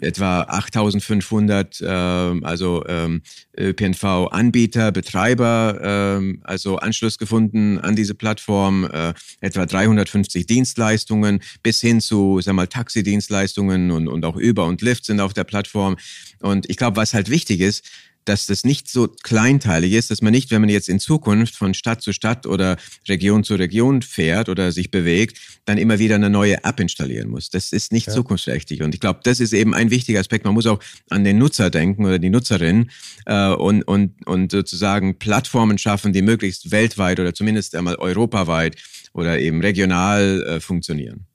etwa 0.01 0.41
8500 0.41 1.81
äh, 1.81 1.85
also 1.85 2.83
ähm, 2.87 3.21
ÖPNV-Anbieter, 3.57 4.91
Betreiber, 4.91 5.79
ähm, 5.81 6.41
also 6.43 6.77
Anschluss 6.77 7.17
gefunden 7.17 7.79
an 7.79 7.95
diese 7.95 8.15
Plattform, 8.15 8.85
äh, 8.85 9.13
etwa 9.41 9.65
350 9.65 10.45
Dienstleistungen 10.45 11.41
bis 11.63 11.81
hin 11.81 12.01
zu, 12.01 12.39
sag 12.41 12.53
mal, 12.53 12.67
Taxidienstleistungen 12.67 13.91
und, 13.91 14.07
und 14.07 14.25
auch 14.25 14.35
Uber 14.35 14.65
und 14.65 14.81
Lyft 14.81 15.05
sind 15.05 15.19
auf 15.19 15.33
der 15.33 15.43
Plattform. 15.43 15.95
Und 16.39 16.69
ich 16.69 16.77
glaube, 16.77 16.97
was 16.97 17.13
halt 17.13 17.29
wichtig 17.29 17.61
ist, 17.61 17.83
dass 18.25 18.47
das 18.47 18.63
nicht 18.63 18.89
so 18.89 19.07
kleinteilig 19.07 19.93
ist, 19.93 20.11
dass 20.11 20.21
man 20.21 20.31
nicht, 20.31 20.51
wenn 20.51 20.61
man 20.61 20.69
jetzt 20.69 20.89
in 20.89 20.99
Zukunft 20.99 21.55
von 21.55 21.73
Stadt 21.73 22.01
zu 22.01 22.11
Stadt 22.11 22.45
oder 22.45 22.77
Region 23.07 23.43
zu 23.43 23.55
Region 23.55 24.01
fährt 24.01 24.49
oder 24.49 24.71
sich 24.71 24.91
bewegt, 24.91 25.37
dann 25.65 25.77
immer 25.77 25.99
wieder 25.99 26.15
eine 26.15 26.29
neue 26.29 26.63
App 26.63 26.79
installieren 26.79 27.29
muss. 27.29 27.49
Das 27.49 27.71
ist 27.71 27.91
nicht 27.91 28.07
ja. 28.07 28.13
zukunftsträchtig. 28.13 28.81
Und 28.81 28.93
ich 28.93 28.99
glaube, 28.99 29.19
das 29.23 29.39
ist 29.39 29.53
eben 29.53 29.73
ein 29.73 29.91
wichtiger 29.91 30.19
Aspekt. 30.19 30.45
Man 30.45 30.53
muss 30.53 30.65
auch 30.65 30.79
an 31.09 31.23
den 31.23 31.37
Nutzer 31.37 31.69
denken 31.69 32.05
oder 32.05 32.19
die 32.19 32.29
Nutzerin 32.29 32.89
äh, 33.25 33.49
und, 33.49 33.83
und, 33.83 34.25
und 34.27 34.51
sozusagen 34.51 35.17
Plattformen 35.19 35.77
schaffen, 35.77 36.13
die 36.13 36.21
möglichst 36.21 36.71
weltweit 36.71 37.19
oder 37.19 37.33
zumindest 37.33 37.75
einmal 37.75 37.95
europaweit 37.95 38.75
oder 39.13 39.39
eben 39.39 39.61
regional 39.61 40.43
äh, 40.47 40.59
funktionieren. 40.59 41.27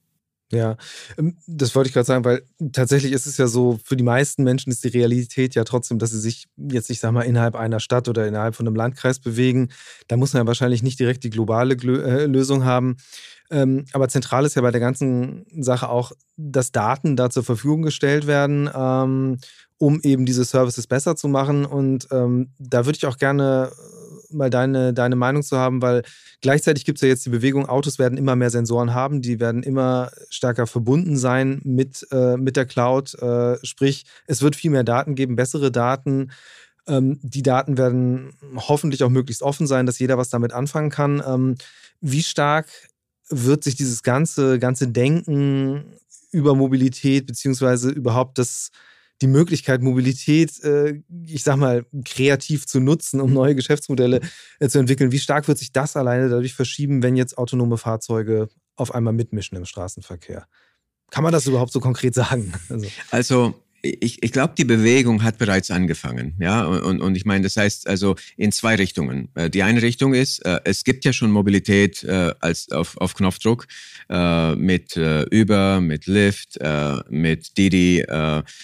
Ja, 0.53 0.77
ähm, 1.17 1.37
das 1.47 1.75
wollte 1.75 1.89
ich 1.89 1.95
gerade 1.95 2.07
sagen, 2.07 2.25
weil 2.25 2.43
tatsächlich 2.73 3.13
ist 3.13 3.27
es 3.27 3.37
ja 3.37 3.47
so, 3.47 3.79
für 3.85 3.97
die 3.97 4.03
meisten 4.03 4.43
Menschen 4.43 4.71
ist 4.71 4.83
die 4.83 4.89
Realität 4.89 5.55
ja 5.55 5.63
trotzdem, 5.65 5.99
dass 5.99 6.11
sie 6.11 6.19
sich 6.21 6.47
jetzt, 6.57 6.91
ich 6.91 6.99
sag 6.99 7.13
mal, 7.13 7.23
innerhalb 7.23 7.55
einer 7.55 7.79
Stadt 7.79 8.09
oder 8.09 8.27
innerhalb 8.27 8.57
von 8.57 8.67
einem 8.67 8.75
Landkreis 8.75 9.21
bewegen. 9.21 9.69
Da 10.09 10.17
muss 10.17 10.33
man 10.33 10.43
ja 10.43 10.47
wahrscheinlich 10.49 10.83
nicht 10.83 10.99
direkt 10.99 11.23
die 11.23 11.31
globale 11.31 11.75
äh, 11.75 12.27
Lösung 12.27 12.65
haben. 12.65 12.97
Ähm, 13.53 13.85
aber 13.93 14.09
zentral 14.09 14.45
ist 14.45 14.57
ja 14.57 14.63
bei 14.63 14.71
der 14.73 14.81
ganzen 14.81 15.47
Sache 15.63 15.89
auch, 15.89 16.13
dass 16.37 16.73
Daten 16.73 17.15
da 17.17 17.31
zur 17.31 17.45
Verfügung 17.45 17.83
gestellt 17.83 18.27
werden, 18.27 18.69
ähm, 18.75 19.39
um 19.79 20.01
eben 20.03 20.27
diese 20.27 20.45
Services 20.45 20.87
besser 20.87 21.17
zu 21.17 21.29
machen. 21.29 21.65
Und 21.65 22.07
da 22.11 22.85
würde 22.85 22.97
ich 22.99 23.07
auch 23.07 23.17
gerne 23.17 23.73
mal 24.33 24.51
deine, 24.51 24.93
deine 24.93 25.17
Meinung 25.17 25.43
zu 25.43 25.57
haben, 25.59 25.83
weil 25.83 26.03
gleichzeitig 26.41 26.85
gibt 26.85 26.99
es 26.99 27.03
ja 27.03 27.09
jetzt 27.09 27.27
die 27.27 27.31
Bewegung, 27.31 27.69
Autos 27.69 27.99
werden 27.99 28.19
immer 28.19 28.37
mehr 28.37 28.51
Sensoren 28.51 28.95
haben, 28.95 29.23
die 29.23 29.41
werden 29.41 29.63
immer 29.63 30.11
stärker 30.31 30.67
verbunden 30.67 31.17
sein 31.17 31.61
mit, 31.65 32.07
äh, 32.11 32.37
mit 32.37 32.57
der 32.57 32.67
Cloud. 32.67 33.15
Äh, 33.15 33.59
sprich, 33.65 34.05
es 34.27 34.43
wird 34.43 34.57
viel 34.57 34.71
mehr 34.71 34.85
Daten 34.85 35.15
geben, 35.15 35.37
bessere 35.37 35.71
Daten. 35.71 36.31
Ähm, 36.87 37.19
die 37.23 37.43
Daten 37.43 37.79
werden 37.79 38.33
hoffentlich 38.57 39.05
auch 39.05 39.11
möglichst 39.11 39.43
offen 39.43 39.67
sein, 39.67 39.87
dass 39.87 39.99
jeder 39.99 40.19
was 40.19 40.31
damit 40.31 40.53
anfangen 40.53 40.91
kann. 40.91 41.23
Ähm, 41.27 41.57
wie 42.01 42.23
stark 42.23 42.69
wird 43.29 43.65
sich 43.65 43.77
dieses 43.77 44.03
ganze, 44.03 44.59
ganze 44.59 44.89
Denken 44.89 45.95
über 46.33 46.55
Mobilität 46.55 47.27
beziehungsweise 47.27 47.91
überhaupt 47.91 48.39
das 48.39 48.71
die 49.23 49.27
Möglichkeit, 49.27 49.83
Mobilität, 49.83 50.63
äh, 50.65 51.03
ich 51.27 51.43
sag 51.43 51.57
mal, 51.57 51.85
kreativ 52.05 52.67
zu 52.67 52.81
nutzen, 52.81 53.21
um 53.21 53.33
neue 53.33 53.55
Geschäftsmodelle 53.55 54.21
äh, 54.59 54.69
zu 54.69 54.79
entwickeln. 54.79 55.13
Wie 55.13 55.19
stark 55.19 55.47
wird 55.49 55.59
sich 55.59 55.73
das 55.73 55.97
alleine 55.97 56.29
dadurch 56.29 56.55
verschieben, 56.55 57.03
wenn 57.03 57.17
jetzt 57.17 57.37
autonome 57.37 57.77
Fahrzeuge 57.77 58.49
auf 58.77 58.95
einmal 58.95 59.13
mitmischen 59.13 59.57
im 59.57 59.67
Straßenverkehr? 59.67 60.47
Kann 61.11 61.25
man 61.25 61.33
das 61.33 61.47
überhaupt 61.47 61.73
so 61.73 61.81
konkret 61.81 62.15
sagen? 62.15 62.53
Also, 62.69 62.87
also 63.11 63.55
ich, 63.83 64.23
ich 64.23 64.33
glaube, 64.33 64.55
die 64.57 64.65
Bewegung 64.65 65.23
hat 65.23 65.39
bereits 65.39 65.71
angefangen. 65.71 66.35
Ja, 66.39 66.65
und, 66.65 67.01
und 67.01 67.15
ich 67.17 67.25
meine, 67.25 67.45
das 67.45 67.57
heißt 67.57 67.89
also 67.89 68.17
in 68.37 68.53
zwei 68.53 68.75
Richtungen. 68.75 69.29
Äh, 69.35 69.51
die 69.51 69.63
eine 69.63 69.83
Richtung 69.83 70.15
ist, 70.15 70.45
äh, 70.45 70.61
es 70.65 70.85
gibt 70.85 71.05
ja 71.05 71.13
schon 71.13 71.31
Mobilität 71.31 72.05
äh, 72.05 72.33
als 72.41 72.71
auf, 72.71 72.97
auf 72.99 73.15
Knopfdruck 73.15 73.67
mit 74.57 74.97
Uber, 74.97 75.81
mit 75.81 76.07
Lyft, 76.07 76.59
mit 77.11 77.57
Didi, 77.57 78.05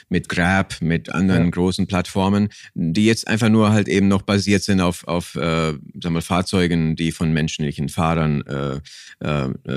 mit 0.09 0.29
Grab, 0.29 0.75
mit 0.81 1.09
anderen 1.11 1.45
ja. 1.45 1.51
großen 1.51 1.87
Plattformen, 1.87 2.49
die 2.75 3.07
jetzt 3.07 3.29
einfach 3.29 3.49
nur 3.49 3.71
halt 3.71 3.87
eben 3.87 4.09
noch 4.09 4.23
basiert 4.23 4.65
sind 4.65 4.81
auf, 4.81 5.07
auf 5.07 5.35
sagen 5.35 5.81
wir, 6.03 6.23
Fahrzeugen, 6.23 6.97
die 6.97 7.13
von 7.13 7.33
menschlichen 7.33 7.89
Fahrern 7.89 8.43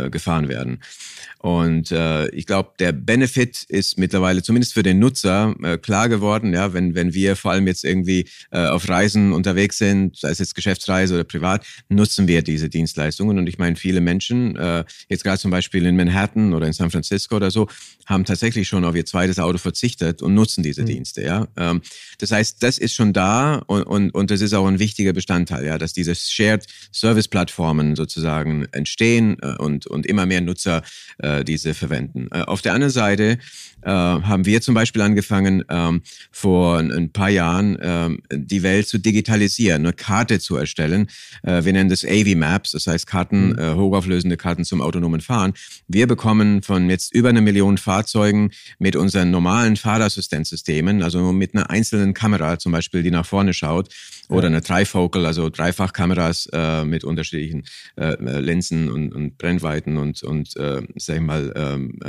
gefahren 0.10 0.48
werden. 0.48 0.80
Und 1.38 1.92
ich 2.32 2.48
glaube, 2.48 2.72
der 2.80 2.92
Benefit 2.92 3.64
ist 3.68 4.00
mittlerweile 4.00 4.42
zumindest 4.42 4.74
für 4.74 4.84
den 4.84 4.98
Nutzer 4.98 5.29
Nutzer 5.30 5.56
äh, 5.64 5.78
klar 5.78 6.10
geworden, 6.10 6.54
ja, 6.54 6.74
wenn, 6.74 6.96
wenn 6.96 7.14
wir 7.14 7.36
vor 7.36 7.52
allem 7.52 7.68
jetzt 7.68 7.84
irgendwie 7.84 8.26
äh, 8.52 8.66
auf 8.68 8.88
Reisen 8.90 9.34
unterwegs 9.34 9.78
sind, 9.78 10.18
sei 10.18 10.30
es 10.30 10.40
jetzt 10.40 10.56
Geschäftsreise 10.56 11.14
oder 11.14 11.24
privat, 11.24 11.66
nutzen 11.90 12.28
wir 12.28 12.42
diese 12.42 12.70
Dienstleistungen. 12.70 13.38
Und 13.38 13.48
ich 13.48 13.58
meine, 13.58 13.76
viele 13.76 14.02
Menschen, 14.02 14.56
äh, 14.56 14.84
jetzt 15.08 15.24
gerade 15.24 15.40
zum 15.40 15.52
Beispiel 15.52 15.86
in 15.86 15.96
Manhattan 15.96 16.54
oder 16.54 16.68
in 16.68 16.74
San 16.74 16.92
Francisco 16.92 17.36
oder 17.36 17.52
so, 17.52 17.68
haben 18.06 18.26
tatsächlich 18.26 18.68
schon 18.68 18.86
auf 18.86 18.96
ihr 18.96 19.06
zweites 19.06 19.40
Auto 19.40 19.58
verzichtet 19.58 20.22
und 20.22 20.34
nutzen 20.34 20.64
diese 20.64 20.82
mhm. 20.82 20.88
Dienste. 20.88 21.22
Ja, 21.24 21.48
ähm, 21.58 21.82
das 22.18 22.32
heißt, 22.32 22.62
das 22.64 22.78
ist 22.78 22.94
schon 22.94 23.14
da 23.14 23.58
und, 23.68 23.84
und, 23.84 24.12
und 24.12 24.32
das 24.32 24.42
ist 24.42 24.54
auch 24.54 24.68
ein 24.68 24.80
wichtiger 24.80 25.14
Bestandteil, 25.14 25.66
ja, 25.66 25.78
dass 25.78 25.94
diese 25.94 26.16
Shared 26.16 26.66
Service 26.92 27.28
Plattformen 27.28 27.96
sozusagen 27.96 28.66
entstehen 28.72 29.38
äh, 29.42 29.56
und, 29.58 29.86
und 29.88 30.06
immer 30.06 30.26
mehr 30.26 30.42
Nutzer 30.42 30.82
äh, 31.20 31.44
diese 31.44 31.74
verwenden. 31.74 32.28
Äh, 32.32 32.42
auf 32.42 32.62
der 32.62 32.74
anderen 32.74 32.92
Seite 32.92 33.38
haben 33.82 34.46
wir 34.46 34.60
zum 34.60 34.76
Beispiel 34.76 35.02
angefangen, 35.02 35.19
ähm, 35.70 36.02
vor 36.32 36.78
ein 36.78 37.12
paar 37.12 37.30
Jahren 37.30 37.78
ähm, 37.82 38.22
die 38.32 38.64
Welt 38.64 38.88
zu 38.88 38.98
digitalisieren, 38.98 39.86
eine 39.86 39.94
Karte 39.94 40.40
zu 40.40 40.56
erstellen. 40.56 41.08
Äh, 41.44 41.64
wir 41.66 41.74
nennen 41.74 41.90
das 41.90 42.06
AV 42.06 42.36
Maps, 42.36 42.72
das 42.72 42.88
heißt 42.88 43.08
Karten, 43.08 43.50
mhm. 43.50 43.60
äh, 43.60 43.74
hochauflösende 43.74 44.38
Karten 44.38 44.66
zum 44.66 44.82
autonomen 44.82 45.22
Fahren. 45.22 45.54
Wir 45.88 46.08
bekommen 46.08 46.62
von 46.62 46.90
jetzt 46.90 47.14
über 47.14 47.30
eine 47.30 47.42
Million 47.42 47.78
Fahrzeugen 47.78 48.52
mit 48.78 48.96
unseren 48.96 49.32
normalen 49.32 49.76
Fahrassistenzsystemen, 49.76 51.04
also 51.04 51.32
mit 51.32 51.56
einer 51.56 51.70
einzelnen 51.70 52.14
Kamera 52.14 52.60
zum 52.60 52.72
Beispiel, 52.72 53.04
die 53.04 53.12
nach 53.12 53.26
vorne 53.26 53.54
schaut, 53.54 53.90
oder 54.30 54.48
eine 54.48 54.62
Trifocal, 54.62 55.26
also 55.26 55.50
Dreifachkameras 55.50 56.48
äh, 56.54 56.86
mit 56.86 57.04
unterschiedlichen 57.04 57.64
äh, 57.96 58.16
Linsen 58.40 58.90
und, 58.90 59.14
und 59.14 59.38
Brennweiten 59.40 59.98
und, 59.98 60.22
und 60.22 60.56
äh, 60.56 60.84
sag 60.98 61.16
ich 61.16 61.22
mal, 61.22 61.52
ähm, 61.56 62.00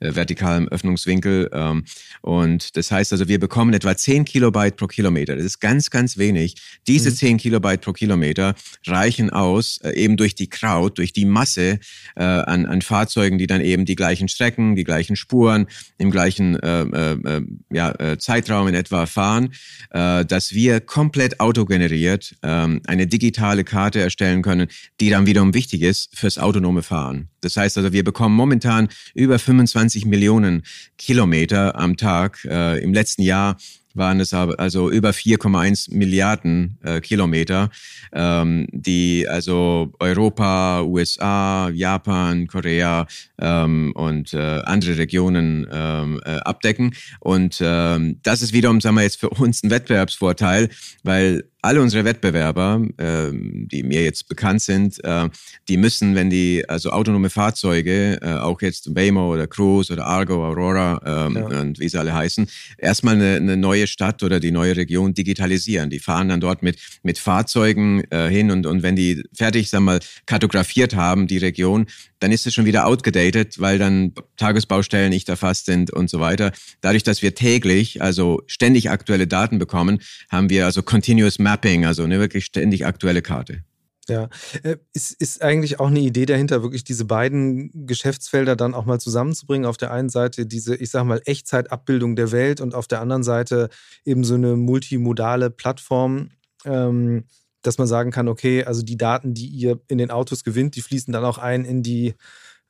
äh, 0.00 0.14
vertikalem 0.14 0.68
Öffnungswinkel. 0.68 1.48
Ähm, 1.52 1.84
und 2.20 2.35
das 2.74 2.90
heißt 2.90 3.12
also, 3.12 3.28
wir 3.28 3.38
bekommen 3.38 3.72
etwa 3.74 3.96
10 3.96 4.24
Kilobyte 4.24 4.76
pro 4.76 4.86
Kilometer. 4.86 5.36
Das 5.36 5.44
ist 5.44 5.60
ganz, 5.60 5.90
ganz 5.90 6.18
wenig. 6.18 6.56
Diese 6.86 7.10
mhm. 7.10 7.14
10 7.14 7.36
Kilobyte 7.38 7.80
pro 7.80 7.92
Kilometer 7.92 8.54
reichen 8.86 9.30
aus, 9.30 9.78
äh, 9.82 9.92
eben 9.92 10.16
durch 10.16 10.34
die 10.34 10.48
Crowd, 10.48 10.94
durch 10.96 11.12
die 11.12 11.24
Masse 11.24 11.78
äh, 12.16 12.24
an, 12.24 12.66
an 12.66 12.82
Fahrzeugen, 12.82 13.38
die 13.38 13.46
dann 13.46 13.60
eben 13.60 13.84
die 13.84 13.96
gleichen 13.96 14.28
Strecken, 14.28 14.76
die 14.76 14.84
gleichen 14.84 15.16
Spuren 15.16 15.66
im 15.98 16.10
gleichen 16.10 16.58
äh, 16.60 16.82
äh, 16.82 17.12
äh 17.12 17.42
ja, 17.72 17.90
äh, 17.98 18.18
Zeitraum 18.18 18.68
in 18.68 18.74
etwa 18.74 19.06
fahren, 19.06 19.52
äh, 19.90 20.24
dass 20.24 20.52
wir 20.52 20.80
komplett 20.80 21.40
autogeneriert 21.40 22.36
ähm, 22.42 22.80
eine 22.86 23.06
digitale 23.06 23.64
Karte 23.64 24.00
erstellen 24.00 24.42
können, 24.42 24.68
die 25.00 25.10
dann 25.10 25.26
wiederum 25.26 25.54
wichtig 25.54 25.82
ist 25.82 26.16
fürs 26.16 26.38
autonome 26.38 26.82
Fahren. 26.82 27.28
Das 27.46 27.56
heißt 27.56 27.78
also, 27.78 27.92
wir 27.92 28.02
bekommen 28.02 28.34
momentan 28.34 28.88
über 29.14 29.38
25 29.38 30.04
Millionen 30.04 30.62
Kilometer 30.98 31.76
am 31.76 31.96
Tag. 31.96 32.25
Äh, 32.44 32.82
Im 32.82 32.92
letzten 32.92 33.22
Jahr 33.22 33.56
waren 33.96 34.20
es 34.20 34.32
also 34.32 34.90
über 34.90 35.10
4,1 35.10 35.94
Milliarden 35.94 36.78
äh, 36.82 37.00
Kilometer, 37.00 37.70
ähm, 38.12 38.66
die 38.70 39.26
also 39.28 39.92
Europa, 39.98 40.82
USA, 40.82 41.70
Japan, 41.70 42.46
Korea 42.46 43.06
ähm, 43.40 43.92
und 43.94 44.34
äh, 44.34 44.60
andere 44.64 44.98
Regionen 44.98 45.66
ähm, 45.72 46.20
äh, 46.24 46.36
abdecken. 46.36 46.94
Und 47.20 47.58
ähm, 47.62 48.20
das 48.22 48.42
ist 48.42 48.52
wiederum, 48.52 48.80
sagen 48.80 48.96
wir 48.96 49.02
jetzt, 49.02 49.20
für 49.20 49.30
uns 49.30 49.62
ein 49.62 49.70
Wettbewerbsvorteil, 49.70 50.68
weil 51.02 51.44
alle 51.66 51.82
unsere 51.82 52.04
Wettbewerber, 52.04 52.80
äh, 52.96 53.30
die 53.32 53.82
mir 53.82 54.02
jetzt 54.04 54.28
bekannt 54.28 54.62
sind, 54.62 55.02
äh, 55.04 55.28
die 55.68 55.76
müssen, 55.76 56.14
wenn 56.14 56.30
die 56.30 56.64
also 56.68 56.90
autonome 56.90 57.28
Fahrzeuge, 57.28 58.20
äh, 58.22 58.34
auch 58.34 58.62
jetzt 58.62 58.94
Waymo 58.94 59.32
oder 59.32 59.48
Cruise 59.48 59.92
oder 59.92 60.06
Argo, 60.06 60.46
Aurora 60.46 61.00
ähm, 61.04 61.34
ja. 61.36 61.60
und 61.60 61.80
wie 61.80 61.88
sie 61.88 61.98
alle 61.98 62.14
heißen, 62.14 62.46
erstmal 62.78 63.16
eine, 63.16 63.36
eine, 63.36 63.56
neue 63.56 63.88
Stadt 63.88 64.22
oder 64.22 64.38
die 64.38 64.52
neue 64.52 64.76
Region 64.76 65.12
digitalisieren. 65.12 65.90
Die 65.90 65.98
fahren 65.98 66.28
dann 66.28 66.40
dort 66.40 66.62
mit 66.62 66.78
mit 67.02 67.18
Fahrzeugen 67.18 68.04
äh, 68.10 68.28
hin 68.28 68.50
und 68.52 68.64
und 68.66 68.84
wenn 68.84 68.94
die 68.94 69.24
fertig, 69.34 69.68
sagen 69.68 69.84
wir 69.84 69.92
mal, 69.94 70.00
kartografiert 70.26 70.94
haben 70.94 71.26
die 71.26 71.38
Region, 71.38 71.86
dann 72.18 72.32
ist 72.32 72.46
es 72.46 72.54
schon 72.54 72.64
wieder 72.64 72.86
outgedatet, 72.86 73.60
weil 73.60 73.78
dann 73.78 74.12
Tagesbaustellen 74.36 75.10
nicht 75.10 75.28
erfasst 75.28 75.66
sind 75.66 75.90
und 75.90 76.08
so 76.08 76.20
weiter. 76.20 76.52
Dadurch, 76.80 77.02
dass 77.02 77.22
wir 77.22 77.34
täglich, 77.34 78.02
also 78.02 78.42
ständig 78.46 78.90
aktuelle 78.90 79.26
Daten 79.26 79.58
bekommen, 79.58 80.00
haben 80.30 80.50
wir 80.50 80.64
also 80.64 80.82
Continuous 80.82 81.38
Mapping, 81.38 81.84
also 81.84 82.02
eine 82.04 82.18
wirklich 82.18 82.44
ständig 82.44 82.86
aktuelle 82.86 83.22
Karte. 83.22 83.62
Ja, 84.08 84.28
äh, 84.62 84.76
ist, 84.92 85.20
ist 85.20 85.42
eigentlich 85.42 85.80
auch 85.80 85.88
eine 85.88 85.98
Idee 85.98 86.26
dahinter, 86.26 86.62
wirklich 86.62 86.84
diese 86.84 87.04
beiden 87.04 87.86
Geschäftsfelder 87.86 88.54
dann 88.54 88.74
auch 88.74 88.84
mal 88.84 89.00
zusammenzubringen. 89.00 89.66
Auf 89.66 89.76
der 89.76 89.90
einen 89.90 90.10
Seite 90.10 90.46
diese, 90.46 90.76
ich 90.76 90.90
sag 90.90 91.04
mal, 91.04 91.20
Echtzeit-Abbildung 91.24 92.14
der 92.14 92.30
Welt 92.30 92.60
und 92.60 92.74
auf 92.74 92.86
der 92.86 93.00
anderen 93.00 93.24
Seite 93.24 93.68
eben 94.04 94.22
so 94.22 94.34
eine 94.34 94.54
multimodale 94.54 95.50
Plattform, 95.50 96.30
ähm, 96.64 97.24
dass 97.66 97.78
man 97.78 97.86
sagen 97.86 98.10
kann, 98.10 98.28
okay, 98.28 98.64
also 98.64 98.82
die 98.82 98.96
Daten, 98.96 99.34
die 99.34 99.46
ihr 99.46 99.80
in 99.88 99.98
den 99.98 100.10
Autos 100.10 100.44
gewinnt, 100.44 100.76
die 100.76 100.82
fließen 100.82 101.12
dann 101.12 101.24
auch 101.24 101.38
ein 101.38 101.64
in 101.64 101.82
die 101.82 102.14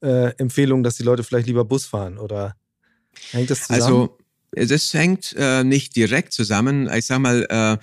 äh, 0.03 0.35
Empfehlung, 0.39 0.83
dass 0.83 0.97
die 0.97 1.03
Leute 1.03 1.25
vielleicht 1.25 1.47
lieber 1.47 1.65
Bus 1.65 1.87
fahren 1.87 2.19
oder 2.19 2.57
hängt 3.31 3.51
das 3.51 3.67
zusammen? 3.67 3.83
Also, 3.83 4.19
das 4.53 4.95
hängt 4.95 5.35
äh, 5.37 5.65
nicht 5.65 5.97
direkt 5.97 6.33
zusammen. 6.33 6.89
Ich 6.93 7.07
sag 7.07 7.19
mal, 7.19 7.47
äh, 7.49 7.77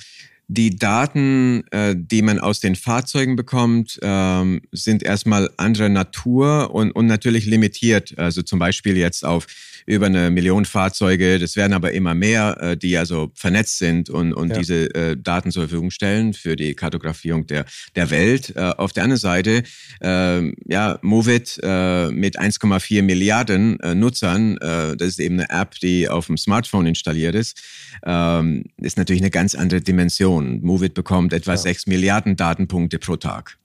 die 0.53 0.75
Daten, 0.75 1.63
äh, 1.71 1.95
die 1.97 2.21
man 2.21 2.39
aus 2.39 2.59
den 2.59 2.75
Fahrzeugen 2.75 3.35
bekommt, 3.35 3.99
ähm, 4.01 4.61
sind 4.71 5.03
erstmal 5.03 5.49
anderer 5.57 5.89
Natur 5.89 6.71
und, 6.73 6.91
und 6.91 7.07
natürlich 7.07 7.45
limitiert. 7.45 8.17
Also 8.17 8.41
zum 8.43 8.59
Beispiel 8.59 8.97
jetzt 8.97 9.25
auf 9.25 9.47
über 9.85 10.05
eine 10.05 10.31
Million 10.31 10.65
Fahrzeuge. 10.65 11.39
Das 11.39 11.55
werden 11.55 11.73
aber 11.73 11.91
immer 11.91 12.13
mehr, 12.13 12.57
äh, 12.59 12.77
die 12.77 12.97
also 12.97 13.31
vernetzt 13.35 13.77
sind 13.77 14.09
und, 14.09 14.33
und 14.33 14.49
ja. 14.49 14.57
diese 14.57 14.95
äh, 14.95 15.17
Daten 15.17 15.51
zur 15.51 15.63
Verfügung 15.63 15.91
stellen 15.91 16.33
für 16.33 16.55
die 16.55 16.73
Kartografierung 16.73 17.47
der, 17.47 17.65
der 17.95 18.09
Welt. 18.09 18.53
Äh, 18.55 18.61
auf 18.77 18.93
der 18.93 19.03
anderen 19.03 19.19
Seite, 19.19 19.63
äh, 20.01 20.51
ja, 20.67 20.99
Movit 21.01 21.59
äh, 21.63 22.09
mit 22.11 22.39
1,4 22.39 23.01
Milliarden 23.01 23.79
äh, 23.81 23.95
Nutzern, 23.95 24.57
äh, 24.57 24.95
das 24.95 25.09
ist 25.09 25.19
eben 25.19 25.39
eine 25.39 25.49
App, 25.49 25.75
die 25.79 26.07
auf 26.09 26.27
dem 26.27 26.37
Smartphone 26.37 26.85
installiert 26.85 27.35
ist, 27.35 27.61
äh, 28.05 28.61
ist 28.77 28.97
natürlich 28.97 29.21
eine 29.21 29.31
ganz 29.31 29.55
andere 29.55 29.81
Dimension. 29.81 30.42
Movit 30.61 30.93
bekommt 30.93 31.33
etwa 31.33 31.51
ja. 31.51 31.57
6 31.57 31.87
Milliarden 31.87 32.35
Datenpunkte 32.35 32.99
pro 32.99 33.15
Tag. 33.15 33.57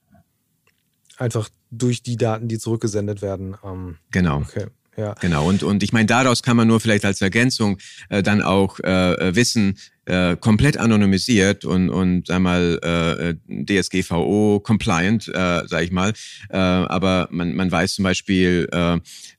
Einfach 1.17 1.49
durch 1.71 2.01
die 2.01 2.17
Daten, 2.17 2.47
die 2.47 2.57
zurückgesendet 2.57 3.21
werden. 3.21 3.55
Ähm, 3.63 3.97
genau. 4.11 4.37
Okay. 4.37 4.67
Ja. 4.97 5.13
Genau, 5.21 5.47
und, 5.47 5.63
und 5.63 5.81
ich 5.81 5.93
meine, 5.93 6.07
daraus 6.07 6.43
kann 6.43 6.57
man 6.57 6.67
nur 6.67 6.81
vielleicht 6.81 7.05
als 7.05 7.21
Ergänzung 7.21 7.77
äh, 8.09 8.21
dann 8.21 8.41
auch 8.41 8.79
äh, 8.81 9.13
äh 9.13 9.35
wissen, 9.35 9.77
äh, 10.09 10.35
komplett 10.37 10.77
anonymisiert 10.77 11.65
und, 11.65 11.89
und 11.89 12.29
einmal 12.31 12.79
äh, 12.81 13.35
DSGVO 13.63 14.59
compliant, 14.59 15.27
äh, 15.27 15.61
sag 15.67 15.83
ich 15.83 15.91
mal. 15.91 16.13
Äh, 16.49 16.57
aber 16.57 17.27
man, 17.31 17.55
man 17.55 17.71
weiß 17.71 17.93
zum 17.93 18.03
Beispiel, 18.03 18.67
äh, 18.71 18.95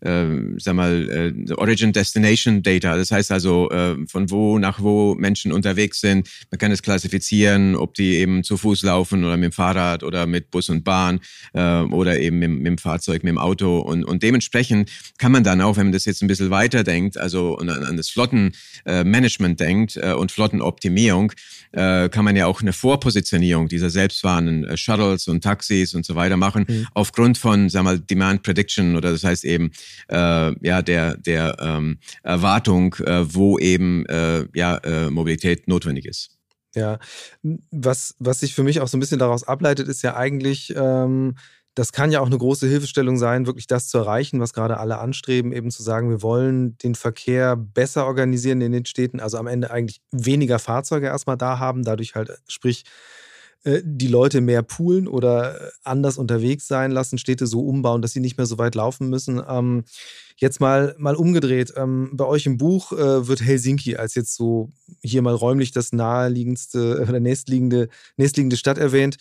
äh, 0.09 0.54
sag 0.59 0.74
mal, 0.74 1.35
äh, 1.48 1.52
Origin 1.54 1.92
Destination 1.92 2.62
Data. 2.62 2.96
Das 2.96 3.11
heißt 3.11 3.33
also, 3.33 3.68
äh, 3.70 3.96
von 4.06 4.30
wo 4.30 4.59
nach 4.59 4.80
wo 4.80 5.14
Menschen 5.16 5.52
unterwegs 5.52 6.00
sind. 6.00 6.28
Man 6.50 6.59
kann 6.59 6.70
es 6.70 6.83
klassifizieren, 6.83 7.74
ob 7.74 7.94
die 7.94 8.16
eben 8.16 8.44
zu 8.44 8.56
Fuß 8.56 8.83
laufen 8.83 9.24
oder 9.24 9.37
mit 9.37 9.50
dem 9.50 9.52
Fahrrad 9.52 10.04
oder 10.04 10.26
mit 10.26 10.50
Bus 10.50 10.68
und 10.68 10.85
Bahn 10.85 11.20
äh, 11.52 11.80
oder 11.80 12.20
eben 12.20 12.38
mit, 12.38 12.50
mit 12.50 12.66
dem 12.66 12.78
Fahrzeug, 12.78 13.24
mit 13.24 13.30
dem 13.30 13.38
Auto. 13.38 13.80
Und, 13.80 14.04
und 14.04 14.22
dementsprechend 14.22 14.90
kann 15.18 15.33
man 15.33 15.42
dann 15.42 15.61
auch, 15.61 15.76
wenn 15.76 15.87
man 15.87 15.92
das 15.92 16.04
jetzt 16.04 16.22
ein 16.22 16.28
bisschen 16.28 16.50
weiter 16.50 16.85
denkt, 16.85 17.18
also 17.18 17.56
an, 17.56 17.68
an 17.68 17.96
das 17.96 18.09
Flottenmanagement 18.11 19.61
äh, 19.61 19.64
denkt 19.64 19.96
äh, 19.96 20.12
und 20.12 20.30
Flotten 20.30 20.60
Optimierung 20.62 21.33
äh, 21.73 22.09
kann 22.09 22.25
man 22.25 22.37
ja 22.37 22.46
auch 22.46 22.61
eine 22.61 22.73
Vorpositionierung 22.73 23.68
dieser 23.68 23.90
selbstfahrenden 23.90 24.64
äh, 24.64 24.77
Shuttles 24.77 25.29
und 25.29 25.42
Taxis 25.42 25.94
und 25.94 26.05
so 26.05 26.14
weiter 26.14 26.37
machen, 26.37 26.66
mhm. 26.68 26.87
aufgrund 26.94 27.38
von, 27.38 27.68
sag 27.68 27.85
mal, 27.85 27.99
Demand 27.99 28.42
Prediction 28.42 28.96
oder 28.96 29.12
das 29.12 29.25
heißt 29.25 29.44
eben, 29.44 29.70
äh, 30.09 30.66
ja, 30.66 30.83
der, 30.83 31.16
der 31.16 31.57
ähm, 31.61 31.99
Erwartung, 32.23 32.94
äh, 33.07 33.35
wo 33.35 33.59
eben, 33.59 34.07
äh, 34.07 34.46
ja, 34.55 34.77
äh, 34.79 35.11
Mobilität 35.11 35.68
notwendig 35.68 36.07
ist. 36.07 36.37
Ja, 36.75 37.01
was, 37.73 38.14
was 38.20 38.40
sich 38.40 38.55
für 38.55 38.62
mich 38.62 38.81
auch 38.81 38.87
so 38.87 38.96
ein 38.96 39.01
bisschen 39.01 39.18
daraus 39.18 39.42
ableitet, 39.42 39.88
ist 39.88 40.03
ja 40.03 40.14
eigentlich, 40.16 40.73
ähm, 40.77 41.35
das 41.74 41.92
kann 41.92 42.11
ja 42.11 42.20
auch 42.20 42.26
eine 42.26 42.38
große 42.38 42.66
Hilfestellung 42.66 43.16
sein, 43.16 43.46
wirklich 43.46 43.66
das 43.66 43.88
zu 43.88 43.98
erreichen, 43.98 44.40
was 44.40 44.52
gerade 44.52 44.78
alle 44.78 44.98
anstreben, 44.98 45.52
eben 45.52 45.70
zu 45.70 45.83
sagen, 45.83 46.11
wir 46.11 46.22
wollen 46.22 46.76
den 46.78 46.94
Verkehr 46.94 47.56
besser 47.56 48.06
organisieren 48.06 48.61
in 48.61 48.72
den 48.72 48.87
Städten, 48.87 49.20
also 49.20 49.38
am 49.38 49.46
Ende 49.46 49.70
eigentlich 49.70 50.00
weniger 50.11 50.59
Fahrzeuge 50.59 51.06
erstmal 51.06 51.37
da 51.37 51.59
haben, 51.59 51.85
dadurch 51.85 52.14
halt, 52.14 52.33
sprich, 52.48 52.85
äh, 53.62 53.83
die 53.85 54.09
Leute 54.09 54.40
mehr 54.40 54.62
poolen 54.62 55.06
oder 55.06 55.61
äh, 55.61 55.70
anders 55.85 56.16
unterwegs 56.16 56.66
sein 56.66 56.90
lassen, 56.90 57.18
Städte 57.18 57.46
so 57.46 57.61
umbauen, 57.61 58.00
dass 58.00 58.12
sie 58.12 58.20
nicht 58.20 58.38
mehr 58.38 58.46
so 58.46 58.56
weit 58.56 58.74
laufen 58.74 59.11
müssen. 59.11 59.42
Ähm, 59.46 59.85
jetzt 60.37 60.61
mal, 60.61 60.94
mal 60.98 61.14
umgedreht. 61.14 61.74
Ähm, 61.76 62.11
bei 62.14 62.24
euch 62.24 62.46
im 62.46 62.56
Buch 62.56 62.92
äh, 62.92 63.28
wird 63.28 63.42
Helsinki 63.42 63.96
als 63.96 64.14
jetzt 64.14 64.35
so 64.35 64.72
hier 65.02 65.20
mal 65.20 65.35
räumlich 65.35 65.72
das 65.72 65.92
naheliegendste 65.92 67.04
oder 67.06 67.20
nächstliegende, 67.20 67.88
nächstliegende 68.16 68.56
Stadt 68.56 68.78
erwähnt. 68.78 69.18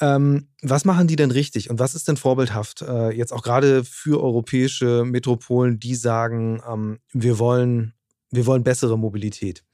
Ähm, 0.00 0.48
was 0.62 0.84
machen 0.84 1.06
die 1.06 1.16
denn 1.16 1.30
richtig 1.30 1.70
und 1.70 1.78
was 1.78 1.94
ist 1.94 2.08
denn 2.08 2.16
vorbildhaft 2.16 2.82
äh, 2.82 3.10
jetzt 3.10 3.32
auch 3.32 3.42
gerade 3.42 3.84
für 3.84 4.22
europäische 4.22 5.04
Metropolen, 5.04 5.78
die 5.78 5.94
sagen, 5.94 6.60
ähm, 6.68 6.98
wir 7.12 7.38
wollen, 7.38 7.94
wir 8.30 8.46
wollen 8.46 8.64
bessere 8.64 8.98
Mobilität? 8.98 9.64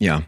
Ja, 0.00 0.22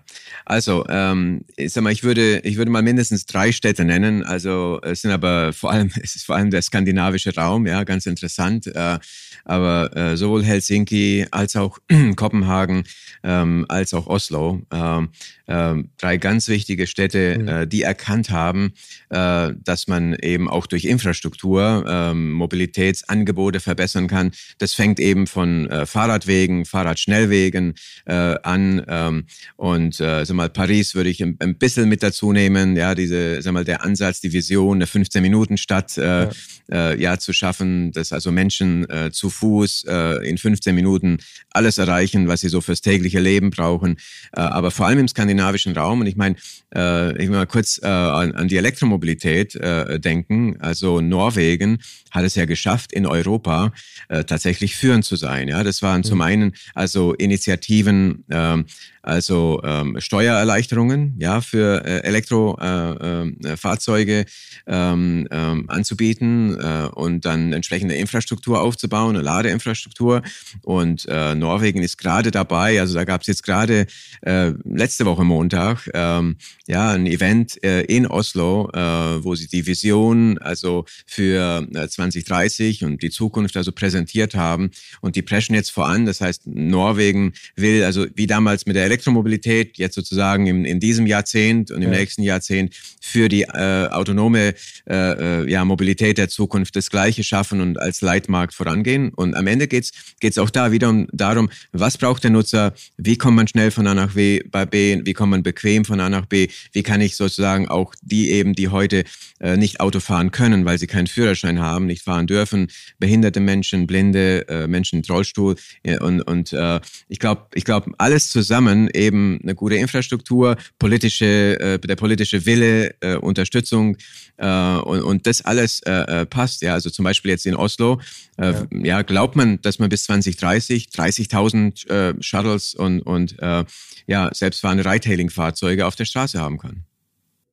also 0.44 0.84
ähm, 0.88 1.44
ich 1.56 1.72
sag 1.72 1.84
mal, 1.84 1.92
ich 1.92 2.02
würde, 2.02 2.40
ich 2.40 2.56
würde 2.56 2.72
mal 2.72 2.82
mindestens 2.82 3.24
drei 3.24 3.52
Städte 3.52 3.84
nennen. 3.84 4.24
Also 4.24 4.80
es 4.82 5.02
sind 5.02 5.12
aber 5.12 5.52
vor 5.52 5.70
allem, 5.70 5.92
es 6.02 6.16
ist 6.16 6.26
vor 6.26 6.34
allem 6.34 6.50
der 6.50 6.62
skandinavische 6.62 7.34
Raum, 7.34 7.66
ja, 7.66 7.84
ganz 7.84 8.06
interessant. 8.06 8.66
Äh, 8.66 8.98
aber 9.44 9.96
äh, 9.96 10.16
sowohl 10.16 10.44
Helsinki 10.44 11.26
als 11.30 11.54
auch 11.54 11.78
Kopenhagen 12.16 12.84
ähm, 13.22 13.64
als 13.68 13.94
auch 13.94 14.06
Oslo, 14.06 14.62
äh, 14.70 15.74
drei 15.98 16.16
ganz 16.16 16.48
wichtige 16.48 16.86
Städte, 16.86 17.38
mhm. 17.38 17.48
äh, 17.48 17.66
die 17.66 17.82
erkannt 17.82 18.30
haben, 18.30 18.72
äh, 19.08 19.52
dass 19.62 19.88
man 19.88 20.14
eben 20.14 20.48
auch 20.48 20.66
durch 20.66 20.84
Infrastruktur 20.84 21.84
äh, 21.86 22.14
Mobilitätsangebote 22.14 23.60
verbessern 23.60 24.06
kann. 24.06 24.30
Das 24.58 24.74
fängt 24.74 25.00
eben 25.00 25.26
von 25.26 25.68
äh, 25.68 25.86
Fahrradwegen, 25.86 26.64
Fahrradschnellwegen 26.64 27.74
an. 28.06 29.26
Und 29.60 30.00
äh, 30.00 30.24
sag 30.24 30.36
mal, 30.36 30.48
Paris 30.48 30.94
würde 30.94 31.10
ich 31.10 31.22
ein, 31.22 31.36
ein 31.38 31.54
bisschen 31.54 31.86
mit 31.86 32.02
dazu 32.02 32.32
nehmen, 32.32 32.76
ja, 32.76 32.94
diese, 32.94 33.42
sag 33.42 33.52
mal, 33.52 33.62
der 33.62 33.84
Ansatz, 33.84 34.18
die 34.22 34.32
Vision, 34.32 34.78
eine 34.78 34.86
15-Minuten-Stadt 34.86 35.98
äh, 35.98 36.02
ja. 36.02 36.30
Äh, 36.72 36.98
ja, 36.98 37.18
zu 37.18 37.34
schaffen, 37.34 37.92
dass 37.92 38.14
also 38.14 38.32
Menschen 38.32 38.88
äh, 38.88 39.10
zu 39.12 39.28
Fuß 39.28 39.84
äh, 39.86 40.26
in 40.26 40.38
15 40.38 40.74
Minuten 40.74 41.18
alles 41.50 41.76
erreichen, 41.76 42.26
was 42.26 42.40
sie 42.40 42.48
so 42.48 42.62
fürs 42.62 42.80
tägliche 42.80 43.20
Leben 43.20 43.50
brauchen. 43.50 43.98
Äh, 44.32 44.40
aber 44.40 44.70
vor 44.70 44.86
allem 44.86 45.00
im 45.00 45.08
skandinavischen 45.08 45.76
Raum, 45.76 46.00
und 46.00 46.06
ich 46.06 46.16
meine, 46.16 46.36
äh, 46.74 47.12
ich 47.22 47.28
will 47.28 47.36
mal 47.36 47.46
kurz 47.46 47.80
äh, 47.82 47.86
an, 47.86 48.32
an 48.32 48.48
die 48.48 48.56
Elektromobilität 48.56 49.56
äh, 49.56 50.00
denken. 50.00 50.56
Also 50.60 51.02
Norwegen 51.02 51.80
hat 52.10 52.24
es 52.24 52.34
ja 52.34 52.44
geschafft, 52.44 52.92
in 52.92 53.06
Europa 53.06 53.72
äh, 54.08 54.24
tatsächlich 54.24 54.76
führend 54.76 55.04
zu 55.04 55.16
sein. 55.16 55.48
Ja, 55.48 55.62
das 55.62 55.82
waren 55.82 56.00
mhm. 56.00 56.04
zum 56.04 56.20
einen 56.22 56.52
also 56.74 57.14
Initiativen, 57.14 58.24
äh, 58.28 58.64
also 59.02 59.62
ähm, 59.64 59.96
Steuererleichterungen 59.98 61.14
ja 61.18 61.40
für 61.40 61.82
äh, 61.84 62.02
Elektrofahrzeuge 62.02 64.20
äh, 64.20 64.24
ähm, 64.66 65.26
ähm, 65.30 65.64
anzubieten 65.68 66.58
äh, 66.60 66.88
und 66.92 67.24
dann 67.24 67.54
entsprechende 67.54 67.94
Infrastruktur 67.94 68.60
aufzubauen, 68.60 69.16
eine 69.16 69.24
Ladeinfrastruktur. 69.24 70.20
Und 70.62 71.06
äh, 71.08 71.34
Norwegen 71.34 71.82
ist 71.82 71.96
gerade 71.96 72.30
dabei, 72.30 72.78
also 72.80 72.94
da 72.94 73.04
gab 73.04 73.22
es 73.22 73.26
jetzt 73.26 73.42
gerade 73.42 73.86
äh, 74.22 74.52
letzte 74.64 75.06
Woche 75.06 75.24
Montag 75.24 75.90
ähm, 75.94 76.36
ja 76.66 76.90
ein 76.90 77.06
Event 77.06 77.62
äh, 77.64 77.80
in 77.82 78.06
Oslo, 78.06 78.68
äh, 78.72 79.24
wo 79.24 79.34
sie 79.34 79.48
die 79.48 79.66
Vision 79.66 80.36
also 80.38 80.84
für 81.06 81.66
äh, 81.74 81.88
2030 82.00 82.84
und 82.84 83.02
die 83.02 83.10
Zukunft 83.10 83.56
also 83.56 83.72
präsentiert 83.72 84.34
haben 84.34 84.70
und 85.00 85.16
die 85.16 85.22
preschen 85.22 85.54
jetzt 85.54 85.70
voran. 85.70 86.06
Das 86.06 86.20
heißt, 86.20 86.46
Norwegen 86.46 87.32
will 87.56 87.84
also 87.84 88.06
wie 88.14 88.26
damals 88.26 88.66
mit 88.66 88.76
der 88.76 88.84
Elektromobilität 88.84 89.76
jetzt 89.78 89.94
sozusagen 89.94 90.46
in, 90.46 90.64
in 90.64 90.80
diesem 90.80 91.06
Jahrzehnt 91.06 91.70
und 91.70 91.82
im 91.82 91.92
ja. 91.92 91.98
nächsten 91.98 92.22
Jahrzehnt 92.22 92.74
für 93.00 93.28
die 93.28 93.42
äh, 93.42 93.88
autonome 93.90 94.54
äh, 94.88 95.42
äh, 95.42 95.50
ja, 95.50 95.64
Mobilität 95.64 96.18
der 96.18 96.28
Zukunft 96.28 96.76
das 96.76 96.90
Gleiche 96.90 97.24
schaffen 97.24 97.60
und 97.60 97.78
als 97.78 98.00
Leitmarkt 98.00 98.54
vorangehen. 98.54 99.10
Und 99.10 99.34
am 99.34 99.46
Ende 99.46 99.68
geht's 99.68 99.92
geht's 100.20 100.38
auch 100.38 100.50
da 100.50 100.72
wieder 100.72 100.88
um, 100.88 101.06
darum, 101.12 101.50
was 101.72 101.98
braucht 101.98 102.24
der 102.24 102.30
Nutzer, 102.30 102.74
wie 102.96 103.16
kommt 103.16 103.36
man 103.36 103.48
schnell 103.48 103.70
von 103.70 103.86
A 103.86 103.94
nach 103.94 104.14
B, 104.14 104.40
bei 104.50 104.66
B, 104.66 105.00
wie 105.04 105.12
kommt 105.12 105.30
man 105.30 105.42
bequem 105.42 105.84
von 105.84 106.00
A 106.00 106.08
nach 106.08 106.26
B, 106.26 106.48
wie 106.72 106.82
kann 106.82 107.00
ich 107.00 107.16
sozusagen 107.16 107.68
auch 107.68 107.94
die 108.02 108.30
eben, 108.30 108.54
die 108.54 108.68
heute 108.68 109.04
äh, 109.40 109.56
nicht 109.56 109.80
Auto 109.80 110.00
fahren 110.00 110.30
können, 110.30 110.64
weil 110.64 110.78
sie 110.78 110.86
keinen 110.86 111.06
Führerschein 111.06 111.60
haben, 111.60 111.88
nicht 111.90 112.02
fahren 112.02 112.26
dürfen, 112.26 112.68
behinderte 112.98 113.40
Menschen, 113.40 113.86
Blinde, 113.86 114.48
äh, 114.48 114.66
Menschen 114.66 114.98
mit 114.98 115.10
Rollstuhl 115.10 115.56
ja, 115.84 116.00
und, 116.00 116.22
und 116.22 116.52
äh, 116.52 116.80
ich 117.08 117.18
glaube, 117.18 117.46
ich 117.54 117.64
glaube, 117.64 117.92
alles 117.98 118.30
zusammen 118.30 118.88
eben 118.94 119.40
eine 119.42 119.54
gute 119.54 119.76
Infrastruktur, 119.76 120.56
politische, 120.78 121.60
äh, 121.60 121.78
der 121.78 121.96
politische 121.96 122.46
Wille, 122.46 122.94
äh, 123.00 123.16
Unterstützung 123.16 123.96
äh, 124.36 124.46
und, 124.46 125.02
und 125.02 125.26
das 125.26 125.42
alles 125.42 125.80
äh, 125.80 126.22
äh 126.22 126.26
passt. 126.26 126.62
Ja, 126.62 126.74
also 126.74 126.90
zum 126.90 127.04
Beispiel 127.04 127.30
jetzt 127.30 127.46
in 127.46 127.56
Oslo, 127.56 128.00
äh, 128.38 128.52
ja. 128.52 128.66
ja 128.70 129.02
glaubt 129.02 129.36
man, 129.36 129.60
dass 129.62 129.78
man 129.78 129.88
bis 129.88 130.04
2030 130.04 130.88
30.000 130.88 131.88
äh, 131.88 132.14
Shuttles 132.22 132.74
und, 132.74 133.00
und 133.00 133.38
äh, 133.40 133.64
ja, 134.06 134.30
selbstfahrende 134.32 134.84
Ride-Hailing-Fahrzeuge 134.84 135.86
auf 135.86 135.96
der 135.96 136.04
Straße 136.04 136.38
haben 136.38 136.58
kann. 136.58 136.84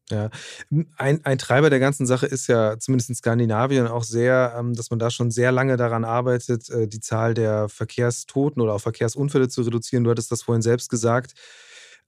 Ja, 0.10 0.30
ein, 0.96 1.26
ein 1.26 1.38
Treiber 1.38 1.70
der 1.70 1.80
ganzen 1.80 2.06
Sache 2.06 2.28
ist 2.28 2.48
ja 2.48 2.80
zumindest 2.80 3.10
in 3.10 3.15
Skandinavien 3.15 3.88
auch 3.88 4.04
sehr, 4.04 4.56
ähm, 4.58 4.74
dass 4.74 4.89
man 4.89 5.00
da 5.00 5.12
schon 5.12 5.32
sehr 5.32 5.52
lange 5.52 5.76
daran 5.76 6.06
arbeitet, 6.06 6.70
äh, 6.70 6.88
die 6.88 7.02
Zahl 7.02 7.34
der 7.34 7.67
Verkehrstoten 7.67 8.62
oder 8.62 8.74
auch 8.74 8.82
Verkehrsunfälle 8.82 9.50
zu 9.50 9.63
reduzieren. 9.63 10.06
Du 10.06 10.10
hattest 10.12 10.32
das 10.32 10.43
vorhin 10.43 10.62
selbst 10.62 10.89
gesagt. 10.89 11.34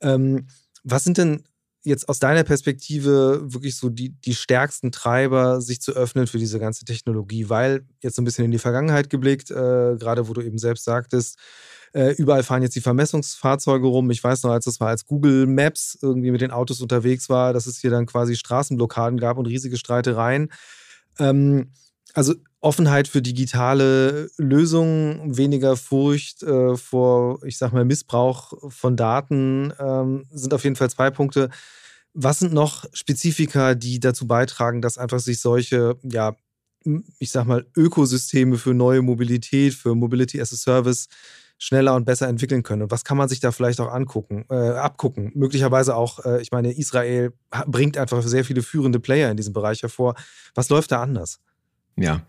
Ähm, 0.01 0.47
was 0.83 1.03
sind 1.03 1.17
denn 1.17 1.43
jetzt 1.83 2.09
aus 2.09 2.19
deiner 2.19 2.43
Perspektive 2.43 3.41
wirklich 3.43 3.75
so 3.75 3.89
die, 3.89 4.09
die 4.09 4.35
stärksten 4.35 4.91
Treiber, 4.91 5.61
sich 5.61 5.81
zu 5.81 5.93
öffnen 5.93 6.27
für 6.27 6.37
diese 6.37 6.59
ganze 6.59 6.85
Technologie? 6.85 7.49
Weil 7.49 7.85
jetzt 8.01 8.15
so 8.15 8.21
ein 8.21 8.25
bisschen 8.25 8.45
in 8.45 8.51
die 8.51 8.59
Vergangenheit 8.59 9.09
geblickt, 9.09 9.51
äh, 9.51 9.95
gerade 9.97 10.27
wo 10.27 10.33
du 10.33 10.41
eben 10.41 10.57
selbst 10.57 10.83
sagtest, 10.83 11.37
äh, 11.93 12.13
überall 12.13 12.43
fahren 12.43 12.61
jetzt 12.61 12.75
die 12.75 12.81
Vermessungsfahrzeuge 12.81 13.87
rum. 13.87 14.11
Ich 14.11 14.23
weiß 14.23 14.43
noch, 14.43 14.51
als 14.51 14.65
das 14.65 14.79
war, 14.79 14.89
als 14.89 15.05
Google 15.05 15.47
Maps 15.47 15.97
irgendwie 16.01 16.31
mit 16.31 16.41
den 16.41 16.51
Autos 16.51 16.81
unterwegs 16.81 17.29
war, 17.29 17.53
dass 17.53 17.65
es 17.65 17.79
hier 17.79 17.89
dann 17.89 18.05
quasi 18.05 18.35
Straßenblockaden 18.35 19.19
gab 19.19 19.37
und 19.37 19.47
riesige 19.47 19.77
Streitereien. 19.77 20.51
Ähm, 21.17 21.71
also 22.13 22.35
Offenheit 22.61 23.07
für 23.07 23.21
digitale 23.21 24.29
Lösungen, 24.37 25.37
weniger 25.37 25.77
Furcht 25.77 26.43
äh, 26.43 26.75
vor, 26.75 27.43
ich 27.45 27.57
sag 27.57 27.71
mal, 27.71 27.85
Missbrauch 27.85 28.53
von 28.69 28.97
Daten 28.97 29.73
ähm, 29.79 30.25
sind 30.31 30.53
auf 30.53 30.63
jeden 30.63 30.75
Fall 30.75 30.89
zwei 30.89 31.09
Punkte. 31.09 31.49
Was 32.13 32.39
sind 32.39 32.53
noch 32.53 32.85
Spezifika, 32.91 33.75
die 33.75 33.99
dazu 33.99 34.27
beitragen, 34.27 34.81
dass 34.81 34.97
einfach 34.97 35.19
sich 35.19 35.39
solche, 35.39 35.97
ja, 36.03 36.35
ich 37.19 37.31
sag 37.31 37.45
mal, 37.45 37.65
Ökosysteme 37.75 38.57
für 38.57 38.73
neue 38.73 39.01
Mobilität, 39.01 39.73
für 39.73 39.95
Mobility 39.95 40.41
as 40.41 40.53
a 40.53 40.57
Service 40.57 41.07
schneller 41.59 41.93
und 41.95 42.05
besser 42.05 42.27
entwickeln 42.27 42.63
können. 42.63 42.83
Und 42.83 42.91
was 42.91 43.03
kann 43.03 43.17
man 43.17 43.29
sich 43.29 43.41
da 43.41 43.51
vielleicht 43.51 43.81
auch 43.81 43.91
angucken, 43.91 44.45
äh, 44.49 44.55
abgucken? 44.55 45.31
Möglicherweise 45.35 45.95
auch, 45.95 46.25
äh, 46.25 46.41
ich 46.41 46.51
meine, 46.51 46.71
Israel 46.71 47.33
bringt 47.67 47.97
einfach 47.97 48.23
sehr 48.23 48.45
viele 48.45 48.63
führende 48.63 48.99
Player 48.99 49.29
in 49.29 49.37
diesem 49.37 49.53
Bereich 49.53 49.81
hervor. 49.81 50.15
Was 50.55 50.69
läuft 50.69 50.91
da 50.91 51.01
anders? 51.01 51.39
Ja, 51.99 52.23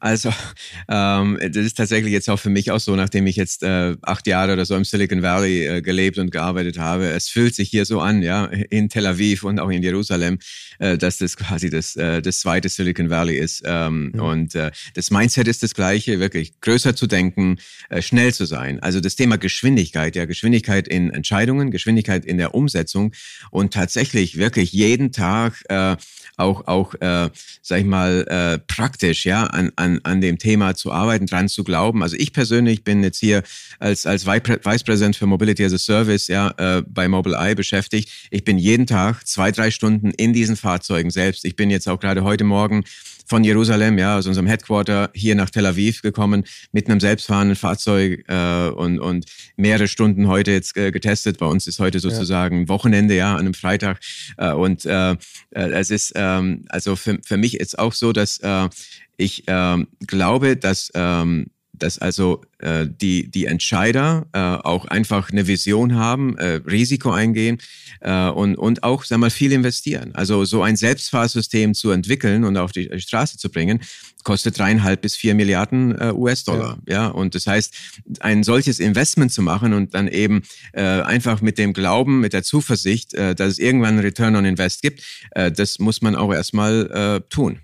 also 0.00 0.32
ähm, 0.88 1.38
das 1.40 1.64
ist 1.64 1.76
tatsächlich 1.76 2.12
jetzt 2.12 2.28
auch 2.30 2.38
für 2.38 2.48
mich 2.48 2.70
auch 2.70 2.80
so, 2.80 2.96
nachdem 2.96 3.26
ich 3.26 3.36
jetzt 3.36 3.62
äh, 3.62 3.96
acht 4.02 4.26
Jahre 4.26 4.54
oder 4.54 4.64
so 4.64 4.74
im 4.74 4.84
Silicon 4.84 5.22
Valley 5.22 5.66
äh, 5.66 5.82
gelebt 5.82 6.18
und 6.18 6.30
gearbeitet 6.32 6.78
habe. 6.78 7.10
Es 7.10 7.28
fühlt 7.28 7.54
sich 7.54 7.68
hier 7.68 7.84
so 7.84 8.00
an, 8.00 8.22
ja, 8.22 8.46
in 8.46 8.88
Tel 8.88 9.06
Aviv 9.06 9.44
und 9.44 9.60
auch 9.60 9.68
in 9.68 9.82
Jerusalem, 9.82 10.38
äh, 10.78 10.96
dass 10.96 11.18
das 11.18 11.36
quasi 11.36 11.68
das, 11.68 11.96
äh, 11.96 12.22
das 12.22 12.40
zweite 12.40 12.70
Silicon 12.70 13.10
Valley 13.10 13.36
ist. 13.36 13.62
Ähm, 13.66 14.12
mhm. 14.14 14.20
Und 14.20 14.54
äh, 14.54 14.70
das 14.94 15.10
Mindset 15.10 15.46
ist 15.46 15.62
das 15.62 15.74
gleiche, 15.74 16.18
wirklich 16.18 16.58
größer 16.60 16.96
zu 16.96 17.06
denken, 17.06 17.58
äh, 17.90 18.00
schnell 18.00 18.32
zu 18.32 18.46
sein. 18.46 18.80
Also 18.80 19.00
das 19.00 19.16
Thema 19.16 19.36
Geschwindigkeit, 19.36 20.16
ja, 20.16 20.24
Geschwindigkeit 20.24 20.88
in 20.88 21.10
Entscheidungen, 21.10 21.70
Geschwindigkeit 21.70 22.24
in 22.24 22.38
der 22.38 22.54
Umsetzung 22.54 23.12
und 23.50 23.74
tatsächlich 23.74 24.38
wirklich 24.38 24.72
jeden 24.72 25.12
Tag 25.12 25.62
äh, 25.68 25.96
auch, 26.40 26.66
auch 26.66 26.94
äh, 26.94 27.30
sag 27.62 27.78
ich 27.78 27.84
mal, 27.84 28.26
äh, 28.28 28.58
praktisch, 28.58 28.99
ja, 29.24 29.44
an, 29.44 29.72
an 29.76 29.90
an, 29.90 30.00
an 30.04 30.20
dem 30.20 30.38
Thema 30.38 30.74
zu 30.74 30.92
arbeiten, 30.92 31.26
dran 31.26 31.48
zu 31.48 31.64
glauben. 31.64 32.02
Also 32.02 32.16
ich 32.18 32.32
persönlich 32.32 32.84
bin 32.84 33.02
jetzt 33.02 33.18
hier 33.18 33.42
als, 33.78 34.06
als 34.06 34.26
Vice 34.26 34.82
President 34.82 35.16
für 35.16 35.26
Mobility 35.26 35.64
as 35.64 35.72
a 35.72 35.78
Service 35.78 36.28
ja, 36.28 36.52
äh, 36.56 36.82
bei 36.86 37.08
Mobileye 37.08 37.54
beschäftigt. 37.54 38.10
Ich 38.30 38.44
bin 38.44 38.58
jeden 38.58 38.86
Tag 38.86 39.26
zwei, 39.26 39.50
drei 39.50 39.70
Stunden 39.70 40.10
in 40.10 40.32
diesen 40.32 40.56
Fahrzeugen 40.56 41.10
selbst. 41.10 41.44
Ich 41.44 41.56
bin 41.56 41.70
jetzt 41.70 41.88
auch 41.88 41.98
gerade 41.98 42.24
heute 42.24 42.44
Morgen 42.44 42.84
von 43.30 43.44
Jerusalem, 43.44 43.96
ja, 43.96 44.18
aus 44.18 44.26
unserem 44.26 44.48
Headquarter 44.48 45.08
hier 45.14 45.36
nach 45.36 45.50
Tel 45.50 45.64
Aviv 45.64 46.02
gekommen 46.02 46.42
mit 46.72 46.90
einem 46.90 46.98
selbstfahrenden 46.98 47.54
Fahrzeug 47.54 48.24
äh, 48.26 48.68
und, 48.70 48.98
und 48.98 49.26
mehrere 49.56 49.86
Stunden 49.86 50.26
heute 50.26 50.50
jetzt 50.50 50.76
äh, 50.76 50.90
getestet. 50.90 51.38
Bei 51.38 51.46
uns 51.46 51.68
ist 51.68 51.78
heute 51.78 52.00
sozusagen 52.00 52.62
ja. 52.62 52.68
Wochenende, 52.68 53.14
ja, 53.14 53.34
an 53.34 53.40
einem 53.40 53.54
Freitag. 53.54 54.00
Äh, 54.36 54.52
und 54.52 54.84
äh, 54.84 55.12
äh 55.12 55.16
es 55.52 55.90
ist 55.90 56.12
ähm, 56.16 56.64
also 56.70 56.96
für, 56.96 57.18
für 57.24 57.36
mich 57.36 57.60
ist 57.60 57.78
auch 57.78 57.92
so, 57.92 58.12
dass 58.12 58.38
äh, 58.38 58.68
ich 59.16 59.44
ähm, 59.46 59.86
glaube, 60.04 60.56
dass 60.56 60.90
ähm, 60.94 61.50
dass 61.82 61.98
also 61.98 62.42
äh, 62.58 62.86
die, 62.88 63.30
die 63.30 63.46
Entscheider 63.46 64.26
äh, 64.32 64.38
auch 64.38 64.84
einfach 64.86 65.30
eine 65.30 65.46
Vision 65.46 65.94
haben, 65.94 66.36
äh, 66.38 66.60
Risiko 66.66 67.10
eingehen 67.10 67.58
äh, 68.00 68.28
und, 68.28 68.56
und 68.56 68.82
auch 68.82 69.04
sag 69.04 69.18
mal, 69.18 69.30
viel 69.30 69.52
investieren. 69.52 70.14
Also 70.14 70.44
so 70.44 70.62
ein 70.62 70.76
Selbstfahrsystem 70.76 71.74
zu 71.74 71.90
entwickeln 71.90 72.44
und 72.44 72.56
auf 72.56 72.72
die 72.72 72.90
Straße 73.00 73.38
zu 73.38 73.50
bringen, 73.50 73.80
kostet 74.24 74.58
dreieinhalb 74.58 75.00
bis 75.00 75.16
vier 75.16 75.34
Milliarden 75.34 75.98
äh, 75.98 76.12
US-Dollar. 76.12 76.78
Ja. 76.86 76.94
ja, 76.94 77.06
und 77.08 77.34
das 77.34 77.46
heißt, 77.46 77.74
ein 78.20 78.42
solches 78.42 78.80
Investment 78.80 79.32
zu 79.32 79.42
machen 79.42 79.72
und 79.72 79.94
dann 79.94 80.08
eben 80.08 80.42
äh, 80.72 80.82
einfach 80.82 81.40
mit 81.40 81.58
dem 81.58 81.72
Glauben, 81.72 82.20
mit 82.20 82.32
der 82.32 82.42
Zuversicht, 82.42 83.14
äh, 83.14 83.34
dass 83.34 83.52
es 83.52 83.58
irgendwann 83.58 83.90
einen 83.90 84.00
Return 84.00 84.36
on 84.36 84.44
Invest 84.44 84.82
gibt, 84.82 85.02
äh, 85.32 85.50
das 85.50 85.78
muss 85.78 86.02
man 86.02 86.14
auch 86.14 86.32
erstmal 86.32 86.90
äh, 86.90 87.28
tun. 87.28 87.60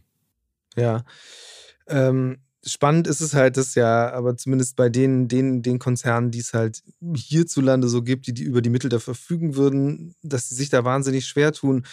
Ja. 0.76 1.05
Ähm, 1.88 2.38
spannend 2.66 3.07
ist 3.07 3.20
es 3.20 3.35
halt, 3.35 3.57
dass 3.57 3.74
ja, 3.74 4.12
aber 4.12 4.37
zumindest 4.37 4.76
bei 4.76 4.88
den, 4.88 5.29
den, 5.29 5.62
den 5.62 5.79
Konzernen, 5.79 6.31
die 6.31 6.40
es 6.40 6.52
halt 6.52 6.83
hierzulande 7.14 7.88
so 7.88 8.02
gibt, 8.02 8.26
die, 8.26 8.35
die 8.35 8.42
über 8.42 8.62
die 8.62 8.70
Mittel 8.70 8.90
da 8.90 8.98
verfügen 8.98 9.57
würden, 9.57 10.14
dass 10.22 10.48
sie 10.48 10.55
sich 10.55 10.68
da 10.68 10.85
wahnsinnig 10.85 11.26
schwer 11.26 11.52
tun. 11.52 11.87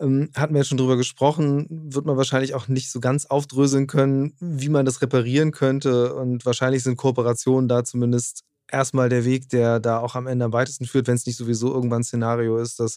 Ähm, 0.00 0.30
hatten 0.34 0.54
wir 0.54 0.60
ja 0.60 0.64
schon 0.64 0.78
drüber 0.78 0.96
gesprochen, 0.96 1.66
wird 1.68 2.06
man 2.06 2.16
wahrscheinlich 2.16 2.54
auch 2.54 2.68
nicht 2.68 2.90
so 2.90 3.00
ganz 3.00 3.26
aufdröseln 3.26 3.86
können, 3.86 4.34
wie 4.40 4.68
man 4.68 4.86
das 4.86 5.02
reparieren 5.02 5.50
könnte. 5.50 6.14
Und 6.14 6.46
wahrscheinlich 6.46 6.82
sind 6.82 6.96
Kooperationen 6.96 7.68
da 7.68 7.84
zumindest 7.84 8.44
erstmal 8.70 9.08
der 9.08 9.24
Weg, 9.24 9.48
der 9.48 9.80
da 9.80 9.98
auch 9.98 10.14
am 10.14 10.26
Ende 10.26 10.44
am 10.44 10.52
weitesten 10.52 10.86
führt, 10.86 11.08
wenn 11.08 11.16
es 11.16 11.26
nicht 11.26 11.36
sowieso 11.36 11.72
irgendwann 11.74 12.00
ein 12.00 12.04
Szenario 12.04 12.58
ist, 12.58 12.80
dass 12.80 12.96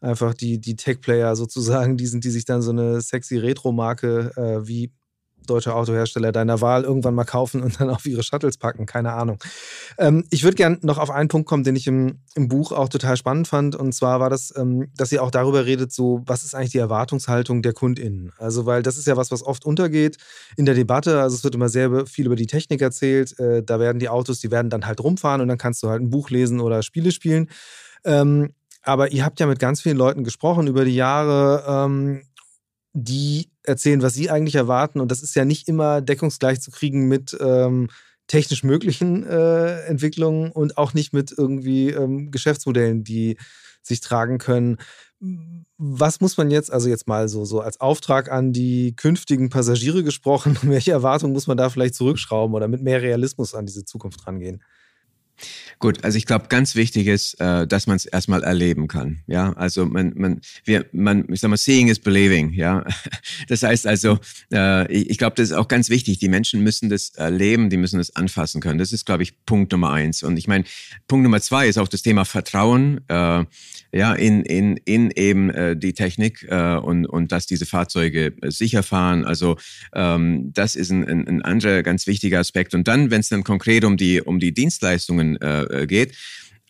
einfach 0.00 0.34
die, 0.34 0.60
die 0.60 0.76
Tech-Player 0.76 1.34
sozusagen 1.36 1.96
die 1.96 2.06
sind, 2.06 2.24
die 2.24 2.30
sich 2.30 2.44
dann 2.44 2.62
so 2.62 2.70
eine 2.70 3.00
sexy 3.00 3.38
Retro-Marke 3.38 4.32
äh, 4.36 4.66
wie 4.66 4.92
deutsche 5.46 5.74
Autohersteller 5.74 6.32
deiner 6.32 6.60
Wahl 6.60 6.84
irgendwann 6.84 7.14
mal 7.14 7.24
kaufen 7.24 7.62
und 7.62 7.80
dann 7.80 7.90
auf 7.90 8.06
ihre 8.06 8.22
Shuttles 8.22 8.58
packen. 8.58 8.86
Keine 8.86 9.12
Ahnung. 9.12 9.38
Ähm, 9.98 10.24
ich 10.30 10.44
würde 10.44 10.56
gerne 10.56 10.78
noch 10.82 10.98
auf 10.98 11.10
einen 11.10 11.28
Punkt 11.28 11.48
kommen, 11.48 11.64
den 11.64 11.76
ich 11.76 11.86
im, 11.86 12.20
im 12.34 12.48
Buch 12.48 12.72
auch 12.72 12.88
total 12.88 13.16
spannend 13.16 13.48
fand. 13.48 13.76
Und 13.76 13.92
zwar 13.92 14.20
war 14.20 14.30
das, 14.30 14.52
ähm, 14.56 14.90
dass 14.96 15.12
ihr 15.12 15.22
auch 15.22 15.30
darüber 15.30 15.66
redet, 15.66 15.92
so, 15.92 16.22
was 16.26 16.44
ist 16.44 16.54
eigentlich 16.54 16.72
die 16.72 16.78
Erwartungshaltung 16.78 17.62
der 17.62 17.72
KundInnen? 17.72 18.32
Also, 18.38 18.66
weil 18.66 18.82
das 18.82 18.96
ist 18.96 19.06
ja 19.06 19.16
was, 19.16 19.30
was 19.30 19.42
oft 19.42 19.64
untergeht 19.64 20.16
in 20.56 20.66
der 20.66 20.74
Debatte. 20.74 21.20
Also, 21.20 21.36
es 21.36 21.44
wird 21.44 21.54
immer 21.54 21.68
sehr 21.68 22.06
viel 22.06 22.26
über 22.26 22.36
die 22.36 22.46
Technik 22.46 22.80
erzählt. 22.80 23.38
Äh, 23.38 23.62
da 23.62 23.80
werden 23.80 23.98
die 23.98 24.08
Autos, 24.08 24.40
die 24.40 24.50
werden 24.50 24.70
dann 24.70 24.86
halt 24.86 25.02
rumfahren 25.02 25.40
und 25.40 25.48
dann 25.48 25.58
kannst 25.58 25.82
du 25.82 25.88
halt 25.88 26.02
ein 26.02 26.10
Buch 26.10 26.30
lesen 26.30 26.60
oder 26.60 26.82
Spiele 26.82 27.12
spielen. 27.12 27.48
Ähm, 28.04 28.50
aber 28.82 29.12
ihr 29.12 29.24
habt 29.24 29.40
ja 29.40 29.46
mit 29.46 29.58
ganz 29.58 29.80
vielen 29.80 29.96
Leuten 29.96 30.24
gesprochen 30.24 30.66
über 30.66 30.84
die 30.84 30.94
Jahre 30.94 31.64
ähm, 31.66 32.22
die 32.94 33.50
erzählen, 33.64 34.02
was 34.02 34.14
sie 34.14 34.30
eigentlich 34.30 34.54
erwarten. 34.54 35.00
Und 35.00 35.10
das 35.10 35.22
ist 35.22 35.34
ja 35.34 35.44
nicht 35.44 35.68
immer 35.68 36.00
deckungsgleich 36.00 36.60
zu 36.60 36.70
kriegen 36.70 37.08
mit 37.08 37.36
ähm, 37.40 37.88
technisch 38.28 38.62
möglichen 38.62 39.26
äh, 39.26 39.80
Entwicklungen 39.82 40.50
und 40.52 40.78
auch 40.78 40.94
nicht 40.94 41.12
mit 41.12 41.34
irgendwie 41.36 41.90
ähm, 41.90 42.30
Geschäftsmodellen, 42.30 43.04
die 43.04 43.36
sich 43.82 44.00
tragen 44.00 44.38
können. 44.38 44.78
Was 45.76 46.20
muss 46.20 46.36
man 46.36 46.50
jetzt, 46.50 46.72
also 46.72 46.88
jetzt 46.88 47.08
mal 47.08 47.28
so, 47.28 47.44
so 47.44 47.60
als 47.60 47.80
Auftrag 47.80 48.30
an 48.30 48.52
die 48.52 48.94
künftigen 48.96 49.50
Passagiere 49.50 50.04
gesprochen, 50.04 50.56
welche 50.62 50.92
Erwartungen 50.92 51.32
muss 51.32 51.48
man 51.48 51.56
da 51.56 51.68
vielleicht 51.70 51.96
zurückschrauben 51.96 52.54
oder 52.54 52.68
mit 52.68 52.82
mehr 52.82 53.02
Realismus 53.02 53.54
an 53.54 53.66
diese 53.66 53.84
Zukunft 53.84 54.26
rangehen? 54.26 54.62
Gut, 55.78 56.04
also 56.04 56.16
ich 56.16 56.26
glaube, 56.26 56.46
ganz 56.48 56.76
wichtig 56.76 57.06
ist, 57.06 57.40
äh, 57.40 57.66
dass 57.66 57.86
man 57.86 57.96
es 57.96 58.06
erstmal 58.06 58.42
erleben 58.42 58.88
kann. 58.88 59.20
Ja, 59.26 59.52
also 59.54 59.84
man, 59.84 60.12
man, 60.16 60.40
wir, 60.64 60.86
man, 60.92 61.26
ich 61.30 61.40
sag 61.40 61.50
mal, 61.50 61.56
seeing 61.56 61.88
is 61.88 61.98
believing. 61.98 62.52
Ja, 62.52 62.84
das 63.48 63.62
heißt 63.62 63.86
also, 63.86 64.18
äh, 64.52 64.90
ich, 64.92 65.18
glaube, 65.18 65.36
das 65.36 65.50
ist 65.50 65.56
auch 65.56 65.68
ganz 65.68 65.90
wichtig. 65.90 66.18
Die 66.18 66.28
Menschen 66.28 66.62
müssen 66.62 66.88
das 66.88 67.10
erleben, 67.10 67.70
die 67.70 67.76
müssen 67.76 67.98
das 67.98 68.14
anfassen 68.16 68.60
können. 68.60 68.78
Das 68.78 68.92
ist, 68.92 69.04
glaube 69.04 69.22
ich, 69.22 69.44
Punkt 69.44 69.72
Nummer 69.72 69.92
eins. 69.92 70.22
Und 70.22 70.36
ich 70.36 70.48
meine, 70.48 70.64
Punkt 71.08 71.24
Nummer 71.24 71.40
zwei 71.40 71.68
ist 71.68 71.78
auch 71.78 71.88
das 71.88 72.02
Thema 72.02 72.24
Vertrauen. 72.24 73.00
Äh, 73.08 73.44
ja, 73.92 74.12
in, 74.12 74.42
in, 74.42 74.76
in 74.78 75.12
eben 75.12 75.50
äh, 75.50 75.76
die 75.76 75.92
Technik 75.92 76.44
äh, 76.48 76.76
und, 76.76 77.06
und 77.06 77.30
dass 77.30 77.46
diese 77.46 77.64
Fahrzeuge 77.64 78.34
sicher 78.46 78.82
fahren. 78.82 79.24
Also 79.24 79.56
ähm, 79.94 80.50
das 80.52 80.74
ist 80.74 80.90
ein, 80.90 81.06
ein, 81.06 81.28
ein 81.28 81.42
anderer 81.42 81.84
ganz 81.84 82.08
wichtiger 82.08 82.40
Aspekt. 82.40 82.74
Und 82.74 82.88
dann, 82.88 83.12
wenn 83.12 83.20
es 83.20 83.28
dann 83.28 83.44
konkret 83.44 83.84
um 83.84 83.96
die, 83.96 84.20
um 84.20 84.40
die 84.40 84.52
Dienstleistungen 84.52 85.23
äh, 85.36 85.86
geht, 85.86 86.14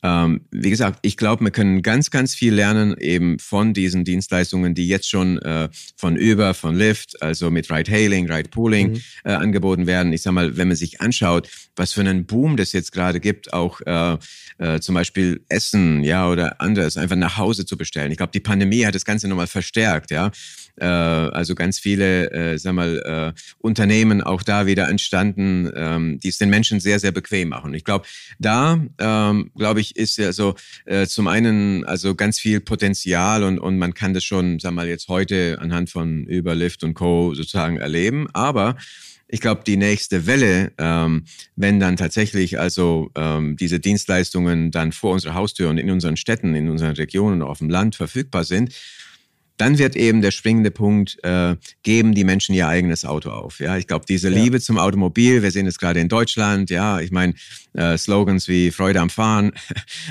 ähm, 0.05 0.43
wie 0.51 0.69
gesagt, 0.69 0.99
ich 1.01 1.17
glaube, 1.17 1.43
wir 1.43 1.51
können 1.51 1.81
ganz, 1.81 2.11
ganz 2.11 2.35
viel 2.35 2.53
lernen 2.53 2.95
eben 2.99 3.39
von 3.39 3.73
diesen 3.73 4.05
Dienstleistungen, 4.05 4.75
die 4.75 4.87
jetzt 4.87 5.09
schon 5.09 5.39
äh, 5.39 5.71
von 5.97 6.19
Uber, 6.19 6.53
von 6.53 6.77
Lyft, 6.77 7.23
also 7.23 7.51
mit 7.51 7.71
Ride-Hailing, 7.71 8.31
Ride-Pooling 8.31 8.91
mhm. 8.91 9.01
äh, 9.25 9.33
angeboten 9.33 9.87
werden. 9.87 10.13
Ich 10.13 10.21
sag 10.21 10.33
mal, 10.33 10.59
wenn 10.59 10.69
man 10.69 10.77
sich 10.77 11.01
anschaut, 11.01 11.49
was 11.75 11.95
für 11.95 12.03
einen 12.03 12.27
Boom 12.27 12.59
das 12.59 12.75
jetzt 12.75 12.93
gerade 12.93 13.19
gibt, 13.19 13.55
auch 13.55 13.81
äh, 13.87 14.19
äh, 14.59 14.79
zum 14.81 14.95
Beispiel 14.95 15.43
Essen, 15.49 16.05
ja, 16.05 16.29
oder 16.29 16.61
anderes, 16.61 16.99
einfach 16.99 17.17
nach 17.17 17.39
Hause 17.39 17.65
zu 17.65 17.79
bestellen. 17.79 18.11
Ich 18.11 18.19
glaube, 18.19 18.33
die 18.33 18.41
Pandemie 18.41 18.85
hat 18.85 18.95
das 18.95 19.07
Ganze 19.07 19.27
nochmal 19.27 19.47
verstärkt, 19.47 20.11
ja. 20.11 20.31
Äh, 20.77 20.85
also 20.85 21.55
ganz 21.55 21.79
viele, 21.79 22.31
äh, 22.31 22.59
sag 22.59 22.75
mal, 22.75 23.35
äh, 23.37 23.41
Unternehmen 23.59 24.23
auch 24.23 24.43
da 24.43 24.67
wieder 24.67 24.89
entstanden, 24.89 25.71
ähm, 25.75 26.21
die 26.21 26.29
es 26.29 26.39
den 26.39 26.51
Menschen 26.51 26.81
sehr, 26.81 26.99
sehr 26.99 27.13
bequem 27.13 27.49
machen. 27.49 27.75
Ich 27.75 27.85
glaube, 27.85 28.07
da, 28.39 28.81
ähm, 28.99 29.51
glaube 29.57 29.81
ich, 29.81 29.97
ist 29.97 30.17
ja 30.19 30.33
so 30.33 30.55
äh, 30.85 31.07
zum 31.07 31.29
einen 31.29 31.85
also 31.85 32.15
ganz 32.15 32.39
viel 32.39 32.61
Potenzial 32.61 33.45
und, 33.45 33.59
und 33.59 33.79
man 33.79 33.95
kann 33.95 34.15
das 34.15 34.25
schon, 34.25 34.59
sag 34.59 34.73
mal, 34.73 34.89
jetzt 34.89 35.09
heute 35.09 35.59
anhand 35.61 35.91
von 35.91 36.27
Überlift 36.29 36.85
und 36.85 36.95
Co. 36.95 37.35
sozusagen 37.35 37.77
erleben. 37.77 38.29
Aber 38.33 38.77
ich 39.27 39.41
glaube, 39.41 39.63
die 39.67 39.77
nächste 39.77 40.27
Welle, 40.27 40.73
ähm, 40.79 41.25
wenn 41.57 41.81
dann 41.81 41.97
tatsächlich 41.97 42.61
also 42.61 43.11
ähm, 43.17 43.57
diese 43.57 43.81
Dienstleistungen 43.81 44.71
dann 44.71 44.93
vor 44.93 45.15
unserer 45.15 45.35
Haustür 45.35 45.71
und 45.71 45.79
in 45.79 45.91
unseren 45.91 46.17
Städten, 46.17 46.55
in 46.55 46.69
unseren 46.69 46.95
Regionen 46.95 47.43
auf 47.43 47.59
dem 47.59 47.71
Land 47.71 47.97
verfügbar 47.97 48.45
sind, 48.45 48.75
dann 49.57 49.79
wird 49.79 49.97
eben 49.97 50.21
der 50.21 50.31
springende 50.31 50.71
Punkt, 50.71 51.19
äh, 51.23 51.57
geben 51.83 52.15
die 52.15 52.25
Menschen 52.25 52.55
ihr 52.55 52.69
eigenes 52.69 53.05
Auto 53.05 53.31
auf. 53.31 53.61
Ja, 53.61 53.77
ich 53.77 53.87
glaube, 53.87 54.05
diese 54.09 54.31
ja. 54.31 54.37
Liebe 54.37 54.61
zum 54.61 54.79
Automobil, 54.79 55.43
wir 55.43 55.51
sehen 55.51 55.67
es 55.67 55.79
gerade 55.79 56.01
in 56.01 56.09
Deutschland, 56.09 56.71
ja, 56.71 57.01
ich 57.01 57.13
meine, 57.13 57.35
äh, 57.75 57.97
Slogans 57.97 58.49
wie 58.49 58.71
Freude 58.71 59.01
am 59.01 59.11
Fahren. 59.11 59.53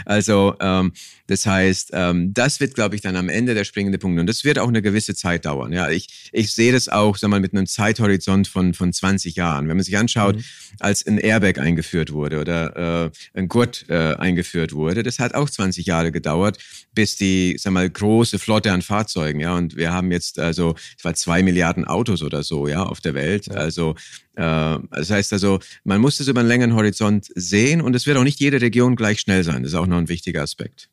Also 0.05 0.55
ähm, 0.59 0.91
das 1.33 1.47
heißt, 1.47 1.89
ähm, 1.93 2.31
das 2.31 2.59
wird, 2.59 2.75
glaube 2.75 2.95
ich, 2.95 3.01
dann 3.01 3.15
am 3.15 3.27
Ende 3.27 3.55
der 3.55 3.63
springende 3.63 3.97
Punkt. 3.97 4.19
Und 4.19 4.27
das 4.27 4.43
wird 4.43 4.59
auch 4.59 4.67
eine 4.67 4.83
gewisse 4.83 5.15
Zeit 5.15 5.45
dauern. 5.45 5.73
Ja, 5.73 5.89
ich, 5.89 6.29
ich 6.31 6.53
sehe 6.53 6.71
das 6.71 6.89
auch, 6.89 7.17
sag 7.17 7.31
mal, 7.31 7.39
mit 7.39 7.53
einem 7.53 7.65
Zeithorizont 7.65 8.47
von, 8.47 8.75
von 8.75 8.93
20 8.93 9.35
Jahren. 9.35 9.67
Wenn 9.67 9.77
man 9.77 9.83
sich 9.83 9.97
anschaut, 9.97 10.35
mhm. 10.35 10.43
als 10.79 11.07
ein 11.07 11.17
Airbag 11.17 11.57
eingeführt 11.57 12.13
wurde 12.13 12.39
oder 12.39 13.05
äh, 13.05 13.11
ein 13.33 13.47
Gurt 13.47 13.85
äh, 13.89 14.13
eingeführt 14.13 14.73
wurde, 14.73 15.01
das 15.01 15.17
hat 15.17 15.33
auch 15.33 15.49
20 15.49 15.87
Jahre 15.87 16.11
gedauert, 16.11 16.59
bis 16.93 17.15
die, 17.15 17.55
sag 17.57 17.73
mal, 17.73 17.89
große 17.89 18.37
Flotte 18.37 18.71
an 18.71 18.83
Fahrzeugen, 18.83 19.39
ja, 19.39 19.55
und 19.55 19.75
wir 19.75 19.91
haben 19.91 20.11
jetzt 20.11 20.37
also, 20.37 20.75
es 20.95 21.03
war 21.03 21.15
zwei 21.15 21.41
Milliarden 21.41 21.85
Autos 21.85 22.21
oder 22.21 22.43
so, 22.43 22.67
ja, 22.67 22.83
auf 22.83 23.01
der 23.01 23.15
Welt. 23.15 23.47
Ja. 23.47 23.53
Also 23.53 23.95
äh, 24.35 24.77
das 24.91 25.09
heißt 25.09 25.33
also, 25.33 25.59
man 25.83 25.99
muss 25.99 26.17
das 26.17 26.27
über 26.27 26.41
einen 26.41 26.49
längeren 26.49 26.75
Horizont 26.75 27.27
sehen 27.33 27.81
und 27.81 27.95
es 27.95 28.05
wird 28.05 28.17
auch 28.17 28.23
nicht 28.23 28.39
jede 28.39 28.61
Region 28.61 28.95
gleich 28.95 29.19
schnell 29.19 29.43
sein. 29.43 29.63
Das 29.63 29.71
ist 29.71 29.77
auch 29.77 29.87
noch 29.87 29.97
ein 29.97 30.09
wichtiger 30.09 30.43
Aspekt. 30.43 30.89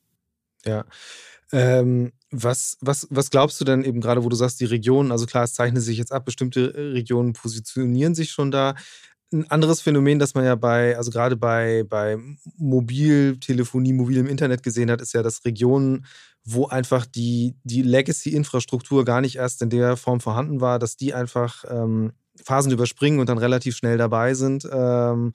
Ja. 0.65 0.85
Ähm, 1.53 2.13
was, 2.31 2.77
was, 2.81 3.09
was 3.11 3.31
glaubst 3.31 3.61
du 3.61 3.65
denn 3.65 3.83
eben 3.83 4.01
gerade, 4.01 4.23
wo 4.23 4.29
du 4.29 4.37
sagst, 4.37 4.61
die 4.61 4.67
Regionen, 4.67 5.11
also 5.11 5.27
klar, 5.27 5.45
es 5.45 5.55
zeichnet 5.55 5.83
sich 5.83 5.99
jetzt 5.99 6.13
ab, 6.13 6.25
bestimmte 6.25 6.73
Regionen 6.75 7.33
positionieren 7.33 8.15
sich 8.15 8.31
schon 8.31 8.51
da. 8.51 8.75
Ein 9.33 9.51
anderes 9.51 9.81
Phänomen, 9.81 10.19
das 10.19 10.35
man 10.35 10.45
ja 10.45 10.55
bei, 10.55 10.97
also 10.97 11.11
gerade 11.11 11.37
bei, 11.37 11.85
bei 11.89 12.19
Mobiltelefonie, 12.57 13.93
mobilem 13.93 14.27
Internet 14.27 14.63
gesehen 14.63 14.91
hat, 14.91 15.01
ist 15.01 15.13
ja, 15.13 15.23
dass 15.23 15.45
Regionen, 15.45 16.07
wo 16.45 16.67
einfach 16.67 17.07
die, 17.07 17.57
die 17.65 17.83
Legacy-Infrastruktur 17.83 19.05
gar 19.05 19.21
nicht 19.21 19.37
erst 19.37 19.63
in 19.63 19.71
der 19.71 19.97
Form 19.97 20.21
vorhanden 20.21 20.61
war, 20.61 20.79
dass 20.79 20.97
die 20.97 21.15
einfach 21.15 21.65
ähm, 21.69 22.13
Phasen 22.43 22.73
überspringen 22.73 23.21
und 23.21 23.29
dann 23.29 23.39
relativ 23.39 23.77
schnell 23.77 23.99
dabei 23.99 24.35
sind 24.35 24.69
ähm, 24.71 25.33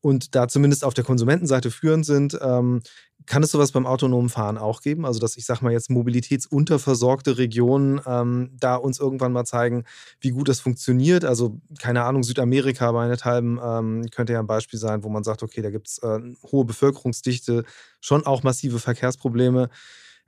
und 0.00 0.34
da 0.34 0.48
zumindest 0.48 0.84
auf 0.84 0.94
der 0.94 1.04
Konsumentenseite 1.04 1.70
führend 1.70 2.06
sind. 2.06 2.38
Ähm, 2.40 2.82
kann 3.26 3.42
es 3.42 3.50
sowas 3.50 3.72
beim 3.72 3.86
autonomen 3.86 4.28
Fahren 4.28 4.58
auch 4.58 4.80
geben? 4.80 5.06
Also, 5.06 5.18
dass 5.18 5.36
ich 5.36 5.46
sag 5.46 5.62
mal 5.62 5.72
jetzt 5.72 5.90
mobilitätsunterversorgte 5.90 7.38
Regionen 7.38 8.00
ähm, 8.06 8.50
da 8.58 8.76
uns 8.76 9.00
irgendwann 9.00 9.32
mal 9.32 9.44
zeigen, 9.44 9.84
wie 10.20 10.30
gut 10.30 10.48
das 10.48 10.60
funktioniert. 10.60 11.24
Also, 11.24 11.60
keine 11.78 12.04
Ahnung, 12.04 12.22
Südamerika 12.22 12.92
meinethalben 12.92 13.58
ähm, 13.62 14.06
könnte 14.10 14.34
ja 14.34 14.40
ein 14.40 14.46
Beispiel 14.46 14.78
sein, 14.78 15.04
wo 15.04 15.08
man 15.08 15.24
sagt, 15.24 15.42
okay, 15.42 15.62
da 15.62 15.70
gibt 15.70 15.88
es 15.88 15.98
äh, 15.98 16.20
hohe 16.50 16.64
Bevölkerungsdichte, 16.64 17.64
schon 18.00 18.26
auch 18.26 18.42
massive 18.42 18.78
Verkehrsprobleme, 18.78 19.70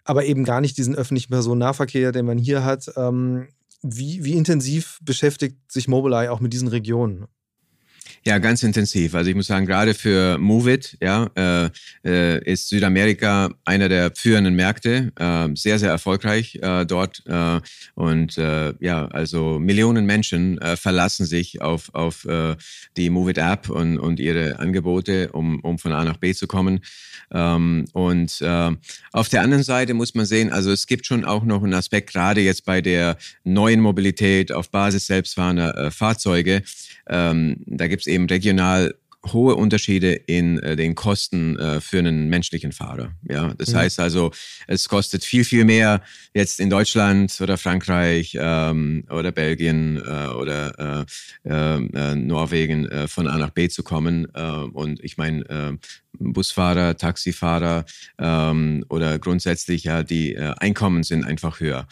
aber 0.05 0.25
eben 0.25 0.45
gar 0.45 0.61
nicht 0.61 0.79
diesen 0.79 0.95
öffentlichen 0.95 1.31
Personennahverkehr, 1.31 2.13
den 2.13 2.27
man 2.27 2.39
hier 2.39 2.65
hat. 2.65 2.91
Ähm, 2.97 3.49
wie, 3.83 4.25
wie 4.25 4.33
intensiv 4.33 4.99
beschäftigt 5.03 5.71
sich 5.71 5.87
Mobileye 5.87 6.31
auch 6.31 6.41
mit 6.41 6.53
diesen 6.53 6.69
Regionen? 6.69 7.27
Ja, 8.27 8.39
ganz 8.39 8.65
intensiv. 8.65 9.15
Also 9.15 9.31
ich 9.31 9.37
muss 9.37 9.47
sagen, 9.47 9.67
gerade 9.67 9.95
für 9.95 10.37
Movit 10.37 10.99
ja, 11.01 11.31
äh, 11.37 11.71
äh, 12.05 12.43
ist 12.45 12.69
Südamerika 12.69 13.51
einer 13.65 13.89
der 13.89 14.11
führenden 14.17 14.57
Märkte, 14.57 15.13
äh, 15.17 15.49
sehr, 15.55 15.79
sehr 15.79 15.91
erfolgreich 15.91 16.57
äh, 16.61 16.85
dort. 16.87 17.23
Äh, 17.27 17.61
und 17.95 18.37
äh, 18.37 18.75
ja, 18.81 19.07
also 19.07 19.61
Millionen 19.61 20.07
Menschen 20.07 20.59
verlassen 20.75 21.25
sich 21.25 21.63
auf, 21.63 21.95
auf 21.95 22.27
die 22.97 23.11
Movit-App 23.11 23.71
und, 23.71 23.99
und 23.99 24.19
ihre 24.19 24.59
Angebote, 24.59 25.31
um, 25.31 25.61
um 25.61 25.79
von 25.79 25.93
A 25.93 26.05
nach 26.05 26.17
B 26.17 26.35
zu 26.35 26.47
kommen. 26.47 26.81
Ähm, 27.33 27.85
und 27.93 28.43
auf 29.13 29.29
der 29.29 29.43
anderen 29.43 29.63
Seite 29.63 29.95
muss 29.95 30.15
man 30.15 30.27
sehen, 30.27 30.53
also 30.53 30.73
es 30.73 30.87
gibt 30.87 31.07
schon 31.07 31.25
auch 31.25 31.45
noch 31.45 31.63
einen 31.63 31.75
Aspekt, 31.75 32.13
gerade 32.13 32.41
jetzt 32.41 32.65
bei 32.65 32.81
der 32.81 33.17
neuen 33.45 33.81
Mobilität 33.81 34.51
auf 34.53 34.71
Basis 34.71 35.07
selbstfahrender 35.07 35.91
Fahrzeuge. 35.91 36.63
Ähm, 37.09 37.59
da 37.67 37.87
gibt 37.87 38.03
es 38.03 38.07
eben 38.17 38.27
regional 38.27 38.95
hohe 39.33 39.55
Unterschiede 39.55 40.13
in 40.13 40.59
äh, 40.61 40.77
den 40.77 40.95
Kosten 40.95 41.59
äh, 41.59 41.81
für 41.81 41.99
einen 41.99 42.29
menschlichen 42.29 42.73
Fahrer. 42.73 43.13
Ja, 43.29 43.55
das 43.55 43.71
mhm. 43.71 43.79
heißt 43.79 44.01
also, 44.01 44.31
es 44.67 44.89
kostet 44.89 45.25
viel 45.25 45.45
viel 45.45 45.65
mehr 45.65 46.03
jetzt 46.35 46.61
in 46.61 46.71
Deutschland 46.71 47.37
oder 47.41 47.59
Frankreich 47.59 48.37
ähm, 48.39 49.05
oder 49.11 49.33
Belgien 49.33 49.97
äh, 49.97 50.29
oder 50.29 51.07
äh, 51.45 51.51
äh, 51.51 52.15
Norwegen 52.15 52.87
äh, 52.87 53.09
von 53.09 53.27
A 53.27 53.39
nach 53.39 53.51
B 53.51 53.69
zu 53.69 53.83
kommen. 53.83 54.27
Und 54.27 55.03
ich 55.03 55.17
meine, 55.17 55.79
Busfahrer, 56.19 56.97
Taxifahrer 56.97 57.85
ähm, 58.19 58.85
oder 58.89 59.19
grundsätzlich 59.19 59.85
ja 59.85 60.03
die 60.03 60.37
Einkommen 60.39 61.03
sind 61.03 61.25
einfach 61.25 61.61
höher. 61.61 61.87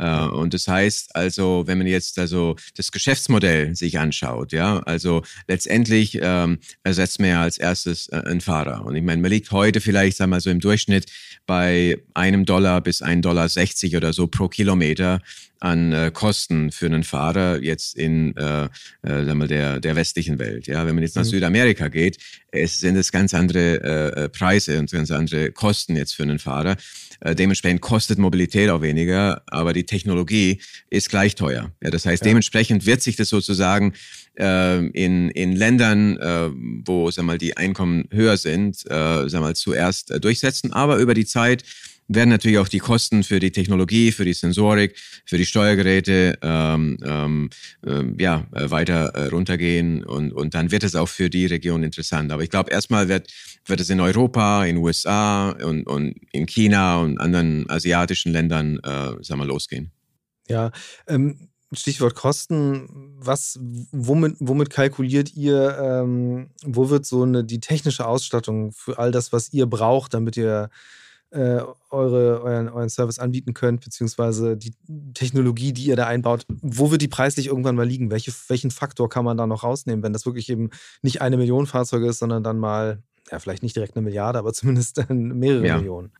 Äh, 0.00 0.28
und 0.28 0.54
das 0.54 0.66
heißt 0.66 1.14
also, 1.14 1.64
wenn 1.66 1.78
man 1.78 1.86
jetzt 1.86 2.18
also 2.18 2.56
das 2.74 2.90
Geschäftsmodell 2.90 3.76
sich 3.76 3.98
anschaut, 3.98 4.52
ja, 4.52 4.78
also 4.80 5.22
letztendlich 5.46 6.18
ähm, 6.20 6.58
ersetzt 6.82 7.20
man 7.20 7.28
ja 7.28 7.42
als 7.42 7.58
erstes 7.58 8.08
äh, 8.08 8.16
einen 8.24 8.40
Fahrer. 8.40 8.84
Und 8.86 8.96
ich 8.96 9.02
meine, 9.02 9.20
man 9.20 9.30
liegt 9.30 9.50
heute 9.50 9.80
vielleicht, 9.80 10.16
sagen 10.16 10.30
wir 10.30 10.36
mal 10.36 10.40
so 10.40 10.50
im 10.50 10.60
Durchschnitt 10.60 11.06
bei 11.46 11.98
einem 12.14 12.46
Dollar 12.46 12.80
bis 12.80 13.02
ein 13.02 13.20
Dollar 13.20 13.48
60 13.48 13.96
oder 13.96 14.12
so 14.12 14.26
pro 14.26 14.48
Kilometer 14.48 15.20
an 15.60 15.92
äh, 15.92 16.10
Kosten 16.12 16.72
für 16.72 16.86
einen 16.86 17.04
Fahrer 17.04 17.62
jetzt 17.62 17.94
in 17.96 18.36
äh, 18.36 18.64
äh, 18.64 18.68
sagen 19.02 19.38
wir, 19.38 19.46
der, 19.46 19.80
der 19.80 19.96
westlichen 19.96 20.38
Welt. 20.38 20.66
Ja, 20.66 20.86
wenn 20.86 20.94
man 20.94 21.04
jetzt 21.04 21.16
nach 21.16 21.24
mhm. 21.24 21.28
Südamerika 21.28 21.88
geht, 21.88 22.16
es 22.50 22.80
sind 22.80 22.96
es 22.96 23.12
ganz 23.12 23.34
andere 23.34 23.82
äh, 23.82 24.24
äh, 24.24 24.28
Preise 24.28 24.78
und 24.78 24.90
ganz 24.90 25.10
andere 25.10 25.52
Kosten 25.52 25.96
jetzt 25.96 26.14
für 26.14 26.22
einen 26.22 26.38
Fahrer. 26.38 26.76
Äh, 27.20 27.34
dementsprechend 27.34 27.82
kostet 27.82 28.18
Mobilität 28.18 28.70
auch 28.70 28.80
weniger, 28.80 29.42
aber 29.46 29.72
die 29.72 29.84
Technologie 29.84 30.60
ist 30.88 31.10
gleich 31.10 31.34
teuer. 31.34 31.70
Ja, 31.82 31.90
das 31.90 32.06
heißt, 32.06 32.24
ja. 32.24 32.30
dementsprechend 32.30 32.86
wird 32.86 33.02
sich 33.02 33.16
das 33.16 33.28
sozusagen 33.28 33.92
äh, 34.38 34.78
in, 34.86 35.30
in 35.30 35.54
Ländern, 35.54 36.16
äh, 36.16 36.50
wo 36.86 37.10
sag 37.10 37.26
mal, 37.26 37.38
die 37.38 37.56
Einkommen 37.56 38.08
höher 38.10 38.38
sind, 38.38 38.78
äh, 38.90 39.28
sag 39.28 39.40
mal, 39.42 39.54
zuerst 39.54 40.10
äh, 40.10 40.20
durchsetzen, 40.20 40.72
aber 40.72 40.96
über 40.96 41.12
die 41.12 41.26
Zeit 41.26 41.64
werden 42.12 42.30
natürlich 42.30 42.58
auch 42.58 42.68
die 42.68 42.80
Kosten 42.80 43.22
für 43.22 43.38
die 43.38 43.52
Technologie, 43.52 44.10
für 44.10 44.24
die 44.24 44.32
Sensorik, 44.32 44.96
für 45.24 45.38
die 45.38 45.46
Steuergeräte 45.46 46.38
ähm, 46.42 46.98
ähm, 47.04 47.50
äh, 47.86 48.02
ja, 48.22 48.46
äh, 48.52 48.70
weiter 48.70 49.14
äh, 49.14 49.26
runtergehen 49.28 50.04
und, 50.04 50.32
und 50.32 50.54
dann 50.54 50.72
wird 50.72 50.82
es 50.82 50.96
auch 50.96 51.08
für 51.08 51.30
die 51.30 51.46
Region 51.46 51.84
interessant. 51.84 52.32
Aber 52.32 52.42
ich 52.42 52.50
glaube, 52.50 52.72
erstmal 52.72 53.08
wird, 53.08 53.32
wird 53.66 53.80
es 53.80 53.90
in 53.90 54.00
Europa, 54.00 54.64
in 54.64 54.78
USA 54.78 55.50
und, 55.50 55.84
und 55.84 56.16
in 56.32 56.46
China 56.46 56.98
und 56.98 57.18
anderen 57.18 57.70
asiatischen 57.70 58.32
Ländern 58.32 58.78
äh, 58.78 59.22
sagen 59.22 59.40
wir, 59.40 59.46
losgehen. 59.46 59.92
Ja, 60.48 60.72
ähm, 61.06 61.48
Stichwort 61.72 62.16
Kosten, 62.16 62.88
was, 63.20 63.56
womit, 63.92 64.34
womit 64.40 64.70
kalkuliert 64.70 65.32
ihr, 65.36 65.78
ähm, 65.80 66.50
wo 66.64 66.90
wird 66.90 67.06
so 67.06 67.22
eine, 67.22 67.44
die 67.44 67.60
technische 67.60 68.04
Ausstattung 68.04 68.72
für 68.72 68.98
all 68.98 69.12
das, 69.12 69.32
was 69.32 69.52
ihr 69.52 69.66
braucht, 69.66 70.14
damit 70.14 70.36
ihr 70.36 70.70
äh, 71.30 71.60
eure, 71.90 72.42
euren, 72.42 72.68
euren 72.68 72.88
Service 72.88 73.18
anbieten 73.18 73.54
könnt, 73.54 73.82
beziehungsweise 73.82 74.56
die 74.56 74.72
Technologie, 75.14 75.72
die 75.72 75.84
ihr 75.84 75.96
da 75.96 76.06
einbaut, 76.06 76.44
wo 76.60 76.90
wird 76.90 77.02
die 77.02 77.08
preislich 77.08 77.46
irgendwann 77.46 77.76
mal 77.76 77.86
liegen? 77.86 78.10
Welche, 78.10 78.32
welchen 78.48 78.70
Faktor 78.70 79.08
kann 79.08 79.24
man 79.24 79.36
da 79.36 79.46
noch 79.46 79.62
rausnehmen, 79.62 80.02
wenn 80.02 80.12
das 80.12 80.26
wirklich 80.26 80.48
eben 80.48 80.70
nicht 81.02 81.20
eine 81.22 81.36
Million 81.36 81.66
Fahrzeuge 81.66 82.08
ist, 82.08 82.18
sondern 82.18 82.42
dann 82.42 82.58
mal, 82.58 83.02
ja, 83.30 83.38
vielleicht 83.38 83.62
nicht 83.62 83.76
direkt 83.76 83.96
eine 83.96 84.04
Milliarde, 84.04 84.38
aber 84.38 84.52
zumindest 84.52 85.04
mehrere 85.08 85.66
ja. 85.66 85.76
Millionen? 85.76 86.10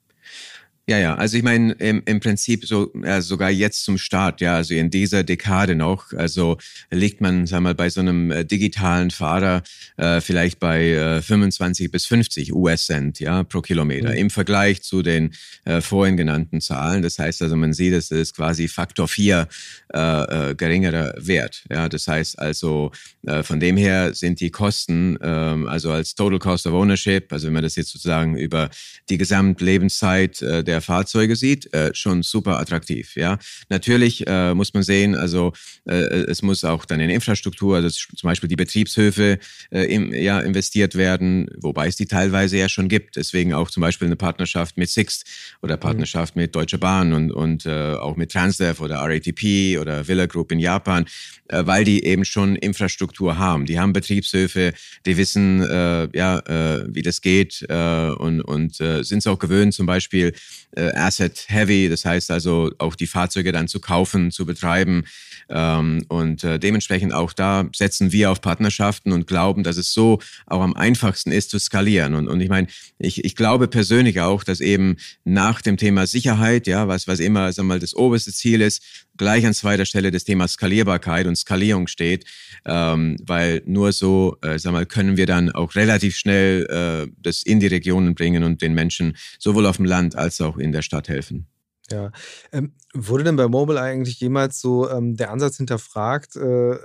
Ja, 0.91 0.99
ja, 0.99 1.14
also 1.14 1.36
ich 1.36 1.45
meine 1.45 1.70
im, 1.74 2.03
im 2.05 2.18
Prinzip 2.18 2.66
so 2.66 2.91
ja, 3.05 3.20
sogar 3.20 3.49
jetzt 3.49 3.84
zum 3.84 3.97
Start, 3.97 4.41
ja, 4.41 4.57
also 4.57 4.74
in 4.74 4.91
dieser 4.91 5.22
Dekade 5.22 5.76
noch, 5.76 6.12
also 6.14 6.59
liegt 6.91 7.20
man, 7.20 7.47
sag 7.47 7.61
mal, 7.61 7.76
bei 7.76 7.88
so 7.91 8.01
einem 8.01 8.32
äh, 8.32 8.45
digitalen 8.45 9.12
Fahrer 9.12 9.62
äh, 9.99 10.20
vielleicht 10.20 10.59
bei 10.59 10.88
äh, 10.88 11.22
25 11.22 11.93
bis 11.93 12.07
50 12.07 12.53
US-Cent, 12.53 13.20
ja, 13.20 13.45
pro 13.45 13.61
Kilometer 13.61 14.11
mhm. 14.11 14.16
im 14.16 14.30
Vergleich 14.30 14.82
zu 14.82 15.03
den 15.03 15.30
äh, 15.64 15.80
vorhin 15.80 16.16
genannten 16.16 16.61
Zahlen. 16.61 17.03
Das 17.03 17.20
heißt 17.20 17.41
also, 17.43 17.55
man 17.55 17.72
sieht, 17.72 17.93
es 17.93 18.11
ist 18.11 18.34
quasi 18.34 18.66
Faktor 18.66 19.07
4 19.07 19.47
äh, 19.95 20.51
äh, 20.51 20.55
geringerer 20.57 21.14
Wert, 21.18 21.66
ja, 21.70 21.88
das 21.88 22.09
heißt 22.09 22.36
also, 22.36 22.91
äh, 23.28 23.45
von 23.45 23.61
dem 23.61 23.76
her 23.76 24.12
sind 24.12 24.41
die 24.41 24.51
Kosten, 24.51 25.16
äh, 25.20 25.24
also 25.68 25.93
als 25.93 26.16
Total 26.16 26.41
Cost 26.41 26.66
of 26.66 26.74
Ownership, 26.74 27.32
also 27.32 27.47
wenn 27.47 27.55
man 27.55 27.62
das 27.62 27.76
jetzt 27.76 27.93
sozusagen 27.93 28.36
über 28.36 28.70
die 29.09 29.18
Gesamtlebenszeit 29.18 30.43
äh, 30.43 30.64
der 30.64 30.79
der 30.80 30.86
Fahrzeuge 30.86 31.36
sieht, 31.36 31.72
äh, 31.74 31.94
schon 31.94 32.22
super 32.22 32.58
attraktiv. 32.58 33.14
Ja, 33.16 33.38
natürlich 33.68 34.26
äh, 34.26 34.54
muss 34.54 34.72
man 34.72 34.82
sehen, 34.82 35.14
also 35.14 35.52
äh, 35.86 35.94
es 35.94 36.42
muss 36.42 36.64
auch 36.64 36.84
dann 36.84 37.00
in 37.00 37.10
Infrastruktur, 37.10 37.76
also 37.76 37.88
zum 37.88 38.26
Beispiel 38.26 38.48
die 38.48 38.56
Betriebshöfe 38.56 39.38
äh, 39.70 39.94
im, 39.94 40.12
ja 40.12 40.40
investiert 40.40 40.94
werden, 40.94 41.48
wobei 41.58 41.88
es 41.88 41.96
die 41.96 42.06
teilweise 42.06 42.56
ja 42.56 42.68
schon 42.68 42.88
gibt. 42.88 43.16
Deswegen 43.16 43.52
auch 43.52 43.70
zum 43.70 43.82
Beispiel 43.82 44.06
eine 44.06 44.16
Partnerschaft 44.16 44.76
mit 44.78 44.88
Sixt 44.88 45.26
oder 45.62 45.76
mhm. 45.76 45.80
Partnerschaft 45.80 46.36
mhm. 46.36 46.42
mit 46.42 46.54
Deutsche 46.54 46.78
Bahn 46.78 47.12
und 47.12 47.30
und 47.30 47.66
äh, 47.66 47.94
auch 47.94 48.16
mit 48.16 48.32
Transdev 48.32 48.82
oder 48.82 48.96
RATP 48.96 49.78
oder 49.78 50.08
Villa 50.08 50.26
Group 50.26 50.52
in 50.52 50.60
Japan, 50.60 51.04
äh, 51.48 51.62
weil 51.66 51.84
die 51.84 52.04
eben 52.04 52.24
schon 52.24 52.56
Infrastruktur 52.56 53.38
haben. 53.38 53.66
Die 53.66 53.78
haben 53.78 53.92
Betriebshöfe, 53.92 54.72
die 55.04 55.16
wissen 55.16 55.62
äh, 55.62 56.08
ja 56.16 56.38
äh, 56.38 56.86
wie 56.88 57.02
das 57.02 57.20
geht 57.20 57.64
äh, 57.68 58.10
und 58.10 58.40
und 58.40 58.80
äh, 58.80 59.02
sind 59.02 59.18
es 59.18 59.26
auch 59.26 59.38
gewöhnt, 59.38 59.74
zum 59.74 59.86
Beispiel 59.86 60.32
äh, 60.76 60.92
Asset 60.92 61.46
Heavy, 61.48 61.88
das 61.88 62.04
heißt 62.04 62.30
also 62.30 62.70
auch 62.78 62.94
die 62.94 63.06
Fahrzeuge 63.06 63.52
dann 63.52 63.68
zu 63.68 63.80
kaufen, 63.80 64.30
zu 64.30 64.46
betreiben. 64.46 65.04
Ähm, 65.48 66.04
und 66.08 66.44
äh, 66.44 66.58
dementsprechend 66.58 67.12
auch 67.12 67.32
da 67.32 67.68
setzen 67.74 68.12
wir 68.12 68.30
auf 68.30 68.40
Partnerschaften 68.40 69.12
und 69.12 69.26
glauben, 69.26 69.64
dass 69.64 69.76
es 69.76 69.92
so 69.92 70.20
auch 70.46 70.60
am 70.60 70.74
einfachsten 70.74 71.32
ist 71.32 71.50
zu 71.50 71.58
skalieren. 71.58 72.14
Und, 72.14 72.28
und 72.28 72.40
ich 72.40 72.48
meine, 72.48 72.68
ich, 72.98 73.24
ich 73.24 73.34
glaube 73.34 73.66
persönlich 73.66 74.20
auch, 74.20 74.44
dass 74.44 74.60
eben 74.60 74.96
nach 75.24 75.60
dem 75.60 75.76
Thema 75.76 76.06
Sicherheit, 76.06 76.66
ja, 76.66 76.86
was, 76.86 77.08
was 77.08 77.18
immer 77.18 77.52
sag 77.52 77.64
mal, 77.64 77.80
das 77.80 77.94
oberste 77.94 78.32
Ziel 78.32 78.60
ist, 78.60 78.82
gleich 79.20 79.44
an 79.44 79.52
zweiter 79.52 79.84
Stelle 79.84 80.10
das 80.10 80.24
Thema 80.24 80.48
Skalierbarkeit 80.48 81.26
und 81.26 81.36
Skalierung 81.36 81.88
steht, 81.88 82.24
ähm, 82.64 83.18
weil 83.22 83.62
nur 83.66 83.92
so, 83.92 84.38
äh, 84.42 84.58
sag 84.58 84.72
mal, 84.72 84.86
können 84.86 85.16
wir 85.16 85.26
dann 85.26 85.50
auch 85.50 85.74
relativ 85.74 86.16
schnell 86.16 86.66
äh, 86.70 87.12
das 87.18 87.42
in 87.42 87.60
die 87.60 87.66
Regionen 87.66 88.14
bringen 88.14 88.44
und 88.44 88.62
den 88.62 88.72
Menschen 88.72 89.16
sowohl 89.38 89.66
auf 89.66 89.76
dem 89.76 89.84
Land 89.84 90.16
als 90.16 90.40
auch 90.40 90.56
in 90.61 90.72
der 90.72 90.82
Stadt 90.82 91.08
helfen. 91.08 91.46
Ja. 91.90 92.12
Ähm, 92.52 92.74
wurde 92.94 93.24
denn 93.24 93.36
bei 93.36 93.48
Mobile 93.48 93.80
eigentlich 93.80 94.20
jemals 94.20 94.61
so 94.61 94.88
ähm, 94.88 95.16
der 95.16 95.30
Ansatz 95.30 95.56
hinterfragt, 95.56 96.36
äh, 96.36 96.78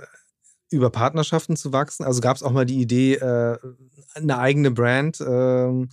über 0.70 0.90
Partnerschaften 0.90 1.56
zu 1.56 1.72
wachsen? 1.72 2.04
Also 2.04 2.20
gab 2.20 2.36
es 2.36 2.42
auch 2.42 2.50
mal 2.50 2.66
die 2.66 2.80
Idee, 2.80 3.14
äh, 3.14 3.58
eine 4.14 4.38
eigene 4.38 4.70
Brand 4.70 5.20
äh, 5.20 5.86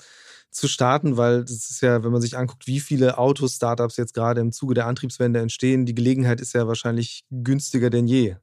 zu 0.50 0.68
starten, 0.68 1.18
weil 1.18 1.42
das 1.42 1.70
ist 1.70 1.82
ja, 1.82 2.04
wenn 2.04 2.12
man 2.12 2.22
sich 2.22 2.38
anguckt, 2.38 2.68
wie 2.68 2.80
viele 2.80 3.18
Auto-Startups 3.18 3.98
jetzt 3.98 4.14
gerade 4.14 4.42
im 4.42 4.52
Zuge 4.52 4.76
der 4.76 4.88
Antriebswende 4.88 5.40
entstehen, 5.40 5.86
die 5.86 5.96
Gelegenheit 5.96 6.42
ist 6.42 6.54
ja 6.54 6.68
wahrscheinlich 6.68 7.26
günstiger 7.32 7.90
denn 7.90 8.08
je. 8.08 8.36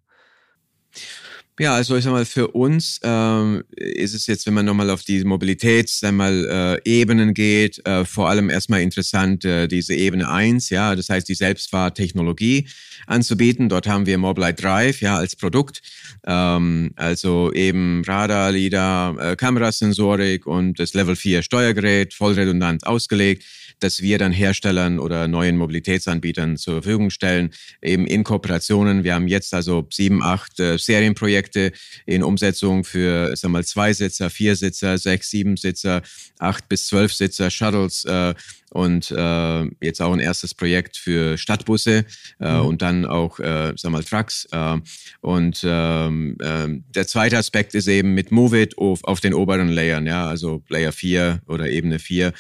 Ja, 1.61 1.75
also 1.75 1.95
ich 1.95 2.05
sag 2.05 2.13
mal, 2.13 2.25
für 2.25 2.49
uns 2.49 3.01
ähm, 3.03 3.63
ist 3.77 4.15
es 4.15 4.27
jetzt, 4.27 4.47
wenn 4.47 4.55
man 4.55 4.65
nochmal 4.65 4.89
auf 4.89 5.03
die 5.03 5.23
Mobilitätsebenen 5.23 7.29
äh, 7.29 7.33
geht, 7.35 7.87
äh, 7.87 8.07
vor 8.07 8.31
allem 8.31 8.49
erstmal 8.49 8.81
interessant, 8.81 9.45
äh, 9.45 9.69
diese 9.69 9.95
Ebene 9.95 10.31
eins, 10.31 10.71
ja, 10.71 10.97
das 10.97 11.11
heißt 11.11 11.29
die 11.29 11.35
Selbstfahrtechnologie 11.35 12.67
anzubieten. 13.07 13.69
Dort 13.69 13.87
haben 13.87 14.07
wir 14.07 14.17
Mobileye 14.17 14.55
Drive, 14.55 15.03
ja, 15.03 15.19
als 15.19 15.37
Produkt. 15.37 15.83
Ähm, 16.27 16.93
also 16.97 17.53
eben 17.53 18.05
Radar, 18.07 18.53
LIDAR, 18.53 19.33
äh, 19.33 19.37
Kamerasensorik 19.37 20.47
und 20.47 20.81
das 20.81 20.95
Level 20.95 21.15
4 21.15 21.43
Steuergerät, 21.43 22.15
voll 22.15 22.33
redundant 22.33 22.87
ausgelegt 22.87 23.45
dass 23.81 24.03
wir 24.03 24.19
dann 24.19 24.33
Herstellern 24.33 24.99
oder 24.99 25.29
neuen 25.29 25.57
Mobilitätsanbietern 25.57 26.57
zur 26.57 26.83
Verfügung 26.83 27.11
stellen, 27.11 27.51
eben 27.83 28.07
in 28.07 28.25
Kooperationen. 28.25 29.05
Wir 29.05 29.15
haben 29.15 29.29
jetzt 29.29 29.55
also 29.55 29.87
sieben, 29.91 30.23
acht 30.23 30.59
äh, 30.61 30.79
Serienprojekte 30.79 31.73
in 32.07 32.23
Umsetzung 32.23 32.85
für, 32.85 33.37
sagen 33.37 33.53
wir 33.53 33.59
mal, 33.59 33.65
zwei 33.65 33.93
Sitzer, 33.93 34.31
vier 34.31 34.57
Sitzer, 34.57 34.99
sechs, 34.99 35.31
sieben 35.31 35.57
Sitzer, 35.57 36.03
acht 36.39 36.69
bis 36.69 36.87
zwölf 36.87 37.13
Sitzer, 37.13 37.51
Shuttles, 37.51 38.05
äh, 38.05 38.35
und 38.71 39.11
äh, 39.11 39.65
jetzt 39.81 40.01
auch 40.01 40.13
ein 40.13 40.21
erstes 40.21 40.55
Projekt 40.55 40.97
für 40.97 41.37
Stadtbusse 41.37 42.05
äh, 42.41 42.55
mhm. 42.55 42.67
und 42.67 42.83
dann 42.83 43.05
auch, 43.05 43.39
äh, 43.41 43.73
sag 43.77 43.91
mal, 43.91 44.05
Trucks. 44.05 44.47
Äh, 44.53 44.79
und 45.21 45.63
ähm, 45.65 46.37
äh, 46.41 46.69
der 46.95 47.07
zweite 47.07 47.37
Aspekt 47.37 47.75
ist 47.75 47.89
eben 47.89 48.15
mit 48.15 48.31
Move 48.31 48.63
It 48.63 48.79
auf, 48.79 49.03
auf 49.05 49.21
den 49.21 49.35
oberen 49.35 49.69
Layern, 49.69 50.07
ja, 50.07 50.27
also 50.27 50.63
Layer 50.69 50.93
4 50.93 51.43
oder 51.47 51.69
Ebene 51.69 51.99
4 51.99 52.33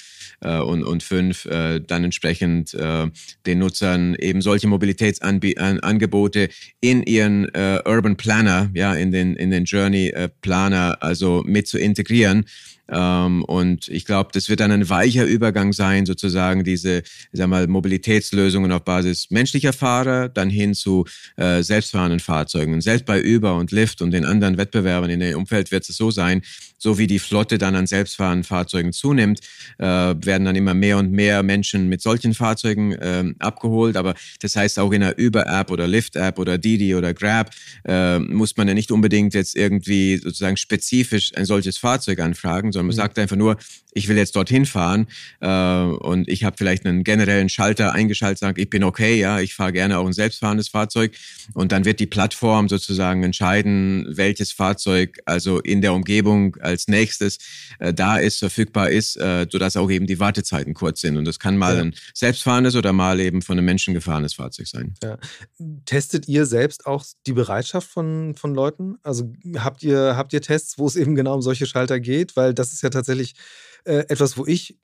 äh, 0.42 0.58
und, 0.58 0.84
und 0.84 1.02
5, 1.02 1.29
äh, 1.46 1.80
dann 1.80 2.04
entsprechend 2.04 2.74
äh, 2.74 3.08
den 3.46 3.58
Nutzern 3.58 4.14
eben 4.14 4.42
solche 4.42 4.68
Mobilitätsangebote 4.68 6.48
in 6.80 7.02
ihren 7.02 7.48
äh, 7.54 7.80
Urban 7.84 8.16
Planner, 8.16 8.70
ja, 8.74 8.94
in 8.94 9.12
den, 9.12 9.36
in 9.36 9.50
den 9.50 9.64
Journey 9.64 10.08
äh, 10.08 10.28
Planner, 10.40 10.98
also 11.00 11.42
mit 11.46 11.66
zu 11.66 11.78
integrieren. 11.78 12.44
Ähm, 12.90 13.44
und 13.44 13.88
ich 13.88 14.04
glaube, 14.04 14.30
das 14.32 14.48
wird 14.48 14.60
dann 14.60 14.72
ein 14.72 14.88
weicher 14.88 15.24
Übergang 15.24 15.72
sein, 15.72 16.06
sozusagen 16.06 16.64
diese, 16.64 17.02
sag 17.32 17.48
mal, 17.48 17.66
Mobilitätslösungen 17.68 18.72
auf 18.72 18.84
Basis 18.84 19.30
menschlicher 19.30 19.72
Fahrer, 19.72 20.28
dann 20.28 20.50
hin 20.50 20.74
zu 20.74 21.06
äh, 21.36 21.62
selbstfahrenden 21.62 22.20
Fahrzeugen. 22.20 22.80
Selbst 22.80 23.06
bei 23.06 23.22
Uber 23.22 23.56
und 23.56 23.70
Lyft 23.70 24.02
und 24.02 24.10
den 24.10 24.24
anderen 24.24 24.56
Wettbewerbern 24.56 25.10
in 25.10 25.20
dem 25.20 25.38
Umfeld 25.38 25.70
wird 25.70 25.88
es 25.88 25.96
so 25.96 26.10
sein, 26.10 26.42
so 26.80 26.98
wie 26.98 27.06
die 27.06 27.18
Flotte 27.18 27.58
dann 27.58 27.76
an 27.76 27.86
selbstfahrenden 27.86 28.44
Fahrzeugen 28.44 28.92
zunimmt, 28.92 29.40
äh, 29.78 29.84
werden 29.84 30.44
dann 30.46 30.56
immer 30.56 30.74
mehr 30.74 30.98
und 30.98 31.12
mehr 31.12 31.42
Menschen 31.42 31.88
mit 31.88 32.00
solchen 32.00 32.34
Fahrzeugen 32.34 32.92
äh, 32.92 33.24
abgeholt. 33.38 33.96
Aber 33.96 34.14
das 34.40 34.56
heißt 34.56 34.78
auch 34.78 34.90
in 34.92 35.02
einer 35.02 35.14
Uber-App 35.18 35.70
oder 35.70 35.86
Lyft-App 35.86 36.38
oder 36.38 36.58
Didi 36.58 36.94
oder 36.94 37.12
Grab 37.14 37.50
äh, 37.86 38.18
muss 38.18 38.56
man 38.56 38.66
ja 38.66 38.74
nicht 38.74 38.90
unbedingt 38.90 39.34
jetzt 39.34 39.56
irgendwie 39.56 40.16
sozusagen 40.16 40.56
spezifisch 40.56 41.32
ein 41.36 41.44
solches 41.44 41.76
Fahrzeug 41.76 42.20
anfragen, 42.20 42.72
sondern 42.72 42.86
man 42.86 42.94
mhm. 42.94 43.00
sagt 43.00 43.18
einfach 43.18 43.36
nur, 43.36 43.56
ich 43.92 44.08
will 44.08 44.16
jetzt 44.16 44.36
dorthin 44.36 44.66
fahren 44.66 45.06
äh, 45.40 45.48
und 45.48 46.28
ich 46.28 46.44
habe 46.44 46.56
vielleicht 46.56 46.86
einen 46.86 47.04
generellen 47.04 47.48
Schalter 47.48 47.92
eingeschaltet, 47.92 48.38
sage, 48.38 48.62
ich 48.62 48.70
bin 48.70 48.84
okay, 48.84 49.18
ja, 49.18 49.40
ich 49.40 49.54
fahre 49.54 49.72
gerne 49.72 49.98
auch 49.98 50.06
ein 50.06 50.12
selbstfahrendes 50.12 50.68
Fahrzeug 50.68 51.12
und 51.54 51.72
dann 51.72 51.84
wird 51.84 52.00
die 52.00 52.06
Plattform 52.06 52.68
sozusagen 52.68 53.22
entscheiden, 53.22 54.06
welches 54.08 54.52
Fahrzeug 54.52 55.18
also 55.26 55.60
in 55.60 55.82
der 55.82 55.92
Umgebung 55.92 56.56
als 56.70 56.88
nächstes 56.88 57.38
äh, 57.78 57.92
da 57.92 58.16
ist, 58.16 58.38
verfügbar 58.38 58.90
ist, 58.90 59.16
äh, 59.16 59.46
sodass 59.50 59.76
auch 59.76 59.90
eben 59.90 60.06
die 60.06 60.18
Wartezeiten 60.18 60.74
kurz 60.74 61.00
sind 61.00 61.16
und 61.16 61.24
das 61.24 61.38
kann 61.38 61.56
mal 61.56 61.76
ja. 61.76 61.82
ein 61.82 61.94
selbstfahrendes 62.14 62.76
oder 62.76 62.92
mal 62.92 63.20
eben 63.20 63.42
von 63.42 63.58
einem 63.58 63.66
Menschen 63.66 63.94
gefahrenes 63.94 64.34
Fahrzeug 64.34 64.66
sein. 64.66 64.94
Ja. 65.02 65.18
Testet 65.84 66.28
ihr 66.28 66.46
selbst 66.46 66.86
auch 66.86 67.04
die 67.26 67.32
Bereitschaft 67.32 67.88
von, 67.88 68.34
von 68.34 68.54
Leuten? 68.54 68.96
Also 69.02 69.32
habt 69.58 69.82
ihr, 69.82 70.16
habt 70.16 70.32
ihr 70.32 70.40
Tests, 70.40 70.78
wo 70.78 70.86
es 70.86 70.96
eben 70.96 71.14
genau 71.14 71.34
um 71.34 71.42
solche 71.42 71.66
Schalter 71.66 72.00
geht? 72.00 72.36
Weil 72.36 72.54
das 72.54 72.72
ist 72.72 72.82
ja 72.82 72.90
tatsächlich 72.90 73.34
äh, 73.84 74.04
etwas, 74.08 74.36
wo 74.36 74.46
ich 74.46 74.78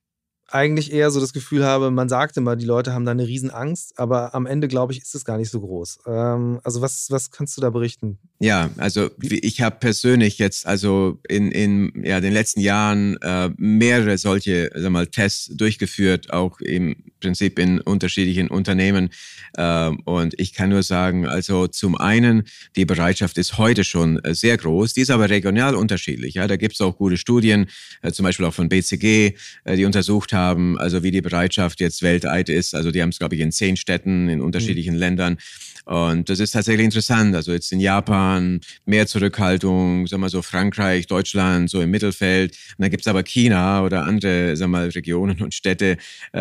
eigentlich 0.49 0.93
eher 0.93 1.11
so 1.11 1.19
das 1.19 1.33
Gefühl 1.33 1.65
habe, 1.65 1.91
man 1.91 2.09
sagt 2.09 2.37
immer, 2.37 2.55
die 2.57 2.65
Leute 2.65 2.93
haben 2.93 3.05
da 3.05 3.11
eine 3.11 3.27
Riesenangst, 3.27 3.99
aber 3.99 4.35
am 4.35 4.47
Ende, 4.47 4.69
glaube 4.69 4.93
ich, 4.93 5.03
ist 5.03 5.15
es 5.15 5.25
gar 5.25 5.39
nicht 5.39 5.51
so 5.51 5.61
groß. 5.61 6.01
Ähm, 6.07 6.61
also 6.63 6.81
was, 6.83 7.11
was 7.11 7.31
kannst 7.31 7.57
du 7.57 7.61
da 7.61 7.71
berichten? 7.71 8.19
Ja, 8.39 8.71
also 8.77 9.11
ich 9.23 9.63
habe 9.63 9.77
persönlich 9.81 10.37
jetzt 10.37 10.67
also 10.67 11.19
in, 11.27 11.51
in 11.51 12.05
ja, 12.05 12.21
den 12.21 12.35
letzten 12.35 12.61
Jahren 12.61 13.17
äh, 13.23 13.49
mehrere 13.57 14.19
solche 14.19 14.71
sag 14.75 14.91
mal, 14.91 15.07
Tests 15.07 15.51
durchgeführt, 15.57 16.31
auch 16.35 16.61
im 16.61 16.97
Prinzip 17.21 17.59
in 17.59 17.81
unterschiedlichen 17.81 18.49
Unternehmen. 18.49 19.09
Äh, 19.55 19.89
und 20.05 20.39
ich 20.39 20.53
kann 20.53 20.69
nur 20.69 20.83
sagen, 20.83 21.27
also 21.27 21.67
zum 21.67 21.97
einen, 21.97 22.43
die 22.77 22.85
Bereitschaft 22.85 23.39
ist 23.39 23.57
heute 23.57 23.85
schon 23.85 24.19
äh, 24.23 24.35
sehr 24.35 24.59
groß, 24.59 24.93
die 24.93 25.01
ist 25.01 25.11
aber 25.11 25.31
regional 25.31 25.75
unterschiedlich. 25.75 26.35
Ja? 26.35 26.47
Da 26.47 26.57
gibt 26.57 26.75
es 26.75 26.83
auch 26.83 26.99
gute 26.99 27.17
Studien, 27.17 27.67
äh, 28.03 28.13
zum 28.13 28.25
Beispiel 28.25 28.45
auch 28.45 28.55
von 28.55 28.69
BCG, 28.69 29.33
äh, 29.65 29.77
die 29.77 29.87
untersucht 29.87 30.35
haben, 30.35 30.79
also 30.79 31.03
wie 31.03 31.11
die 31.11 31.23
Bereitschaft 31.23 31.81
jetzt 31.81 32.03
weltweit 32.03 32.51
ist. 32.51 32.75
Also 32.75 32.91
die 32.91 33.01
haben 33.01 33.11
es, 33.11 33.19
glaube 33.19 33.35
ich, 33.35 33.41
in 33.41 33.51
zehn 33.51 33.79
Städten 33.79 34.29
in 34.29 34.43
unterschiedlichen 34.43 34.95
mhm. 34.95 35.01
Ländern. 35.01 35.39
Und 35.87 36.29
das 36.29 36.41
ist 36.41 36.51
tatsächlich 36.51 36.85
interessant. 36.85 37.35
Also 37.37 37.53
jetzt 37.53 37.71
in 37.71 37.79
Japan 37.79 38.61
mehr 38.87 39.07
Zurückhaltung, 39.07 40.09
sagen 40.09 40.21
wir 40.21 40.29
so 40.29 40.43
Frankreich, 40.43 41.07
Deutschland 41.07 41.71
so 41.71 41.81
im 41.81 41.93
Mittelfeld. 41.93 42.51
Und 42.51 42.83
dann 42.83 42.91
gibt's 42.91 43.07
aber 43.07 43.23
China 43.23 43.85
oder 43.85 44.05
andere, 44.05 44.57
sagen 44.57 44.73
wir 44.73 44.79
mal, 44.79 44.89
Regionen 44.89 45.41
und 45.41 45.55
Städte, 45.55 45.97
äh, 46.33 46.41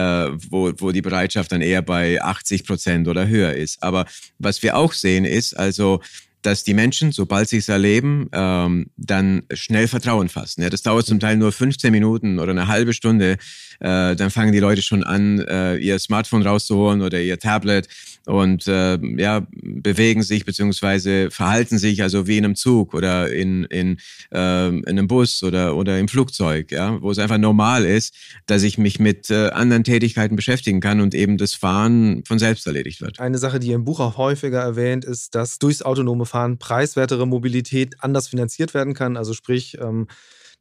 wo, 0.50 0.72
wo 0.78 0.92
die 0.92 1.04
Bereitschaft 1.04 1.52
dann 1.52 1.62
eher 1.62 1.84
bei 1.84 2.20
80 2.22 2.66
Prozent 2.66 3.08
oder 3.08 3.28
höher 3.28 3.54
ist. 3.54 3.84
Aber 3.84 4.06
was 4.40 4.64
wir 4.64 4.76
auch 4.76 4.94
sehen 4.94 5.26
ist, 5.26 5.54
also 5.56 6.02
dass 6.46 6.64
die 6.64 6.74
Menschen, 6.74 7.12
sobald 7.12 7.50
sie 7.50 7.58
es 7.58 7.70
erleben, 7.70 8.30
ähm, 8.32 8.88
dann 8.98 9.44
schnell 9.52 9.88
Vertrauen 9.88 10.30
fassen. 10.30 10.62
Ja, 10.62 10.70
das 10.70 10.84
dauert 10.84 11.06
zum 11.06 11.20
Teil 11.20 11.38
nur 11.38 11.52
15 11.52 11.92
Minuten 11.92 12.40
oder 12.40 12.52
eine 12.52 12.68
halbe 12.68 12.94
Stunde. 12.94 13.38
Äh, 13.80 14.16
dann 14.16 14.30
fangen 14.30 14.52
die 14.52 14.60
Leute 14.60 14.82
schon 14.82 15.04
an, 15.04 15.40
äh, 15.40 15.78
ihr 15.78 15.98
Smartphone 15.98 16.44
rauszuholen 16.44 17.02
oder 17.02 17.20
ihr 17.20 17.40
Tablet 17.40 17.88
und 18.26 18.68
äh, 18.68 18.98
ja, 19.18 19.46
bewegen 19.52 20.24
sich 20.24 20.46
beziehungsweise 20.46 21.30
verhalten 21.32 21.78
sich 21.78 22.02
also 22.02 22.28
wie 22.28 22.38
in 22.38 22.46
einem 22.46 22.56
Zug 22.56 22.94
oder 22.94 23.32
in, 23.32 23.66
in, 23.66 23.98
äh, 24.32 24.68
in 24.68 24.88
einem 24.88 25.08
Bus 25.08 25.44
oder, 25.44 25.76
oder 25.76 26.00
im 26.00 26.08
Flugzeug, 26.08 26.72
ja, 26.72 27.02
wo 27.02 27.12
es 27.12 27.20
einfach 27.20 27.38
normal 27.38 27.86
ist, 27.86 28.16
dass 28.48 28.64
ich 28.64 28.78
mich 28.78 29.00
mit 29.00 29.30
äh, 29.30 29.50
anderen 29.50 29.84
Tätigkeiten 29.84 30.36
beschäftigen 30.36 30.80
kann 30.80 31.02
und 31.02 31.14
eben 31.14 31.38
das 31.38 31.54
Fahren 31.54 32.24
von 32.26 32.40
selbst 32.40 32.66
erledigt 32.68 33.02
wird. 33.02 33.20
Eine 33.20 33.38
Sache, 33.38 33.60
die 33.60 33.72
im 33.72 33.86
Buch 33.86 34.00
auch 34.00 34.18
häufiger 34.18 34.62
erwähnt, 34.62 35.06
ist, 35.06 35.36
dass 35.36 35.60
durchs 35.60 35.82
autonome 35.82 36.26
Fahren 36.26 36.58
preiswertere 36.58 37.28
Mobilität 37.28 37.96
anders 38.00 38.28
finanziert 38.28 38.74
werden 38.74 38.94
kann. 38.94 39.18
Also 39.18 39.34
sprich, 39.34 39.78
ähm, 39.80 40.08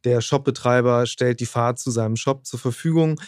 der 0.03 0.21
Shopbetreiber 0.21 1.07
stellt 1.07 1.39
die 1.39 1.45
Fahrt 1.45 1.79
zu 1.79 1.91
seinem 1.91 2.15
Shop 2.15 2.45
zur 2.45 2.59
Verfügung. 2.59 3.19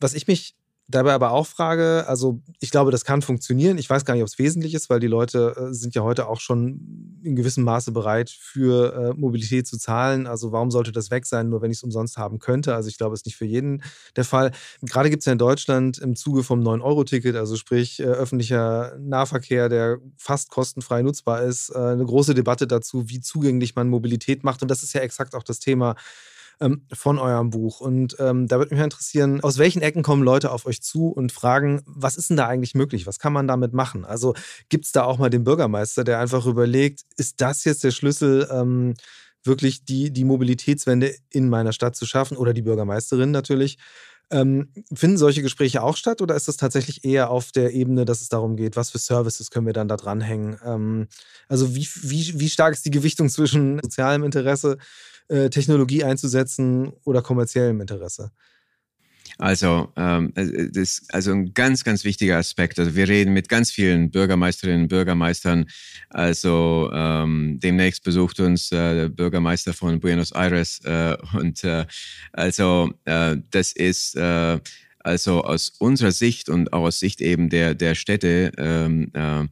Was 0.00 0.14
ich 0.14 0.26
mich 0.26 0.57
dabei 0.88 1.12
aber 1.12 1.32
auch 1.32 1.46
frage, 1.46 2.04
also 2.08 2.40
ich 2.60 2.70
glaube, 2.70 2.90
das 2.90 3.04
kann 3.04 3.20
funktionieren. 3.20 3.76
Ich 3.76 3.88
weiß 3.88 4.04
gar 4.04 4.14
nicht, 4.14 4.22
ob 4.22 4.28
es 4.28 4.38
wesentlich 4.38 4.74
ist, 4.74 4.88
weil 4.88 5.00
die 5.00 5.06
Leute 5.06 5.54
äh, 5.56 5.74
sind 5.74 5.94
ja 5.94 6.02
heute 6.02 6.26
auch 6.26 6.40
schon 6.40 7.20
in 7.22 7.36
gewissem 7.36 7.62
Maße 7.64 7.92
bereit, 7.92 8.30
für 8.30 8.94
äh, 8.94 9.20
Mobilität 9.20 9.66
zu 9.66 9.78
zahlen. 9.78 10.26
Also 10.26 10.50
warum 10.50 10.70
sollte 10.70 10.90
das 10.90 11.10
weg 11.10 11.26
sein, 11.26 11.50
nur 11.50 11.60
wenn 11.60 11.70
ich 11.70 11.78
es 11.78 11.82
umsonst 11.82 12.16
haben 12.16 12.38
könnte? 12.38 12.74
Also 12.74 12.88
ich 12.88 12.96
glaube, 12.96 13.14
es 13.14 13.20
ist 13.20 13.26
nicht 13.26 13.36
für 13.36 13.44
jeden 13.44 13.82
der 14.16 14.24
Fall. 14.24 14.50
Gerade 14.82 15.10
gibt 15.10 15.20
es 15.20 15.26
ja 15.26 15.32
in 15.32 15.38
Deutschland 15.38 15.98
im 15.98 16.16
Zuge 16.16 16.42
vom 16.42 16.60
9-Euro-Ticket, 16.60 17.36
also 17.36 17.56
sprich 17.56 18.00
äh, 18.00 18.04
öffentlicher 18.04 18.96
Nahverkehr, 18.98 19.68
der 19.68 19.98
fast 20.16 20.50
kostenfrei 20.50 21.02
nutzbar 21.02 21.42
ist, 21.42 21.74
eine 21.74 22.04
große 22.04 22.34
Debatte 22.34 22.66
dazu, 22.66 23.08
wie 23.08 23.20
zugänglich 23.20 23.74
man 23.74 23.88
Mobilität 23.88 24.42
macht. 24.42 24.62
Und 24.62 24.70
das 24.70 24.82
ist 24.82 24.94
ja 24.94 25.00
exakt 25.02 25.34
auch 25.34 25.42
das 25.42 25.58
Thema, 25.58 25.96
ähm, 26.60 26.86
von 26.92 27.18
eurem 27.18 27.50
Buch. 27.50 27.80
Und 27.80 28.16
ähm, 28.18 28.48
da 28.48 28.58
würde 28.58 28.74
mich 28.74 28.82
interessieren, 28.82 29.40
aus 29.42 29.58
welchen 29.58 29.82
Ecken 29.82 30.02
kommen 30.02 30.22
Leute 30.22 30.50
auf 30.50 30.66
euch 30.66 30.82
zu 30.82 31.08
und 31.08 31.32
fragen, 31.32 31.82
was 31.86 32.16
ist 32.16 32.30
denn 32.30 32.36
da 32.36 32.46
eigentlich 32.46 32.74
möglich? 32.74 33.06
Was 33.06 33.18
kann 33.18 33.32
man 33.32 33.48
damit 33.48 33.72
machen? 33.72 34.04
Also 34.04 34.34
gibt 34.68 34.84
es 34.84 34.92
da 34.92 35.04
auch 35.04 35.18
mal 35.18 35.30
den 35.30 35.44
Bürgermeister, 35.44 36.04
der 36.04 36.18
einfach 36.18 36.46
überlegt, 36.46 37.02
ist 37.16 37.40
das 37.40 37.64
jetzt 37.64 37.84
der 37.84 37.90
Schlüssel? 37.90 38.48
Ähm, 38.50 38.94
wirklich 39.44 39.84
die, 39.84 40.12
die 40.12 40.24
Mobilitätswende 40.24 41.14
in 41.30 41.48
meiner 41.48 41.72
Stadt 41.72 41.96
zu 41.96 42.06
schaffen 42.06 42.36
oder 42.36 42.52
die 42.52 42.62
Bürgermeisterin 42.62 43.30
natürlich. 43.30 43.78
Ähm, 44.30 44.68
finden 44.92 45.16
solche 45.16 45.40
Gespräche 45.40 45.82
auch 45.82 45.96
statt 45.96 46.20
oder 46.20 46.34
ist 46.34 46.48
das 46.48 46.58
tatsächlich 46.58 47.02
eher 47.02 47.30
auf 47.30 47.50
der 47.50 47.72
Ebene, 47.72 48.04
dass 48.04 48.20
es 48.20 48.28
darum 48.28 48.56
geht, 48.56 48.76
was 48.76 48.90
für 48.90 48.98
Services 48.98 49.50
können 49.50 49.64
wir 49.64 49.72
dann 49.72 49.88
da 49.88 49.96
dranhängen? 49.96 50.58
Ähm, 50.62 51.08
also 51.48 51.74
wie, 51.74 51.88
wie, 52.02 52.38
wie 52.38 52.50
stark 52.50 52.74
ist 52.74 52.84
die 52.84 52.90
Gewichtung 52.90 53.30
zwischen 53.30 53.80
sozialem 53.82 54.24
Interesse 54.24 54.76
äh, 55.28 55.50
Technologie 55.50 56.04
einzusetzen 56.04 56.92
oder 57.04 57.22
kommerziellem 57.22 57.80
Interesse? 57.80 58.32
Also, 59.38 59.92
ähm, 59.96 60.32
äh, 60.34 60.68
das 60.68 60.98
ist 61.00 61.14
also 61.14 61.30
ein 61.30 61.54
ganz, 61.54 61.84
ganz 61.84 62.02
wichtiger 62.04 62.38
Aspekt. 62.38 62.78
Also 62.80 62.96
wir 62.96 63.08
reden 63.08 63.32
mit 63.32 63.48
ganz 63.48 63.70
vielen 63.70 64.10
Bürgermeisterinnen 64.10 64.82
und 64.82 64.88
Bürgermeistern. 64.88 65.66
Also 66.10 66.90
ähm, 66.92 67.60
demnächst 67.62 68.02
besucht 68.02 68.40
uns 68.40 68.72
äh, 68.72 68.94
der 68.94 69.08
Bürgermeister 69.08 69.72
von 69.74 70.00
Buenos 70.00 70.32
Aires 70.32 70.80
äh, 70.84 71.16
und 71.38 71.62
äh, 71.62 71.86
also 72.32 72.90
äh, 73.04 73.36
das 73.50 73.72
ist 73.72 74.16
äh, 74.16 74.58
also 74.98 75.44
aus 75.44 75.70
unserer 75.78 76.10
Sicht 76.10 76.48
und 76.48 76.72
auch 76.72 76.86
aus 76.86 76.98
Sicht 76.98 77.20
eben 77.20 77.48
der 77.48 77.74
der 77.74 77.94
Städte 77.94 78.50
ähm, 78.58 79.12
äh, 79.14 79.44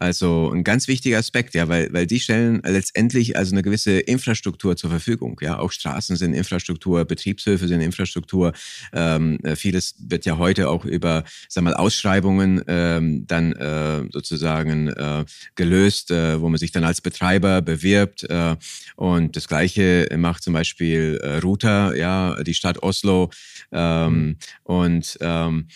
also 0.00 0.50
ein 0.52 0.64
ganz 0.64 0.88
wichtiger 0.88 1.18
Aspekt, 1.18 1.54
ja, 1.54 1.68
weil, 1.68 1.92
weil 1.92 2.06
die 2.06 2.20
stellen 2.20 2.62
letztendlich 2.64 3.36
also 3.36 3.54
eine 3.54 3.62
gewisse 3.62 3.98
Infrastruktur 3.98 4.76
zur 4.76 4.90
Verfügung. 4.90 5.38
Ja, 5.40 5.58
auch 5.58 5.72
Straßen 5.72 6.16
sind 6.16 6.34
Infrastruktur, 6.34 7.04
Betriebshöfe 7.04 7.68
sind 7.68 7.80
Infrastruktur. 7.80 8.52
Ähm, 8.92 9.38
äh, 9.42 9.56
vieles 9.56 9.94
wird 9.98 10.24
ja 10.24 10.38
heute 10.38 10.68
auch 10.68 10.84
über, 10.84 11.24
sag 11.48 11.64
mal, 11.64 11.74
Ausschreibungen 11.74 12.62
ähm, 12.68 13.26
dann 13.26 13.52
äh, 13.52 14.04
sozusagen 14.10 14.88
äh, 14.88 15.24
gelöst, 15.54 16.10
äh, 16.10 16.40
wo 16.40 16.48
man 16.48 16.58
sich 16.58 16.72
dann 16.72 16.84
als 16.84 17.00
Betreiber 17.00 17.62
bewirbt. 17.62 18.24
Äh, 18.24 18.56
und 18.96 19.36
das 19.36 19.48
Gleiche 19.48 20.08
macht 20.16 20.42
zum 20.42 20.52
Beispiel 20.52 21.18
äh, 21.22 21.38
Router, 21.38 21.96
ja, 21.96 22.42
die 22.42 22.54
Stadt 22.54 22.82
Oslo. 22.82 23.30
Ähm, 23.72 24.12
mhm. 24.12 24.36
Und 24.64 25.18
ähm, 25.20 25.68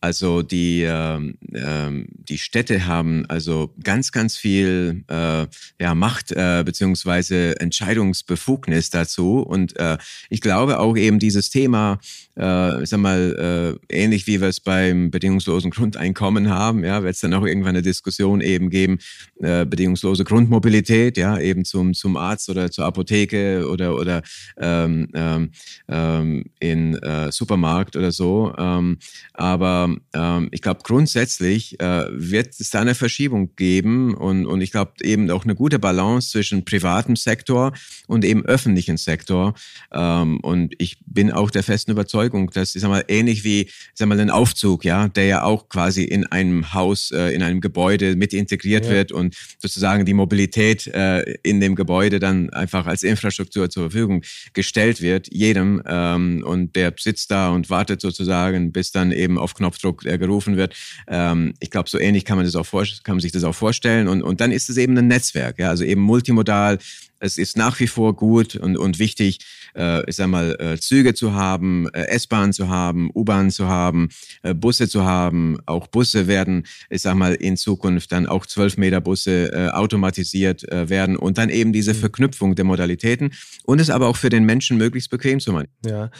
also 0.00 0.40
die, 0.40 0.82
ähm, 0.82 1.36
ähm, 1.52 2.06
die 2.08 2.38
Städte 2.38 2.86
haben 2.86 3.26
also 3.26 3.74
ganz, 3.82 4.12
ganz 4.12 4.36
viel 4.36 5.04
äh, 5.08 5.46
ja, 5.78 5.94
Macht 5.94 6.32
äh, 6.32 6.62
beziehungsweise 6.64 7.60
Entscheidungsbefugnis 7.60 8.88
dazu. 8.88 9.40
Und 9.40 9.76
äh, 9.78 9.98
ich 10.30 10.40
glaube 10.40 10.78
auch 10.78 10.96
eben 10.96 11.18
dieses 11.18 11.50
Thema, 11.50 11.98
äh, 12.38 12.82
ich 12.82 12.88
sag 12.88 13.00
mal, 13.00 13.78
äh, 13.90 13.94
ähnlich 13.94 14.26
wie 14.26 14.40
wir 14.40 14.48
es 14.48 14.60
beim 14.60 15.10
bedingungslosen 15.10 15.70
Grundeinkommen 15.70 16.48
haben, 16.48 16.82
ja, 16.82 17.02
wird 17.02 17.14
es 17.14 17.20
dann 17.20 17.34
auch 17.34 17.44
irgendwann 17.44 17.70
eine 17.70 17.82
Diskussion 17.82 18.40
eben 18.40 18.70
geben, 18.70 18.98
äh, 19.40 19.66
bedingungslose 19.66 20.24
Grundmobilität, 20.24 21.18
ja, 21.18 21.38
eben 21.38 21.66
zum, 21.66 21.92
zum 21.92 22.16
Arzt 22.16 22.48
oder 22.48 22.70
zur 22.70 22.86
Apotheke 22.86 23.68
oder, 23.68 23.94
oder 23.96 24.22
ähm, 24.58 25.08
ähm, 25.14 25.50
ähm 25.88 26.44
in 26.58 26.94
äh, 26.94 27.30
Supermarkt 27.32 27.96
oder 27.96 28.12
so. 28.12 28.54
Ähm, 28.56 28.98
aber 29.34 29.89
ähm, 30.14 30.48
ich 30.50 30.62
glaube, 30.62 30.80
grundsätzlich 30.82 31.78
äh, 31.80 32.06
wird 32.10 32.58
es 32.58 32.70
da 32.70 32.80
eine 32.80 32.94
Verschiebung 32.94 33.54
geben 33.56 34.14
und, 34.14 34.46
und 34.46 34.60
ich 34.60 34.70
glaube 34.70 34.92
eben 35.02 35.30
auch 35.30 35.44
eine 35.44 35.54
gute 35.54 35.78
Balance 35.78 36.30
zwischen 36.30 36.64
privatem 36.64 37.16
Sektor 37.16 37.72
und 38.06 38.24
eben 38.24 38.44
öffentlichen 38.44 38.96
Sektor. 38.96 39.54
Ähm, 39.92 40.40
und 40.40 40.74
ich 40.78 40.98
bin 41.06 41.32
auch 41.32 41.50
der 41.50 41.62
festen 41.62 41.90
Überzeugung, 41.90 42.50
dass, 42.50 42.74
ich 42.74 42.82
sag 42.82 42.88
mal, 42.88 43.04
ähnlich 43.08 43.44
wie, 43.44 43.62
ich 43.62 43.72
sag 43.94 44.08
mal, 44.08 44.20
ein 44.20 44.30
Aufzug, 44.30 44.84
ja, 44.84 45.08
der 45.08 45.24
ja 45.24 45.42
auch 45.42 45.68
quasi 45.68 46.04
in 46.04 46.26
einem 46.26 46.72
Haus, 46.74 47.10
äh, 47.10 47.34
in 47.34 47.42
einem 47.42 47.60
Gebäude 47.60 48.16
mit 48.16 48.32
integriert 48.32 48.84
ja. 48.86 48.92
wird 48.92 49.12
und 49.12 49.36
sozusagen 49.58 50.04
die 50.04 50.14
Mobilität 50.14 50.86
äh, 50.88 51.22
in 51.42 51.60
dem 51.60 51.74
Gebäude 51.74 52.18
dann 52.18 52.50
einfach 52.50 52.86
als 52.86 53.02
Infrastruktur 53.02 53.70
zur 53.70 53.84
Verfügung 53.84 54.22
gestellt 54.52 55.00
wird, 55.00 55.28
jedem. 55.32 55.82
Ähm, 55.86 56.42
und 56.44 56.76
der 56.76 56.92
sitzt 56.98 57.30
da 57.30 57.50
und 57.50 57.70
wartet 57.70 58.00
sozusagen, 58.00 58.72
bis 58.72 58.92
dann 58.92 59.12
eben 59.12 59.38
auf 59.38 59.54
Knopf 59.54 59.78
Knopfdruck 59.80 60.04
äh, 60.06 60.18
gerufen 60.18 60.56
wird. 60.56 60.74
Ähm, 61.08 61.54
ich 61.60 61.70
glaube, 61.70 61.88
so 61.88 61.98
ähnlich 61.98 62.24
kann 62.24 62.36
man, 62.36 62.46
das 62.46 62.56
auch 62.56 62.70
kann 62.70 63.16
man 63.16 63.20
sich 63.20 63.32
das 63.32 63.44
auch 63.44 63.54
vorstellen. 63.54 64.08
Und, 64.08 64.22
und 64.22 64.40
dann 64.40 64.52
ist 64.52 64.70
es 64.70 64.76
eben 64.76 64.96
ein 64.96 65.08
Netzwerk, 65.08 65.58
ja? 65.58 65.70
also 65.70 65.84
eben 65.84 66.00
multimodal. 66.00 66.78
Es 67.22 67.36
ist 67.36 67.58
nach 67.58 67.78
wie 67.80 67.86
vor 67.86 68.16
gut 68.16 68.56
und, 68.56 68.78
und 68.78 68.98
wichtig, 68.98 69.40
äh, 69.76 70.08
ich 70.08 70.16
sag 70.16 70.28
mal, 70.28 70.56
äh, 70.58 70.80
Züge 70.80 71.12
zu 71.12 71.34
haben, 71.34 71.86
äh, 71.92 72.06
S-Bahn 72.06 72.54
zu 72.54 72.70
haben, 72.70 73.10
U-Bahn 73.14 73.50
zu 73.50 73.68
haben, 73.68 74.08
äh, 74.42 74.54
Busse 74.54 74.88
zu 74.88 75.04
haben. 75.04 75.58
Auch 75.66 75.86
Busse 75.86 76.28
werden, 76.28 76.66
ich 76.88 77.02
sag 77.02 77.16
mal, 77.16 77.34
in 77.34 77.58
Zukunft 77.58 78.12
dann 78.12 78.26
auch 78.26 78.46
12 78.46 78.78
Meter 78.78 79.02
Busse 79.02 79.52
äh, 79.52 79.68
automatisiert 79.68 80.66
äh, 80.72 80.88
werden 80.88 81.16
und 81.16 81.36
dann 81.36 81.50
eben 81.50 81.74
diese 81.74 81.92
mhm. 81.92 81.98
Verknüpfung 81.98 82.54
der 82.54 82.64
Modalitäten 82.64 83.32
und 83.64 83.80
es 83.80 83.90
aber 83.90 84.06
auch 84.06 84.16
für 84.16 84.30
den 84.30 84.44
Menschen 84.44 84.78
möglichst 84.78 85.10
bequem 85.10 85.40
zu 85.40 85.52
machen. 85.52 85.68
Ja. 85.84 86.10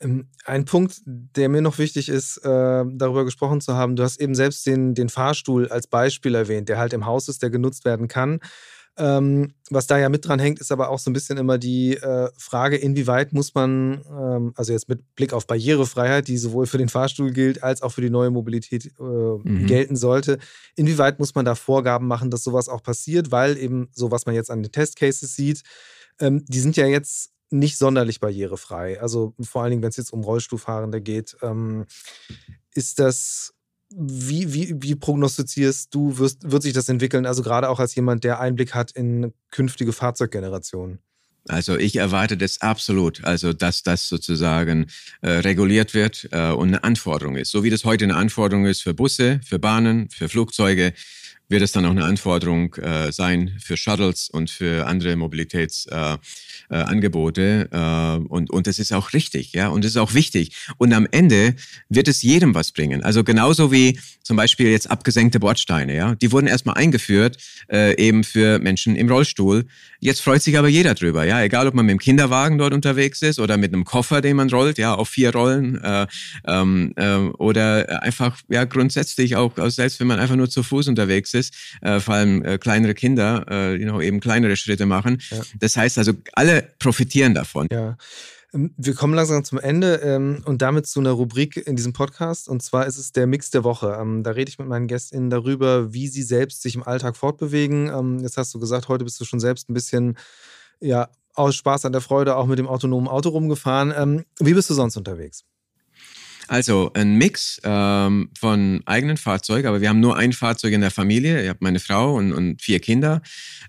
Ähm, 0.00 0.28
ein 0.44 0.64
Punkt, 0.64 1.00
der 1.04 1.48
mir 1.48 1.62
noch 1.62 1.78
wichtig 1.78 2.08
ist, 2.08 2.38
äh, 2.38 2.84
darüber 2.86 3.24
gesprochen 3.24 3.60
zu 3.60 3.74
haben, 3.74 3.96
du 3.96 4.02
hast 4.02 4.20
eben 4.20 4.34
selbst 4.34 4.66
den, 4.66 4.94
den 4.94 5.08
Fahrstuhl 5.08 5.68
als 5.68 5.86
Beispiel 5.86 6.34
erwähnt, 6.34 6.68
der 6.68 6.78
halt 6.78 6.92
im 6.92 7.06
Haus 7.06 7.28
ist, 7.28 7.42
der 7.42 7.50
genutzt 7.50 7.84
werden 7.84 8.08
kann. 8.08 8.40
Ähm, 8.98 9.54
was 9.70 9.86
da 9.86 9.96
ja 9.96 10.08
mit 10.08 10.26
dran 10.26 10.40
hängt, 10.40 10.58
ist 10.58 10.72
aber 10.72 10.88
auch 10.88 10.98
so 10.98 11.08
ein 11.08 11.12
bisschen 11.12 11.38
immer 11.38 11.56
die 11.56 11.96
äh, 11.96 12.30
Frage, 12.36 12.76
inwieweit 12.76 13.32
muss 13.32 13.54
man, 13.54 14.02
ähm, 14.10 14.52
also 14.56 14.72
jetzt 14.72 14.88
mit 14.88 15.14
Blick 15.14 15.32
auf 15.32 15.46
Barrierefreiheit, 15.46 16.26
die 16.26 16.36
sowohl 16.36 16.66
für 16.66 16.78
den 16.78 16.88
Fahrstuhl 16.88 17.30
gilt, 17.30 17.62
als 17.62 17.82
auch 17.82 17.90
für 17.90 18.00
die 18.00 18.10
neue 18.10 18.30
Mobilität 18.30 18.86
äh, 18.98 19.02
mhm. 19.02 19.66
gelten 19.66 19.94
sollte, 19.94 20.38
inwieweit 20.74 21.20
muss 21.20 21.36
man 21.36 21.44
da 21.44 21.54
Vorgaben 21.54 22.08
machen, 22.08 22.30
dass 22.30 22.42
sowas 22.42 22.68
auch 22.68 22.82
passiert, 22.82 23.30
weil 23.30 23.56
eben 23.56 23.88
so, 23.92 24.10
was 24.10 24.26
man 24.26 24.34
jetzt 24.34 24.50
an 24.50 24.64
den 24.64 24.72
Testcases 24.72 25.32
sieht, 25.36 25.62
ähm, 26.18 26.44
die 26.48 26.58
sind 26.58 26.76
ja 26.76 26.86
jetzt 26.86 27.30
nicht 27.50 27.78
sonderlich 27.78 28.20
barrierefrei. 28.20 29.00
Also 29.00 29.34
vor 29.40 29.62
allen 29.62 29.70
Dingen, 29.70 29.82
wenn 29.82 29.90
es 29.90 29.96
jetzt 29.96 30.12
um 30.12 30.22
Rollstuhlfahrende 30.22 31.00
geht, 31.00 31.36
ähm, 31.42 31.86
ist 32.74 32.98
das 32.98 33.54
wie, 33.90 34.52
wie, 34.52 34.74
wie 34.82 34.94
prognostizierst 34.94 35.94
du, 35.94 36.18
wirst, 36.18 36.50
wird 36.50 36.62
sich 36.62 36.74
das 36.74 36.88
entwickeln? 36.88 37.24
Also 37.24 37.42
gerade 37.42 37.68
auch 37.70 37.80
als 37.80 37.94
jemand, 37.94 38.22
der 38.24 38.38
Einblick 38.38 38.74
hat 38.74 38.90
in 38.90 39.32
künftige 39.50 39.92
Fahrzeuggenerationen. 39.92 40.98
Also 41.48 41.78
ich 41.78 41.96
erwarte 41.96 42.36
das 42.36 42.60
absolut, 42.60 43.24
also 43.24 43.54
dass 43.54 43.82
das 43.82 44.08
sozusagen 44.08 44.86
äh, 45.22 45.30
reguliert 45.30 45.94
wird 45.94 46.28
äh, 46.30 46.50
und 46.50 46.68
eine 46.68 46.84
Anforderung 46.84 47.36
ist. 47.36 47.50
So 47.50 47.64
wie 47.64 47.70
das 47.70 47.86
heute 47.86 48.04
eine 48.04 48.16
Anforderung 48.16 48.66
ist 48.66 48.82
für 48.82 48.92
Busse, 48.92 49.40
für 49.42 49.58
Bahnen, 49.58 50.10
für 50.10 50.28
Flugzeuge, 50.28 50.92
wird 51.48 51.62
es 51.62 51.72
dann 51.72 51.86
auch 51.86 51.90
eine 51.90 52.04
Anforderung 52.04 52.74
äh, 52.74 53.10
sein 53.10 53.56
für 53.58 53.76
Shuttles 53.76 54.28
und 54.28 54.50
für 54.50 54.86
andere 54.86 55.16
Mobilitätsangebote. 55.16 57.68
Äh, 57.72 57.76
äh, 57.76 58.14
äh, 58.14 58.18
und, 58.28 58.50
und 58.50 58.66
das 58.66 58.78
ist 58.78 58.92
auch 58.92 59.14
richtig, 59.14 59.54
ja, 59.54 59.68
und 59.68 59.82
das 59.84 59.92
ist 59.92 59.96
auch 59.96 60.12
wichtig. 60.14 60.54
Und 60.76 60.92
am 60.92 61.06
Ende 61.10 61.54
wird 61.88 62.08
es 62.08 62.20
jedem 62.22 62.54
was 62.54 62.72
bringen. 62.72 63.02
Also 63.02 63.24
genauso 63.24 63.72
wie 63.72 63.98
zum 64.22 64.36
Beispiel 64.36 64.68
jetzt 64.68 64.90
abgesenkte 64.90 65.40
Bordsteine, 65.40 65.96
ja, 65.96 66.14
die 66.14 66.32
wurden 66.32 66.48
erstmal 66.48 66.76
eingeführt, 66.76 67.38
äh, 67.72 67.96
eben 67.96 68.24
für 68.24 68.58
Menschen 68.58 68.94
im 68.94 69.08
Rollstuhl. 69.08 69.64
Jetzt 70.00 70.20
freut 70.20 70.42
sich 70.42 70.58
aber 70.58 70.68
jeder 70.68 70.94
drüber, 70.94 71.24
ja, 71.24 71.42
egal 71.42 71.66
ob 71.66 71.72
man 71.74 71.86
mit 71.86 71.94
dem 71.94 71.98
Kinderwagen 71.98 72.58
dort 72.58 72.74
unterwegs 72.74 73.22
ist 73.22 73.38
oder 73.38 73.56
mit 73.56 73.72
einem 73.72 73.84
Koffer, 73.84 74.20
den 74.20 74.36
man 74.36 74.50
rollt, 74.50 74.76
ja, 74.76 74.94
auf 74.94 75.08
vier 75.08 75.32
Rollen 75.32 75.82
äh, 75.82 76.06
ähm, 76.46 76.92
äh, 76.96 77.16
oder 77.38 78.02
einfach, 78.02 78.36
ja, 78.48 78.64
grundsätzlich 78.64 79.36
auch, 79.36 79.52
selbst 79.70 79.98
wenn 79.98 80.06
man 80.06 80.20
einfach 80.20 80.36
nur 80.36 80.50
zu 80.50 80.62
Fuß 80.62 80.88
unterwegs 80.88 81.32
ist, 81.32 81.37
ist, 81.38 81.54
äh, 81.80 82.00
vor 82.00 82.14
allem 82.14 82.44
äh, 82.44 82.58
kleinere 82.58 82.94
Kinder, 82.94 83.46
äh, 83.48 83.74
you 83.76 83.84
know, 83.84 84.00
eben 84.00 84.20
kleinere 84.20 84.56
Schritte 84.56 84.86
machen. 84.86 85.22
Ja. 85.30 85.42
Das 85.60 85.76
heißt 85.76 85.98
also, 85.98 86.12
alle 86.32 86.68
profitieren 86.78 87.34
davon. 87.34 87.68
Ja. 87.70 87.96
Ähm, 88.52 88.74
wir 88.76 88.94
kommen 88.94 89.14
langsam 89.14 89.44
zum 89.44 89.58
Ende 89.58 89.96
ähm, 89.96 90.42
und 90.44 90.62
damit 90.62 90.86
zu 90.86 91.00
einer 91.00 91.12
Rubrik 91.12 91.56
in 91.56 91.76
diesem 91.76 91.92
Podcast. 91.92 92.48
Und 92.48 92.62
zwar 92.62 92.86
ist 92.86 92.98
es 92.98 93.12
der 93.12 93.26
Mix 93.26 93.50
der 93.50 93.64
Woche. 93.64 93.96
Ähm, 94.00 94.22
da 94.22 94.30
rede 94.30 94.48
ich 94.48 94.58
mit 94.58 94.68
meinen 94.68 94.86
GästInnen 94.86 95.30
darüber, 95.30 95.92
wie 95.92 96.08
sie 96.08 96.22
selbst 96.22 96.62
sich 96.62 96.74
im 96.74 96.82
Alltag 96.82 97.16
fortbewegen. 97.16 97.88
Ähm, 97.88 98.18
jetzt 98.20 98.36
hast 98.36 98.54
du 98.54 98.58
gesagt, 98.58 98.88
heute 98.88 99.04
bist 99.04 99.20
du 99.20 99.24
schon 99.24 99.40
selbst 99.40 99.68
ein 99.68 99.74
bisschen 99.74 100.16
ja, 100.80 101.08
aus 101.34 101.56
Spaß 101.56 101.84
an 101.84 101.92
der 101.92 102.00
Freude 102.00 102.36
auch 102.36 102.46
mit 102.46 102.58
dem 102.58 102.66
autonomen 102.66 103.08
Auto 103.08 103.30
rumgefahren. 103.30 103.92
Ähm, 103.96 104.24
wie 104.38 104.54
bist 104.54 104.70
du 104.70 104.74
sonst 104.74 104.96
unterwegs? 104.96 105.44
Also 106.48 106.90
ein 106.94 107.16
Mix 107.16 107.60
ähm, 107.62 108.30
von 108.38 108.80
eigenen 108.86 109.18
Fahrzeugen, 109.18 109.68
aber 109.68 109.82
wir 109.82 109.90
haben 109.90 110.00
nur 110.00 110.16
ein 110.16 110.32
Fahrzeug 110.32 110.72
in 110.72 110.80
der 110.80 110.90
Familie. 110.90 111.42
Ich 111.42 111.48
habe 111.48 111.58
meine 111.60 111.78
Frau 111.78 112.14
und, 112.14 112.32
und 112.32 112.62
vier 112.62 112.80
Kinder. 112.80 113.20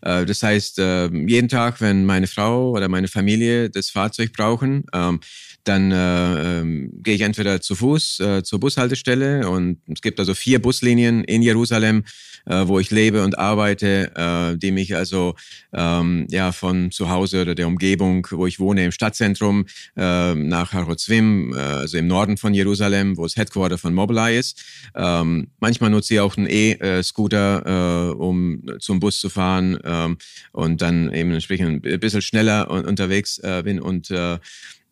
Äh, 0.02 0.26
das 0.26 0.42
heißt, 0.42 0.80
äh, 0.80 1.08
jeden 1.08 1.50
Tag, 1.50 1.82
wenn 1.82 2.06
meine 2.06 2.28
Frau 2.28 2.72
oder 2.72 2.88
meine 2.88 3.10
Familie 3.10 3.70
das 3.70 3.90
Fahrzeug 3.90 4.32
brauchen, 4.32 4.86
ähm, 4.94 5.20
dann 5.64 5.92
äh, 5.92 6.60
ähm, 6.60 6.92
gehe 7.04 7.16
ich 7.16 7.22
entweder 7.22 7.62
zu 7.62 7.76
Fuß 7.76 8.20
äh, 8.20 8.44
zur 8.44 8.60
Bushaltestelle 8.60 9.50
und 9.50 9.80
es 9.88 10.02
gibt 10.02 10.20
also 10.20 10.34
vier 10.34 10.62
Buslinien 10.62 11.24
in 11.24 11.42
Jerusalem, 11.42 12.04
äh, 12.46 12.68
wo 12.68 12.80
ich 12.80 12.92
lebe 12.92 13.24
und 13.24 13.38
arbeite, 13.38 14.12
äh, 14.16 14.58
die 14.58 14.72
mich 14.72 14.96
also 14.96 15.36
ähm, 15.74 16.28
ja 16.30 16.52
von 16.52 16.92
zu 16.92 17.10
Hause 17.10 17.42
oder 17.42 17.56
der 17.56 17.68
Umgebung, 17.68 18.28
wo 18.32 18.48
ich 18.48 18.60
wohne, 18.60 18.86
im 18.86 18.92
Stadtzentrum 18.92 19.66
äh, 19.96 20.34
nach 20.34 20.74
Harozwim, 20.74 21.54
äh, 21.54 21.60
also 21.60 21.98
im 21.98 22.08
Norden 22.08 22.38
von 22.38 22.54
Jerusalem, 22.54 23.18
wo 23.18 23.24
das 23.24 23.36
Headquarter 23.36 23.78
von 23.78 23.94
Mobileye 23.94 24.40
ist. 24.40 24.64
Ähm, 24.96 25.48
manchmal 25.60 25.90
nutze 25.90 26.16
ich 26.16 26.20
auch 26.20 26.38
einen 26.38 26.48
E-Scooter, 26.50 28.10
äh, 28.10 28.14
um 28.14 28.64
zum 28.80 29.00
Bus 29.00 29.20
zu 29.20 29.30
fahren 29.30 29.78
ähm, 29.84 30.18
und 30.52 30.82
dann 30.82 31.14
eben 31.14 31.32
entsprechend 31.32 31.86
ein 31.86 32.00
bisschen 32.00 32.22
schneller 32.22 32.70
unterwegs 32.70 33.38
äh, 33.40 33.62
bin 33.64 33.80
und 33.80 34.10
äh, 34.12 34.40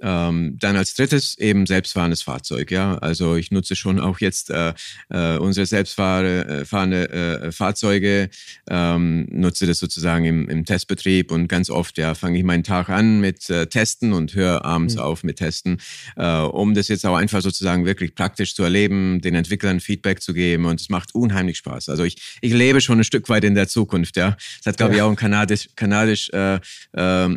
ähm, 0.02 0.58
dann 0.60 0.76
als 0.76 0.94
drittes 0.94 1.38
eben 1.38 1.66
selbstfahrendes 1.66 2.22
Fahrzeug. 2.22 2.72
Ja, 2.72 2.98
also 2.98 3.36
ich 3.36 3.52
nutze 3.52 3.76
schon 3.76 4.00
auch 4.00 4.20
jetzt 4.20 4.50
äh, 4.50 4.74
äh, 5.10 5.38
unsere 5.38 5.66
selbstfahrende 5.66 7.10
äh, 7.10 7.52
Fahrzeuge, 7.52 8.30
ähm, 8.70 9.28
nutze 9.32 9.66
das 9.66 9.80
sozusagen 9.80 10.26
im, 10.26 10.50
im 10.50 10.66
Testbetrieb 10.66 11.32
und 11.32 11.48
ganz 11.48 11.70
oft 11.70 11.98
ja 11.98 12.16
fange 12.16 12.38
ich 12.38 12.44
meinen 12.44 12.64
Tag 12.64 12.90
an 12.90 13.20
mit 13.20 13.50
äh, 13.50 13.68
Testen 13.68 14.14
und 14.14 14.36
höre 14.36 14.66
abends 14.66 14.96
mhm. 14.96 15.02
auf 15.02 15.24
mit 15.24 15.38
Testen, 15.38 15.78
äh, 16.16 16.40
um 16.40 16.74
das 16.74 16.88
jetzt 16.88 17.06
auch 17.06 17.16
einfach 17.16 17.42
sozusagen 17.42 17.86
wirklich 17.86 18.16
praktisch 18.16 18.56
zu 18.56 18.64
erleben, 18.64 19.22
den 19.22 19.36
Entwicklern 19.36 19.80
Feedback 19.80 20.22
zu 20.22 20.34
geben 20.34 20.66
und 20.66 20.80
es 20.80 20.90
macht 20.90 21.16
unheimlich 21.16 21.58
Spaß. 21.58 21.90
Also 21.90 22.04
ich, 22.04 22.18
ich 22.42 22.54
lebe 22.54 22.82
schon 22.82 23.00
ein 23.00 23.04
Stück 23.04 23.30
weit 23.30 23.44
in 23.44 23.56
der 23.56 23.68
Zukunft. 23.68 24.18
Ja, 24.18 24.38
das 24.60 24.66
hat 24.66 24.78
glaube 24.78 24.94
ja. 24.94 24.98
ich 24.98 25.02
auch 25.04 25.10
ein 25.10 25.16
kanadisch 25.16 25.70
kanadisch 25.76 26.30
äh, 26.30 26.56
äh, 26.56 26.60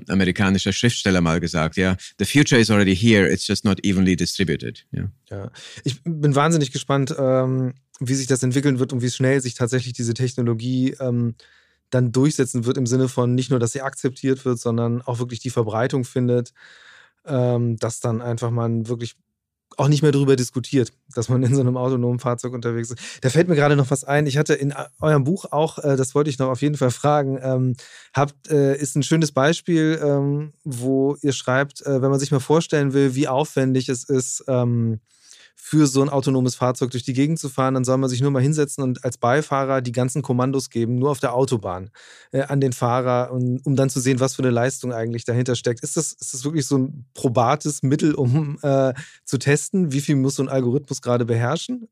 amerikanischer 0.08 0.72
Schriftsteller 0.72 1.20
mal 1.20 1.40
gesagt. 1.40 1.76
Ja, 1.76 1.96
the 2.18 2.24
future 2.24 2.49
future 2.50 2.60
is 2.60 2.70
already 2.70 2.94
here, 2.94 3.26
it's 3.26 3.46
just 3.46 3.64
not 3.64 3.78
evenly 3.84 4.16
distributed. 4.16 4.84
Ja, 4.92 5.04
ja. 5.30 5.50
ich 5.84 6.02
bin 6.02 6.34
wahnsinnig 6.34 6.72
gespannt, 6.72 7.14
ähm, 7.16 7.74
wie 8.00 8.14
sich 8.14 8.26
das 8.26 8.42
entwickeln 8.42 8.78
wird 8.78 8.92
und 8.92 9.02
wie 9.02 9.10
schnell 9.10 9.40
sich 9.40 9.54
tatsächlich 9.54 9.92
diese 9.92 10.14
Technologie 10.14 10.96
ähm, 11.00 11.34
dann 11.90 12.12
durchsetzen 12.12 12.64
wird 12.64 12.76
im 12.76 12.86
Sinne 12.86 13.08
von 13.08 13.34
nicht 13.34 13.50
nur, 13.50 13.58
dass 13.58 13.72
sie 13.72 13.82
akzeptiert 13.82 14.44
wird, 14.44 14.58
sondern 14.58 15.02
auch 15.02 15.18
wirklich 15.18 15.40
die 15.40 15.50
Verbreitung 15.50 16.04
findet, 16.04 16.52
ähm, 17.26 17.76
dass 17.76 18.00
dann 18.00 18.20
einfach 18.20 18.50
man 18.50 18.88
wirklich 18.88 19.16
auch 19.80 19.88
nicht 19.88 20.02
mehr 20.02 20.12
darüber 20.12 20.36
diskutiert, 20.36 20.92
dass 21.14 21.28
man 21.28 21.42
in 21.42 21.54
so 21.54 21.62
einem 21.62 21.76
autonomen 21.76 22.18
Fahrzeug 22.18 22.52
unterwegs 22.52 22.90
ist. 22.90 23.00
Da 23.22 23.30
fällt 23.30 23.48
mir 23.48 23.56
gerade 23.56 23.76
noch 23.76 23.90
was 23.90 24.04
ein. 24.04 24.26
Ich 24.26 24.36
hatte 24.36 24.52
in 24.54 24.74
eurem 25.00 25.24
Buch 25.24 25.46
auch, 25.50 25.78
äh, 25.78 25.96
das 25.96 26.14
wollte 26.14 26.28
ich 26.28 26.38
noch 26.38 26.48
auf 26.48 26.60
jeden 26.60 26.76
Fall 26.76 26.90
fragen, 26.90 27.38
ähm, 27.42 27.76
habt, 28.14 28.50
äh, 28.50 28.76
ist 28.76 28.94
ein 28.94 29.02
schönes 29.02 29.32
Beispiel, 29.32 29.98
ähm, 30.02 30.52
wo 30.64 31.16
ihr 31.22 31.32
schreibt, 31.32 31.80
äh, 31.86 32.02
wenn 32.02 32.10
man 32.10 32.20
sich 32.20 32.30
mal 32.30 32.40
vorstellen 32.40 32.92
will, 32.92 33.14
wie 33.14 33.26
aufwendig 33.26 33.88
es 33.88 34.04
ist, 34.04 34.44
ähm, 34.48 35.00
für 35.62 35.86
so 35.86 36.02
ein 36.02 36.08
autonomes 36.08 36.54
Fahrzeug 36.54 36.90
durch 36.90 37.04
die 37.04 37.12
Gegend 37.12 37.38
zu 37.38 37.48
fahren, 37.48 37.74
dann 37.74 37.84
soll 37.84 37.98
man 37.98 38.08
sich 38.08 38.20
nur 38.20 38.30
mal 38.30 38.42
hinsetzen 38.42 38.82
und 38.82 39.04
als 39.04 39.18
Beifahrer 39.18 39.82
die 39.82 39.92
ganzen 39.92 40.22
Kommandos 40.22 40.70
geben, 40.70 40.96
nur 40.96 41.10
auf 41.10 41.20
der 41.20 41.34
Autobahn 41.34 41.90
äh, 42.32 42.42
an 42.42 42.60
den 42.60 42.72
Fahrer, 42.72 43.30
um, 43.30 43.60
um, 43.64 43.76
dann 43.76 43.90
zu 43.90 44.00
sehen, 44.00 44.20
was 44.20 44.34
für 44.34 44.42
eine 44.42 44.50
Leistung 44.50 44.92
eigentlich 44.92 45.24
dahinter 45.24 45.54
steckt. 45.54 45.82
Ist 45.82 45.96
das, 45.96 46.12
ist 46.12 46.34
das 46.34 46.44
wirklich 46.44 46.66
so 46.66 46.78
ein 46.78 47.06
probates 47.14 47.82
Mittel, 47.82 48.14
um 48.14 48.58
äh, 48.62 48.94
zu 49.24 49.38
testen? 49.38 49.92
Wie 49.92 50.00
viel 50.00 50.16
muss 50.16 50.36
so 50.36 50.42
ein 50.42 50.48
Algorithmus 50.48 51.02
gerade 51.02 51.24
beherrschen? 51.24 51.88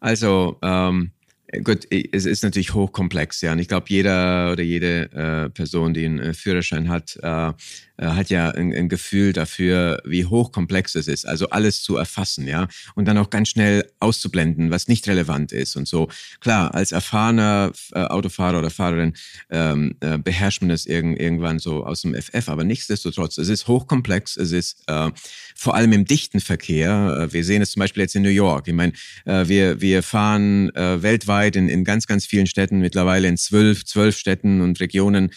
Also, 0.00 0.56
ähm, 0.62 1.12
Gut, 1.62 1.86
es 1.90 2.26
ist 2.26 2.42
natürlich 2.42 2.74
hochkomplex, 2.74 3.40
ja. 3.40 3.52
Und 3.52 3.60
ich 3.60 3.68
glaube, 3.68 3.86
jeder 3.88 4.50
oder 4.50 4.64
jede 4.64 5.12
äh, 5.12 5.50
Person, 5.50 5.94
die 5.94 6.04
einen 6.04 6.18
äh, 6.18 6.34
Führerschein 6.34 6.88
hat, 6.88 7.16
äh, 7.22 7.52
äh, 7.98 8.06
hat 8.06 8.30
ja 8.30 8.50
ein, 8.50 8.74
ein, 8.74 8.88
Gefühl 8.88 9.32
dafür, 9.32 10.02
wie 10.04 10.26
hochkomplex 10.26 10.94
es 10.96 11.08
ist. 11.08 11.26
Also 11.26 11.48
alles 11.50 11.82
zu 11.82 11.96
erfassen, 11.96 12.46
ja, 12.46 12.68
und 12.94 13.06
dann 13.06 13.16
auch 13.16 13.30
ganz 13.30 13.48
schnell 13.48 13.88
auszublenden, 14.00 14.70
was 14.70 14.88
nicht 14.88 15.08
relevant 15.08 15.52
ist 15.52 15.76
und 15.76 15.88
so. 15.88 16.08
Klar, 16.40 16.74
als 16.74 16.92
erfahrener 16.92 17.72
äh, 17.92 18.00
Autofahrer 18.00 18.58
oder 18.58 18.70
Fahrerin 18.70 19.14
ähm, 19.50 19.96
äh, 20.00 20.18
beherrscht 20.18 20.62
man 20.62 20.70
das 20.70 20.84
irg 20.86 21.06
irgendwann 21.18 21.58
so 21.58 21.84
aus 21.84 22.02
dem 22.02 22.14
FF, 22.14 22.48
aber 22.48 22.64
nichtsdestotrotz, 22.64 23.38
es 23.38 23.48
ist 23.48 23.68
hochkomplex, 23.68 24.36
es 24.36 24.52
ist 24.52 24.82
äh, 24.88 25.10
vor 25.54 25.74
allem 25.74 25.92
im 25.92 26.04
dichten 26.04 26.40
Verkehr. 26.40 27.28
Äh, 27.28 27.32
wir 27.32 27.44
sehen 27.44 27.62
es 27.62 27.70
zum 27.70 27.80
Beispiel 27.80 28.02
jetzt 28.02 28.16
in 28.16 28.22
New 28.22 28.28
York. 28.28 28.68
Ich 28.68 28.74
meine, 28.74 28.92
äh, 29.24 29.46
wir, 29.48 29.80
wir 29.80 30.02
fahren 30.02 30.74
äh, 30.74 31.02
weltweit 31.36 31.56
in, 31.56 31.68
in 31.68 31.84
ganz, 31.84 32.06
ganz 32.06 32.26
vielen 32.26 32.46
Städten, 32.46 32.78
mittlerweile 32.78 33.28
in 33.28 33.36
zwölf, 33.36 33.84
zwölf 33.84 34.16
Städten 34.16 34.60
und 34.60 34.80
Regionen 34.80 35.30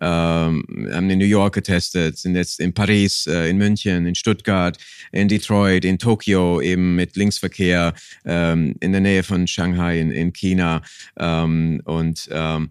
ähm, 0.00 0.64
haben 0.92 1.10
in 1.10 1.18
New 1.18 1.26
York 1.26 1.54
getestet, 1.54 2.18
sind 2.18 2.34
jetzt 2.34 2.60
in 2.60 2.72
Paris, 2.72 3.26
äh, 3.26 3.48
in 3.48 3.58
München, 3.58 4.06
in 4.06 4.14
Stuttgart, 4.14 4.78
in 5.12 5.28
Detroit, 5.28 5.84
in 5.84 5.98
Tokio 5.98 6.60
eben 6.60 6.96
mit 6.96 7.16
Linksverkehr, 7.16 7.92
ähm, 8.24 8.74
in 8.80 8.92
der 8.92 9.00
Nähe 9.00 9.22
von 9.22 9.46
Shanghai 9.46 10.00
in, 10.00 10.10
in 10.10 10.32
China 10.32 10.82
ähm, 11.18 11.82
und 11.84 12.28
ähm, 12.32 12.70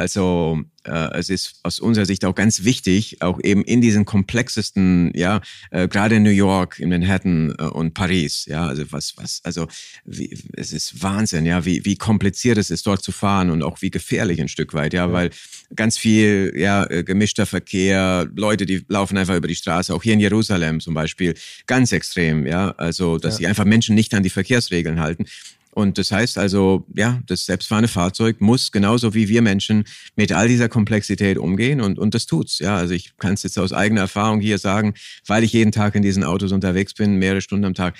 also 0.00 0.62
äh, 0.84 1.18
es 1.18 1.28
ist 1.28 1.60
aus 1.62 1.78
unserer 1.78 2.06
Sicht 2.06 2.24
auch 2.24 2.34
ganz 2.34 2.64
wichtig, 2.64 3.20
auch 3.20 3.38
eben 3.44 3.62
in 3.64 3.82
diesen 3.82 4.06
komplexesten, 4.06 5.12
ja, 5.14 5.42
äh, 5.70 5.88
gerade 5.88 6.16
in 6.16 6.22
New 6.22 6.30
York, 6.30 6.78
in 6.78 6.88
Manhattan 6.88 7.54
äh, 7.58 7.64
und 7.64 7.92
Paris, 7.92 8.46
ja, 8.46 8.66
also 8.66 8.84
was, 8.90 9.12
was, 9.18 9.42
also 9.44 9.68
wie, 10.06 10.34
es 10.56 10.72
ist 10.72 11.02
Wahnsinn, 11.02 11.44
ja, 11.44 11.66
wie, 11.66 11.84
wie 11.84 11.96
kompliziert 11.96 12.56
es 12.56 12.70
ist, 12.70 12.86
dort 12.86 13.02
zu 13.02 13.12
fahren 13.12 13.50
und 13.50 13.62
auch 13.62 13.82
wie 13.82 13.90
gefährlich 13.90 14.40
ein 14.40 14.48
Stück 14.48 14.72
weit, 14.72 14.94
ja, 14.94 15.12
weil 15.12 15.28
ganz 15.76 15.98
viel, 15.98 16.54
ja, 16.56 16.88
äh, 16.88 17.04
gemischter 17.04 17.44
Verkehr, 17.44 18.26
Leute, 18.34 18.64
die 18.64 18.82
laufen 18.88 19.18
einfach 19.18 19.36
über 19.36 19.48
die 19.48 19.56
Straße, 19.56 19.94
auch 19.94 20.02
hier 20.02 20.14
in 20.14 20.20
Jerusalem 20.20 20.80
zum 20.80 20.94
Beispiel, 20.94 21.34
ganz 21.66 21.92
extrem, 21.92 22.46
ja, 22.46 22.70
also 22.78 23.18
dass 23.18 23.34
ja. 23.34 23.36
sich 23.38 23.48
einfach 23.48 23.66
Menschen 23.66 23.94
nicht 23.94 24.14
an 24.14 24.22
die 24.22 24.30
Verkehrsregeln 24.30 24.98
halten. 24.98 25.26
Und 25.72 25.98
das 25.98 26.10
heißt 26.10 26.36
also, 26.36 26.84
ja, 26.94 27.20
das 27.26 27.46
selbstfahrende 27.46 27.88
Fahrzeug 27.88 28.40
muss 28.40 28.72
genauso 28.72 29.14
wie 29.14 29.28
wir 29.28 29.40
Menschen 29.40 29.84
mit 30.16 30.32
all 30.32 30.48
dieser 30.48 30.68
Komplexität 30.68 31.38
umgehen 31.38 31.80
und, 31.80 31.98
und 31.98 32.14
das 32.14 32.26
tut's. 32.26 32.58
Ja, 32.58 32.76
also 32.76 32.92
ich 32.92 33.16
kann 33.18 33.34
es 33.34 33.44
jetzt 33.44 33.58
aus 33.58 33.72
eigener 33.72 34.02
Erfahrung 34.02 34.40
hier 34.40 34.58
sagen, 34.58 34.94
weil 35.26 35.44
ich 35.44 35.52
jeden 35.52 35.70
Tag 35.70 35.94
in 35.94 36.02
diesen 36.02 36.24
Autos 36.24 36.50
unterwegs 36.52 36.94
bin, 36.94 37.16
mehrere 37.16 37.40
Stunden 37.40 37.64
am 37.64 37.74
Tag. 37.74 37.94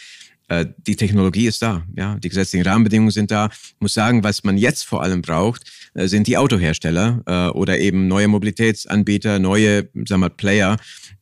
Äh, 0.51 0.67
die 0.79 0.97
Technologie 0.97 1.47
ist 1.47 1.63
da, 1.63 1.85
ja, 1.97 2.17
die 2.17 2.29
gesetzlichen 2.29 2.67
Rahmenbedingungen 2.67 3.13
sind 3.13 3.31
da. 3.31 3.51
Ich 3.53 3.81
muss 3.81 3.95
sagen, 3.95 4.25
was 4.25 4.43
man 4.43 4.59
jetzt 4.59 4.83
vor 4.83 5.03
allem 5.03 5.23
braucht, 5.23 5.63
äh, 5.95 6.09
sind 6.09 6.27
die 6.27 6.37
Autohersteller 6.37 7.23
äh, 7.25 7.57
oder 7.57 7.79
eben 7.79 8.09
neue 8.09 8.27
Mobilitätsanbieter, 8.27 9.39
neue, 9.39 9.89
sagen 10.07 10.23
wir, 10.23 10.29
Player, 10.29 10.77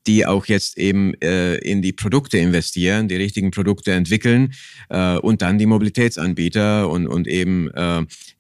die 0.07 0.25
auch 0.25 0.47
jetzt 0.47 0.79
eben 0.79 1.13
in 1.13 1.83
die 1.83 1.93
Produkte 1.93 2.39
investieren, 2.39 3.09
die 3.09 3.17
richtigen 3.17 3.51
Produkte 3.51 3.93
entwickeln 3.93 4.55
und 4.89 5.43
dann 5.43 5.59
die 5.59 5.67
Mobilitätsanbieter 5.67 6.89
und, 6.89 7.07
und 7.07 7.29
eben 7.29 7.69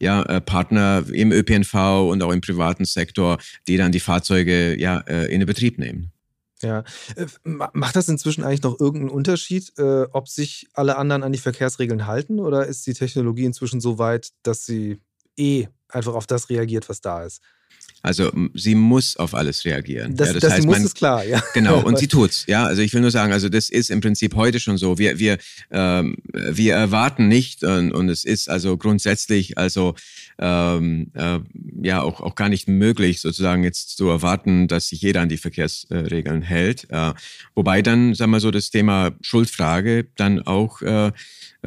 ja, 0.01 0.41
Partner 0.41 1.05
im 1.13 1.31
ÖPNV 1.31 1.75
und 2.09 2.23
auch 2.23 2.33
im 2.33 2.41
privaten 2.41 2.87
Sektor, 2.87 3.37
die 3.67 3.77
dann 3.77 3.93
die 3.93 4.01
Fahrzeuge 4.01 4.81
ja, 4.81 5.01
in 5.01 5.41
den 5.41 5.47
Betrieb 5.47 5.79
nehmen. 5.79 6.11
Ja, 6.63 6.83
äh, 7.15 7.27
macht 7.45 7.95
das 7.95 8.09
inzwischen 8.09 8.43
eigentlich 8.43 8.63
noch 8.63 8.81
irgendeinen 8.81 9.11
Unterschied, 9.11 9.73
äh, 9.79 10.07
ob 10.13 10.29
sich 10.29 10.69
alle 10.75 10.97
anderen 10.97 11.23
an 11.23 11.33
die 11.33 11.39
Verkehrsregeln 11.39 12.07
halten 12.07 12.41
oder 12.41 12.67
ist 12.67 12.85
die 12.87 12.95
Technologie 12.95 13.45
inzwischen 13.45 13.81
so 13.81 13.99
weit, 13.99 14.33
dass 14.43 14.67
sie 14.67 15.01
eh 15.37 15.69
einfach 15.89 16.15
auf 16.15 16.27
das 16.27 16.51
reagiert, 16.51 16.89
was 16.89 17.01
da 17.01 17.23
ist? 17.25 17.43
Also 18.01 18.31
sie 18.55 18.75
muss 18.75 19.17
auf 19.17 19.35
alles 19.35 19.65
reagieren. 19.65 20.15
Das, 20.15 20.29
ja, 20.29 20.35
das, 20.35 20.43
das 20.43 20.53
heißt, 20.53 20.67
muss 20.67 20.77
man, 20.77 20.87
ist 20.87 20.95
klar, 20.95 21.25
ja. 21.25 21.43
Genau, 21.53 21.81
und 21.85 21.99
sie 21.99 22.07
tut's. 22.07 22.45
Ja, 22.47 22.65
also 22.65 22.81
ich 22.81 22.95
will 22.95 23.01
nur 23.01 23.11
sagen, 23.11 23.33
also 23.33 23.49
das 23.49 23.71
ist 23.71 23.91
im 23.91 24.01
Prinzip 24.01 24.37
heute 24.37 24.61
schon 24.61 24.79
so. 24.79 24.99
Wir 24.99 25.19
wir 25.19 25.39
ähm, 25.71 26.17
wir 26.33 26.75
erwarten 26.75 27.29
nicht 27.29 27.65
und, 27.65 27.93
und 27.93 28.09
es 28.09 28.25
ist 28.25 28.49
also 28.49 28.77
grundsätzlich 28.77 29.59
also 29.59 29.95
ähm, 30.39 31.11
äh, 31.15 31.41
ja 31.83 32.03
auch 32.03 32.21
auch 32.21 32.37
gar 32.37 32.49
nicht 32.49 32.69
möglich 32.69 33.21
sozusagen 33.21 33.65
jetzt 33.65 33.97
zu 33.97 34.09
erwarten, 34.09 34.69
dass 34.69 34.89
sich 34.89 35.03
jeder 35.03 35.23
an 35.23 35.29
die 35.29 35.37
Verkehrsregeln 35.37 36.43
hält. 36.43 36.87
Äh, 36.91 37.15
wobei 37.55 37.83
dann, 37.83 38.15
sagen 38.15 38.31
wir 38.31 38.41
so, 38.41 38.53
das 38.53 38.71
Thema 38.71 39.11
Schuldfrage 39.23 40.07
dann 40.15 40.41
auch 40.41 40.83
äh, 40.83 41.11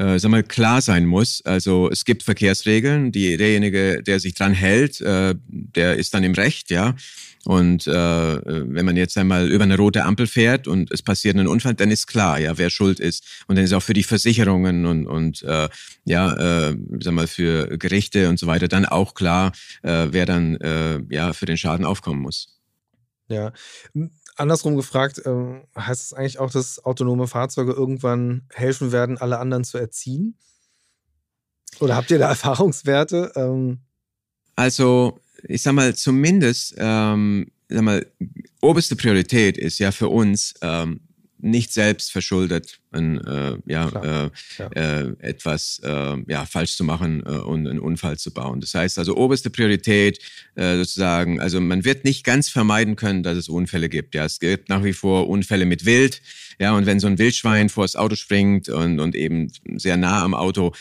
äh, 0.02 0.18
sag 0.18 0.30
mal, 0.30 0.42
klar 0.42 0.82
sein 0.82 1.06
muss. 1.06 1.42
Also 1.44 1.88
es 1.90 2.04
gibt 2.04 2.22
Verkehrsregeln, 2.22 3.12
die, 3.12 3.36
derjenige, 3.36 4.02
der 4.02 4.18
sich 4.18 4.34
dran 4.34 4.52
hält, 4.52 5.00
äh, 5.00 5.34
der 5.48 5.96
ist 5.96 6.12
dann 6.14 6.24
im 6.24 6.32
Recht, 6.32 6.70
ja. 6.70 6.94
Und 7.44 7.88
äh, 7.88 7.92
wenn 7.92 8.84
man 8.84 8.96
jetzt 8.96 9.18
einmal 9.18 9.50
über 9.50 9.64
eine 9.64 9.76
rote 9.76 10.04
Ampel 10.04 10.28
fährt 10.28 10.68
und 10.68 10.92
es 10.92 11.02
passiert 11.02 11.36
ein 11.36 11.48
Unfall, 11.48 11.74
dann 11.74 11.90
ist 11.90 12.06
klar, 12.06 12.38
ja, 12.38 12.56
wer 12.56 12.70
schuld 12.70 13.00
ist. 13.00 13.24
Und 13.48 13.56
dann 13.56 13.64
ist 13.64 13.72
auch 13.72 13.82
für 13.82 13.94
die 13.94 14.04
Versicherungen 14.04 14.86
und, 14.86 15.06
und 15.06 15.42
äh, 15.42 15.68
ja, 16.04 16.68
äh, 16.68 16.76
sag 17.00 17.14
mal, 17.14 17.26
für 17.26 17.78
Gerichte 17.78 18.28
und 18.28 18.38
so 18.38 18.46
weiter 18.46 18.68
dann 18.68 18.86
auch 18.86 19.14
klar, 19.14 19.52
äh, 19.82 20.06
wer 20.10 20.24
dann 20.24 20.56
äh, 20.56 21.00
ja 21.10 21.32
für 21.32 21.46
den 21.46 21.56
Schaden 21.56 21.84
aufkommen 21.84 22.22
muss. 22.22 22.60
Ja. 23.28 23.52
Andersrum 24.36 24.76
gefragt, 24.76 25.18
äh, 25.24 25.60
heißt 25.78 26.02
es 26.02 26.12
eigentlich 26.12 26.38
auch, 26.38 26.50
dass 26.50 26.84
autonome 26.84 27.26
Fahrzeuge 27.26 27.72
irgendwann 27.72 28.42
helfen 28.52 28.92
werden, 28.92 29.18
alle 29.18 29.38
anderen 29.38 29.64
zu 29.64 29.78
erziehen? 29.78 30.36
Oder 31.80 31.96
habt 31.96 32.10
ihr 32.10 32.18
da 32.18 32.28
Erfahrungswerte? 32.30 33.32
Ähm 33.36 33.80
also, 34.56 35.18
ich 35.44 35.62
sag 35.62 35.72
mal, 35.72 35.94
zumindest, 35.94 36.74
ähm, 36.78 37.50
sag 37.68 37.82
mal, 37.82 38.06
oberste 38.60 38.96
Priorität 38.96 39.58
ist 39.58 39.78
ja 39.78 39.92
für 39.92 40.08
uns, 40.08 40.54
ähm, 40.62 41.00
nicht 41.38 41.72
selbst 41.72 42.12
verschuldet, 42.12 42.81
ein, 42.92 43.20
äh, 43.24 43.56
ja, 43.66 43.88
äh, 43.88 44.30
ja. 44.58 44.66
Äh, 44.68 45.12
etwas 45.20 45.80
äh, 45.84 46.16
ja, 46.28 46.44
falsch 46.46 46.76
zu 46.76 46.84
machen 46.84 47.22
äh, 47.26 47.30
und 47.30 47.66
einen 47.66 47.78
Unfall 47.78 48.18
zu 48.18 48.32
bauen. 48.32 48.60
Das 48.60 48.74
heißt 48.74 48.98
also 48.98 49.16
oberste 49.16 49.50
Priorität 49.50 50.18
sozusagen, 50.54 51.40
also 51.40 51.62
man 51.62 51.84
wird 51.86 52.04
nicht 52.04 52.24
ganz 52.24 52.50
vermeiden 52.50 52.94
können, 52.94 53.22
dass 53.22 53.38
es 53.38 53.48
Unfälle 53.48 53.88
gibt. 53.88 54.14
Ja, 54.14 54.26
es 54.26 54.38
gibt 54.38 54.68
nach 54.68 54.84
wie 54.84 54.92
vor 54.92 55.28
Unfälle 55.28 55.64
mit 55.64 55.86
Wild. 55.86 56.20
Ja, 56.58 56.74
und 56.74 56.84
wenn 56.84 57.00
so 57.00 57.06
ein 57.06 57.18
Wildschwein 57.18 57.70
vor 57.70 57.84
das 57.84 57.96
Auto 57.96 58.16
springt 58.16 58.68
und, 58.68 59.00
und 59.00 59.14
eben 59.14 59.50
sehr 59.76 59.96
nah 59.96 60.22
am 60.22 60.34
Auto, 60.34 60.72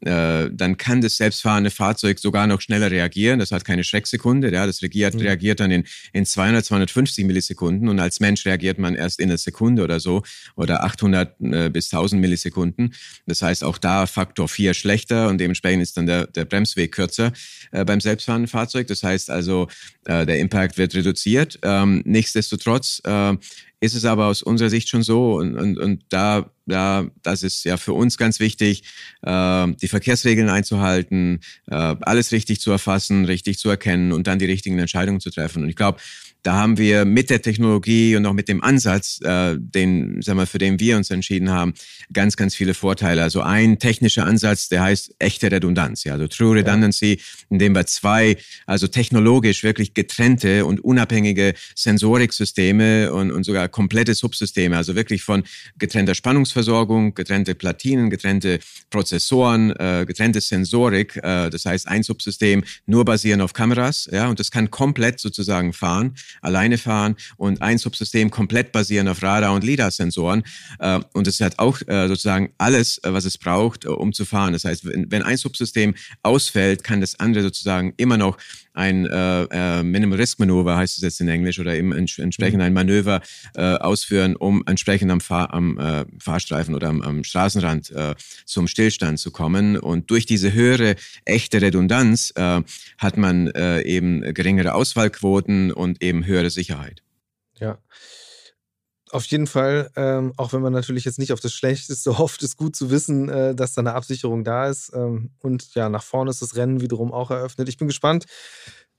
dann 0.00 0.76
kann 0.76 1.00
das 1.00 1.16
selbstfahrende 1.16 1.70
Fahrzeug 1.70 2.18
sogar 2.18 2.46
noch 2.46 2.60
schneller 2.60 2.90
reagieren. 2.90 3.38
Das 3.38 3.52
hat 3.52 3.64
keine 3.64 3.84
Schrecksekunde. 3.84 4.52
Ja, 4.52 4.66
das 4.66 4.82
reagiert, 4.82 5.14
mhm. 5.14 5.20
reagiert 5.20 5.60
dann 5.60 5.70
in, 5.70 5.84
in 6.12 6.26
200, 6.26 6.64
250 6.64 7.24
Millisekunden 7.24 7.88
und 7.88 8.00
als 8.00 8.20
Mensch 8.20 8.44
reagiert 8.46 8.78
man 8.78 8.94
erst 8.94 9.20
in 9.20 9.30
einer 9.30 9.38
Sekunde 9.38 9.82
oder 9.82 10.00
so 10.00 10.22
oder 10.56 10.84
800 10.84 11.40
äh, 11.66 11.70
bis 11.70 11.92
1000 11.92 12.20
Millisekunden. 12.20 12.94
Das 13.26 13.42
heißt 13.42 13.64
auch 13.64 13.78
da 13.78 14.06
Faktor 14.06 14.48
4 14.48 14.74
schlechter 14.74 15.28
und 15.28 15.38
dementsprechend 15.38 15.82
ist 15.82 15.96
dann 15.96 16.06
der, 16.06 16.26
der 16.26 16.44
Bremsweg 16.44 16.92
kürzer 16.92 17.32
äh, 17.72 17.84
beim 17.84 18.00
selbstfahrenden 18.00 18.48
Fahrzeug. 18.48 18.86
Das 18.86 19.02
heißt 19.02 19.30
also, 19.30 19.68
äh, 20.04 20.26
der 20.26 20.38
Impact 20.38 20.78
wird 20.78 20.94
reduziert. 20.94 21.58
Ähm, 21.62 22.02
nichtsdestotrotz 22.04 23.02
äh, 23.04 23.36
ist 23.80 23.94
es 23.94 24.04
aber 24.04 24.26
aus 24.26 24.42
unserer 24.42 24.68
Sicht 24.68 24.88
schon 24.88 25.02
so 25.02 25.34
und, 25.34 25.56
und, 25.56 25.78
und 25.78 26.04
da, 26.10 26.50
da, 26.66 27.06
das 27.22 27.42
ist 27.42 27.64
ja 27.64 27.78
für 27.78 27.94
uns 27.94 28.18
ganz 28.18 28.38
wichtig, 28.38 28.82
äh, 29.22 29.66
die 29.80 29.88
Verkehrsregeln 29.88 30.50
einzuhalten, 30.50 31.40
äh, 31.66 31.74
alles 31.74 32.32
richtig 32.32 32.60
zu 32.60 32.70
erfassen, 32.70 33.24
richtig 33.24 33.58
zu 33.58 33.70
erkennen 33.70 34.12
und 34.12 34.26
dann 34.26 34.38
die 34.38 34.44
richtigen 34.44 34.78
Entscheidungen 34.78 35.20
zu 35.20 35.30
treffen. 35.30 35.62
Und 35.62 35.70
ich 35.70 35.76
glaube, 35.76 35.98
da 36.42 36.54
haben 36.54 36.78
wir 36.78 37.04
mit 37.04 37.30
der 37.30 37.42
Technologie 37.42 38.16
und 38.16 38.24
auch 38.26 38.32
mit 38.32 38.48
dem 38.48 38.62
Ansatz, 38.62 39.20
äh, 39.22 39.56
den, 39.58 40.22
sagen 40.22 40.38
wir, 40.38 40.46
für 40.46 40.58
den 40.58 40.80
wir 40.80 40.96
uns 40.96 41.10
entschieden 41.10 41.50
haben, 41.50 41.74
ganz, 42.12 42.36
ganz 42.36 42.54
viele 42.54 42.74
Vorteile. 42.74 43.22
Also 43.22 43.42
ein 43.42 43.78
technischer 43.78 44.24
Ansatz, 44.26 44.68
der 44.68 44.82
heißt 44.82 45.16
echte 45.18 45.50
Redundanz, 45.50 46.04
ja, 46.04 46.14
also 46.14 46.26
True 46.28 46.56
Redundancy, 46.56 47.20
indem 47.50 47.74
wir 47.74 47.86
zwei, 47.86 48.36
also 48.66 48.86
technologisch 48.86 49.62
wirklich 49.62 49.94
getrennte 49.94 50.64
und 50.64 50.80
unabhängige 50.80 51.54
Sensoriksysteme 51.74 53.12
und, 53.12 53.30
und 53.30 53.44
sogar 53.44 53.68
komplette 53.68 54.14
Subsysteme, 54.14 54.76
also 54.76 54.94
wirklich 54.94 55.22
von 55.22 55.42
getrennter 55.78 56.14
Spannungsversorgung, 56.14 57.14
getrennte 57.14 57.54
Platinen, 57.54 58.08
getrennte 58.08 58.60
Prozessoren, 58.88 59.70
äh, 59.72 60.04
getrennte 60.06 60.40
Sensorik, 60.40 61.16
äh, 61.16 61.50
das 61.50 61.66
heißt 61.66 61.86
ein 61.88 62.02
Subsystem 62.02 62.64
nur 62.86 63.04
basieren 63.04 63.40
auf 63.40 63.52
Kameras, 63.52 64.08
ja, 64.10 64.28
und 64.28 64.40
das 64.40 64.50
kann 64.50 64.70
komplett 64.70 65.20
sozusagen 65.20 65.72
fahren 65.72 66.14
alleine 66.40 66.78
fahren 66.78 67.16
und 67.36 67.62
ein 67.62 67.78
Subsystem 67.78 68.30
komplett 68.30 68.72
basieren 68.72 69.08
auf 69.08 69.22
Radar- 69.22 69.54
und 69.54 69.64
LIDAR-Sensoren. 69.64 70.42
Äh, 70.78 71.00
und 71.12 71.26
es 71.26 71.40
hat 71.40 71.58
auch 71.58 71.80
äh, 71.86 72.08
sozusagen 72.08 72.52
alles, 72.58 72.98
äh, 72.98 73.12
was 73.12 73.24
es 73.24 73.38
braucht, 73.38 73.86
um 73.86 74.12
zu 74.12 74.24
fahren. 74.24 74.52
Das 74.52 74.64
heißt, 74.64 74.84
wenn 74.84 75.22
ein 75.22 75.36
Subsystem 75.36 75.94
ausfällt, 76.22 76.84
kann 76.84 77.00
das 77.00 77.18
andere 77.18 77.44
sozusagen 77.44 77.94
immer 77.96 78.16
noch 78.16 78.36
ein 78.80 79.06
äh, 79.06 79.42
äh, 79.50 79.82
Minimal 79.82 80.18
Risk 80.18 80.38
Manöver, 80.38 80.76
heißt 80.76 80.96
es 80.96 81.02
jetzt 81.02 81.20
in 81.20 81.28
Englisch, 81.28 81.58
oder 81.58 81.74
eben 81.74 81.92
entsprechend 81.92 82.54
mhm. 82.54 82.60
ein 82.62 82.72
Manöver 82.72 83.20
äh, 83.54 83.74
ausführen, 83.74 84.36
um 84.36 84.62
entsprechend 84.66 85.10
am, 85.10 85.20
Fahr 85.20 85.52
am 85.52 85.78
äh, 85.78 86.06
Fahrstreifen 86.18 86.74
oder 86.74 86.88
am, 86.88 87.02
am 87.02 87.22
Straßenrand 87.22 87.90
äh, 87.90 88.14
zum 88.46 88.66
Stillstand 88.66 89.18
zu 89.18 89.30
kommen. 89.30 89.76
Und 89.76 90.10
durch 90.10 90.24
diese 90.24 90.52
höhere 90.52 90.96
echte 91.26 91.60
Redundanz 91.60 92.32
äh, 92.36 92.62
hat 92.98 93.16
man 93.18 93.48
äh, 93.48 93.82
eben 93.82 94.22
geringere 94.34 94.74
Ausfallquoten 94.74 95.72
und 95.72 96.02
eben 96.02 96.24
höhere 96.24 96.50
Sicherheit. 96.50 97.02
Ja. 97.58 97.78
Auf 99.12 99.26
jeden 99.26 99.48
Fall, 99.48 99.90
ähm, 99.96 100.32
auch 100.36 100.52
wenn 100.52 100.62
man 100.62 100.72
natürlich 100.72 101.04
jetzt 101.04 101.18
nicht 101.18 101.32
auf 101.32 101.40
das 101.40 101.52
Schlechteste 101.52 102.18
hofft, 102.18 102.42
ist 102.42 102.56
gut 102.56 102.76
zu 102.76 102.90
wissen, 102.90 103.28
äh, 103.28 103.54
dass 103.54 103.74
da 103.74 103.80
eine 103.80 103.94
Absicherung 103.94 104.44
da 104.44 104.68
ist. 104.68 104.92
Ähm, 104.94 105.30
und 105.40 105.74
ja, 105.74 105.88
nach 105.88 106.02
vorne 106.02 106.30
ist 106.30 106.42
das 106.42 106.56
Rennen 106.56 106.80
wiederum 106.80 107.12
auch 107.12 107.30
eröffnet. 107.30 107.68
Ich 107.68 107.76
bin 107.76 107.88
gespannt, 107.88 108.26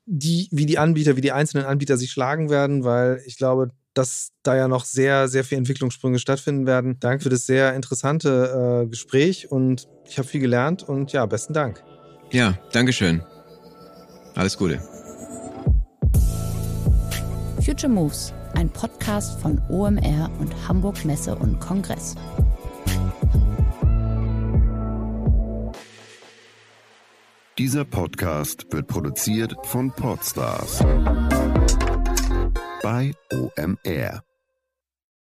die, 0.05 0.49
wie 0.51 0.66
die 0.66 0.78
Anbieter, 0.78 1.16
wie 1.16 1.22
die 1.22 1.32
einzelnen 1.32 1.66
Anbieter 1.66 1.95
sich 1.95 2.12
schlagen 2.12 2.49
werden, 2.49 2.84
weil 2.84 3.22
ich 3.26 3.38
glaube, 3.38 3.70
dass 3.93 4.32
da 4.43 4.55
ja 4.55 4.68
noch 4.68 4.86
sehr, 4.86 5.28
sehr 5.28 5.43
viele 5.43 5.59
Entwicklungssprünge 5.59 6.20
stattfinden 6.20 6.66
werden. 6.66 6.97
Danke 6.99 7.24
für 7.24 7.30
das 7.30 7.45
sehr 7.45 7.74
interessante 7.76 8.84
äh, 8.84 8.88
Gespräch 8.88 9.51
und 9.51 9.88
ich 10.07 10.18
habe 10.18 10.28
viel 10.28 10.41
gelernt 10.41 10.84
und 10.84 11.14
ja, 11.14 11.26
besten 11.26 11.53
Dank. 11.53 11.84
Ja, 12.32 12.57
Dankeschön. 12.72 13.24
Alles 14.36 14.57
Gute. 14.57 14.82
Future 17.62 17.91
Moves 17.91 18.34
ein 18.55 18.69
Podcast 18.69 19.39
von 19.39 19.61
OMR 19.69 20.29
und 20.39 20.53
Hamburg 20.67 21.03
Messe 21.05 21.35
und 21.35 21.59
Kongress. 21.59 22.15
Dieser 27.57 27.85
Podcast 27.85 28.65
wird 28.71 28.87
produziert 28.87 29.55
von 29.63 29.91
Podstars 29.91 30.79
bei 32.81 33.13
OMR. 33.31 34.23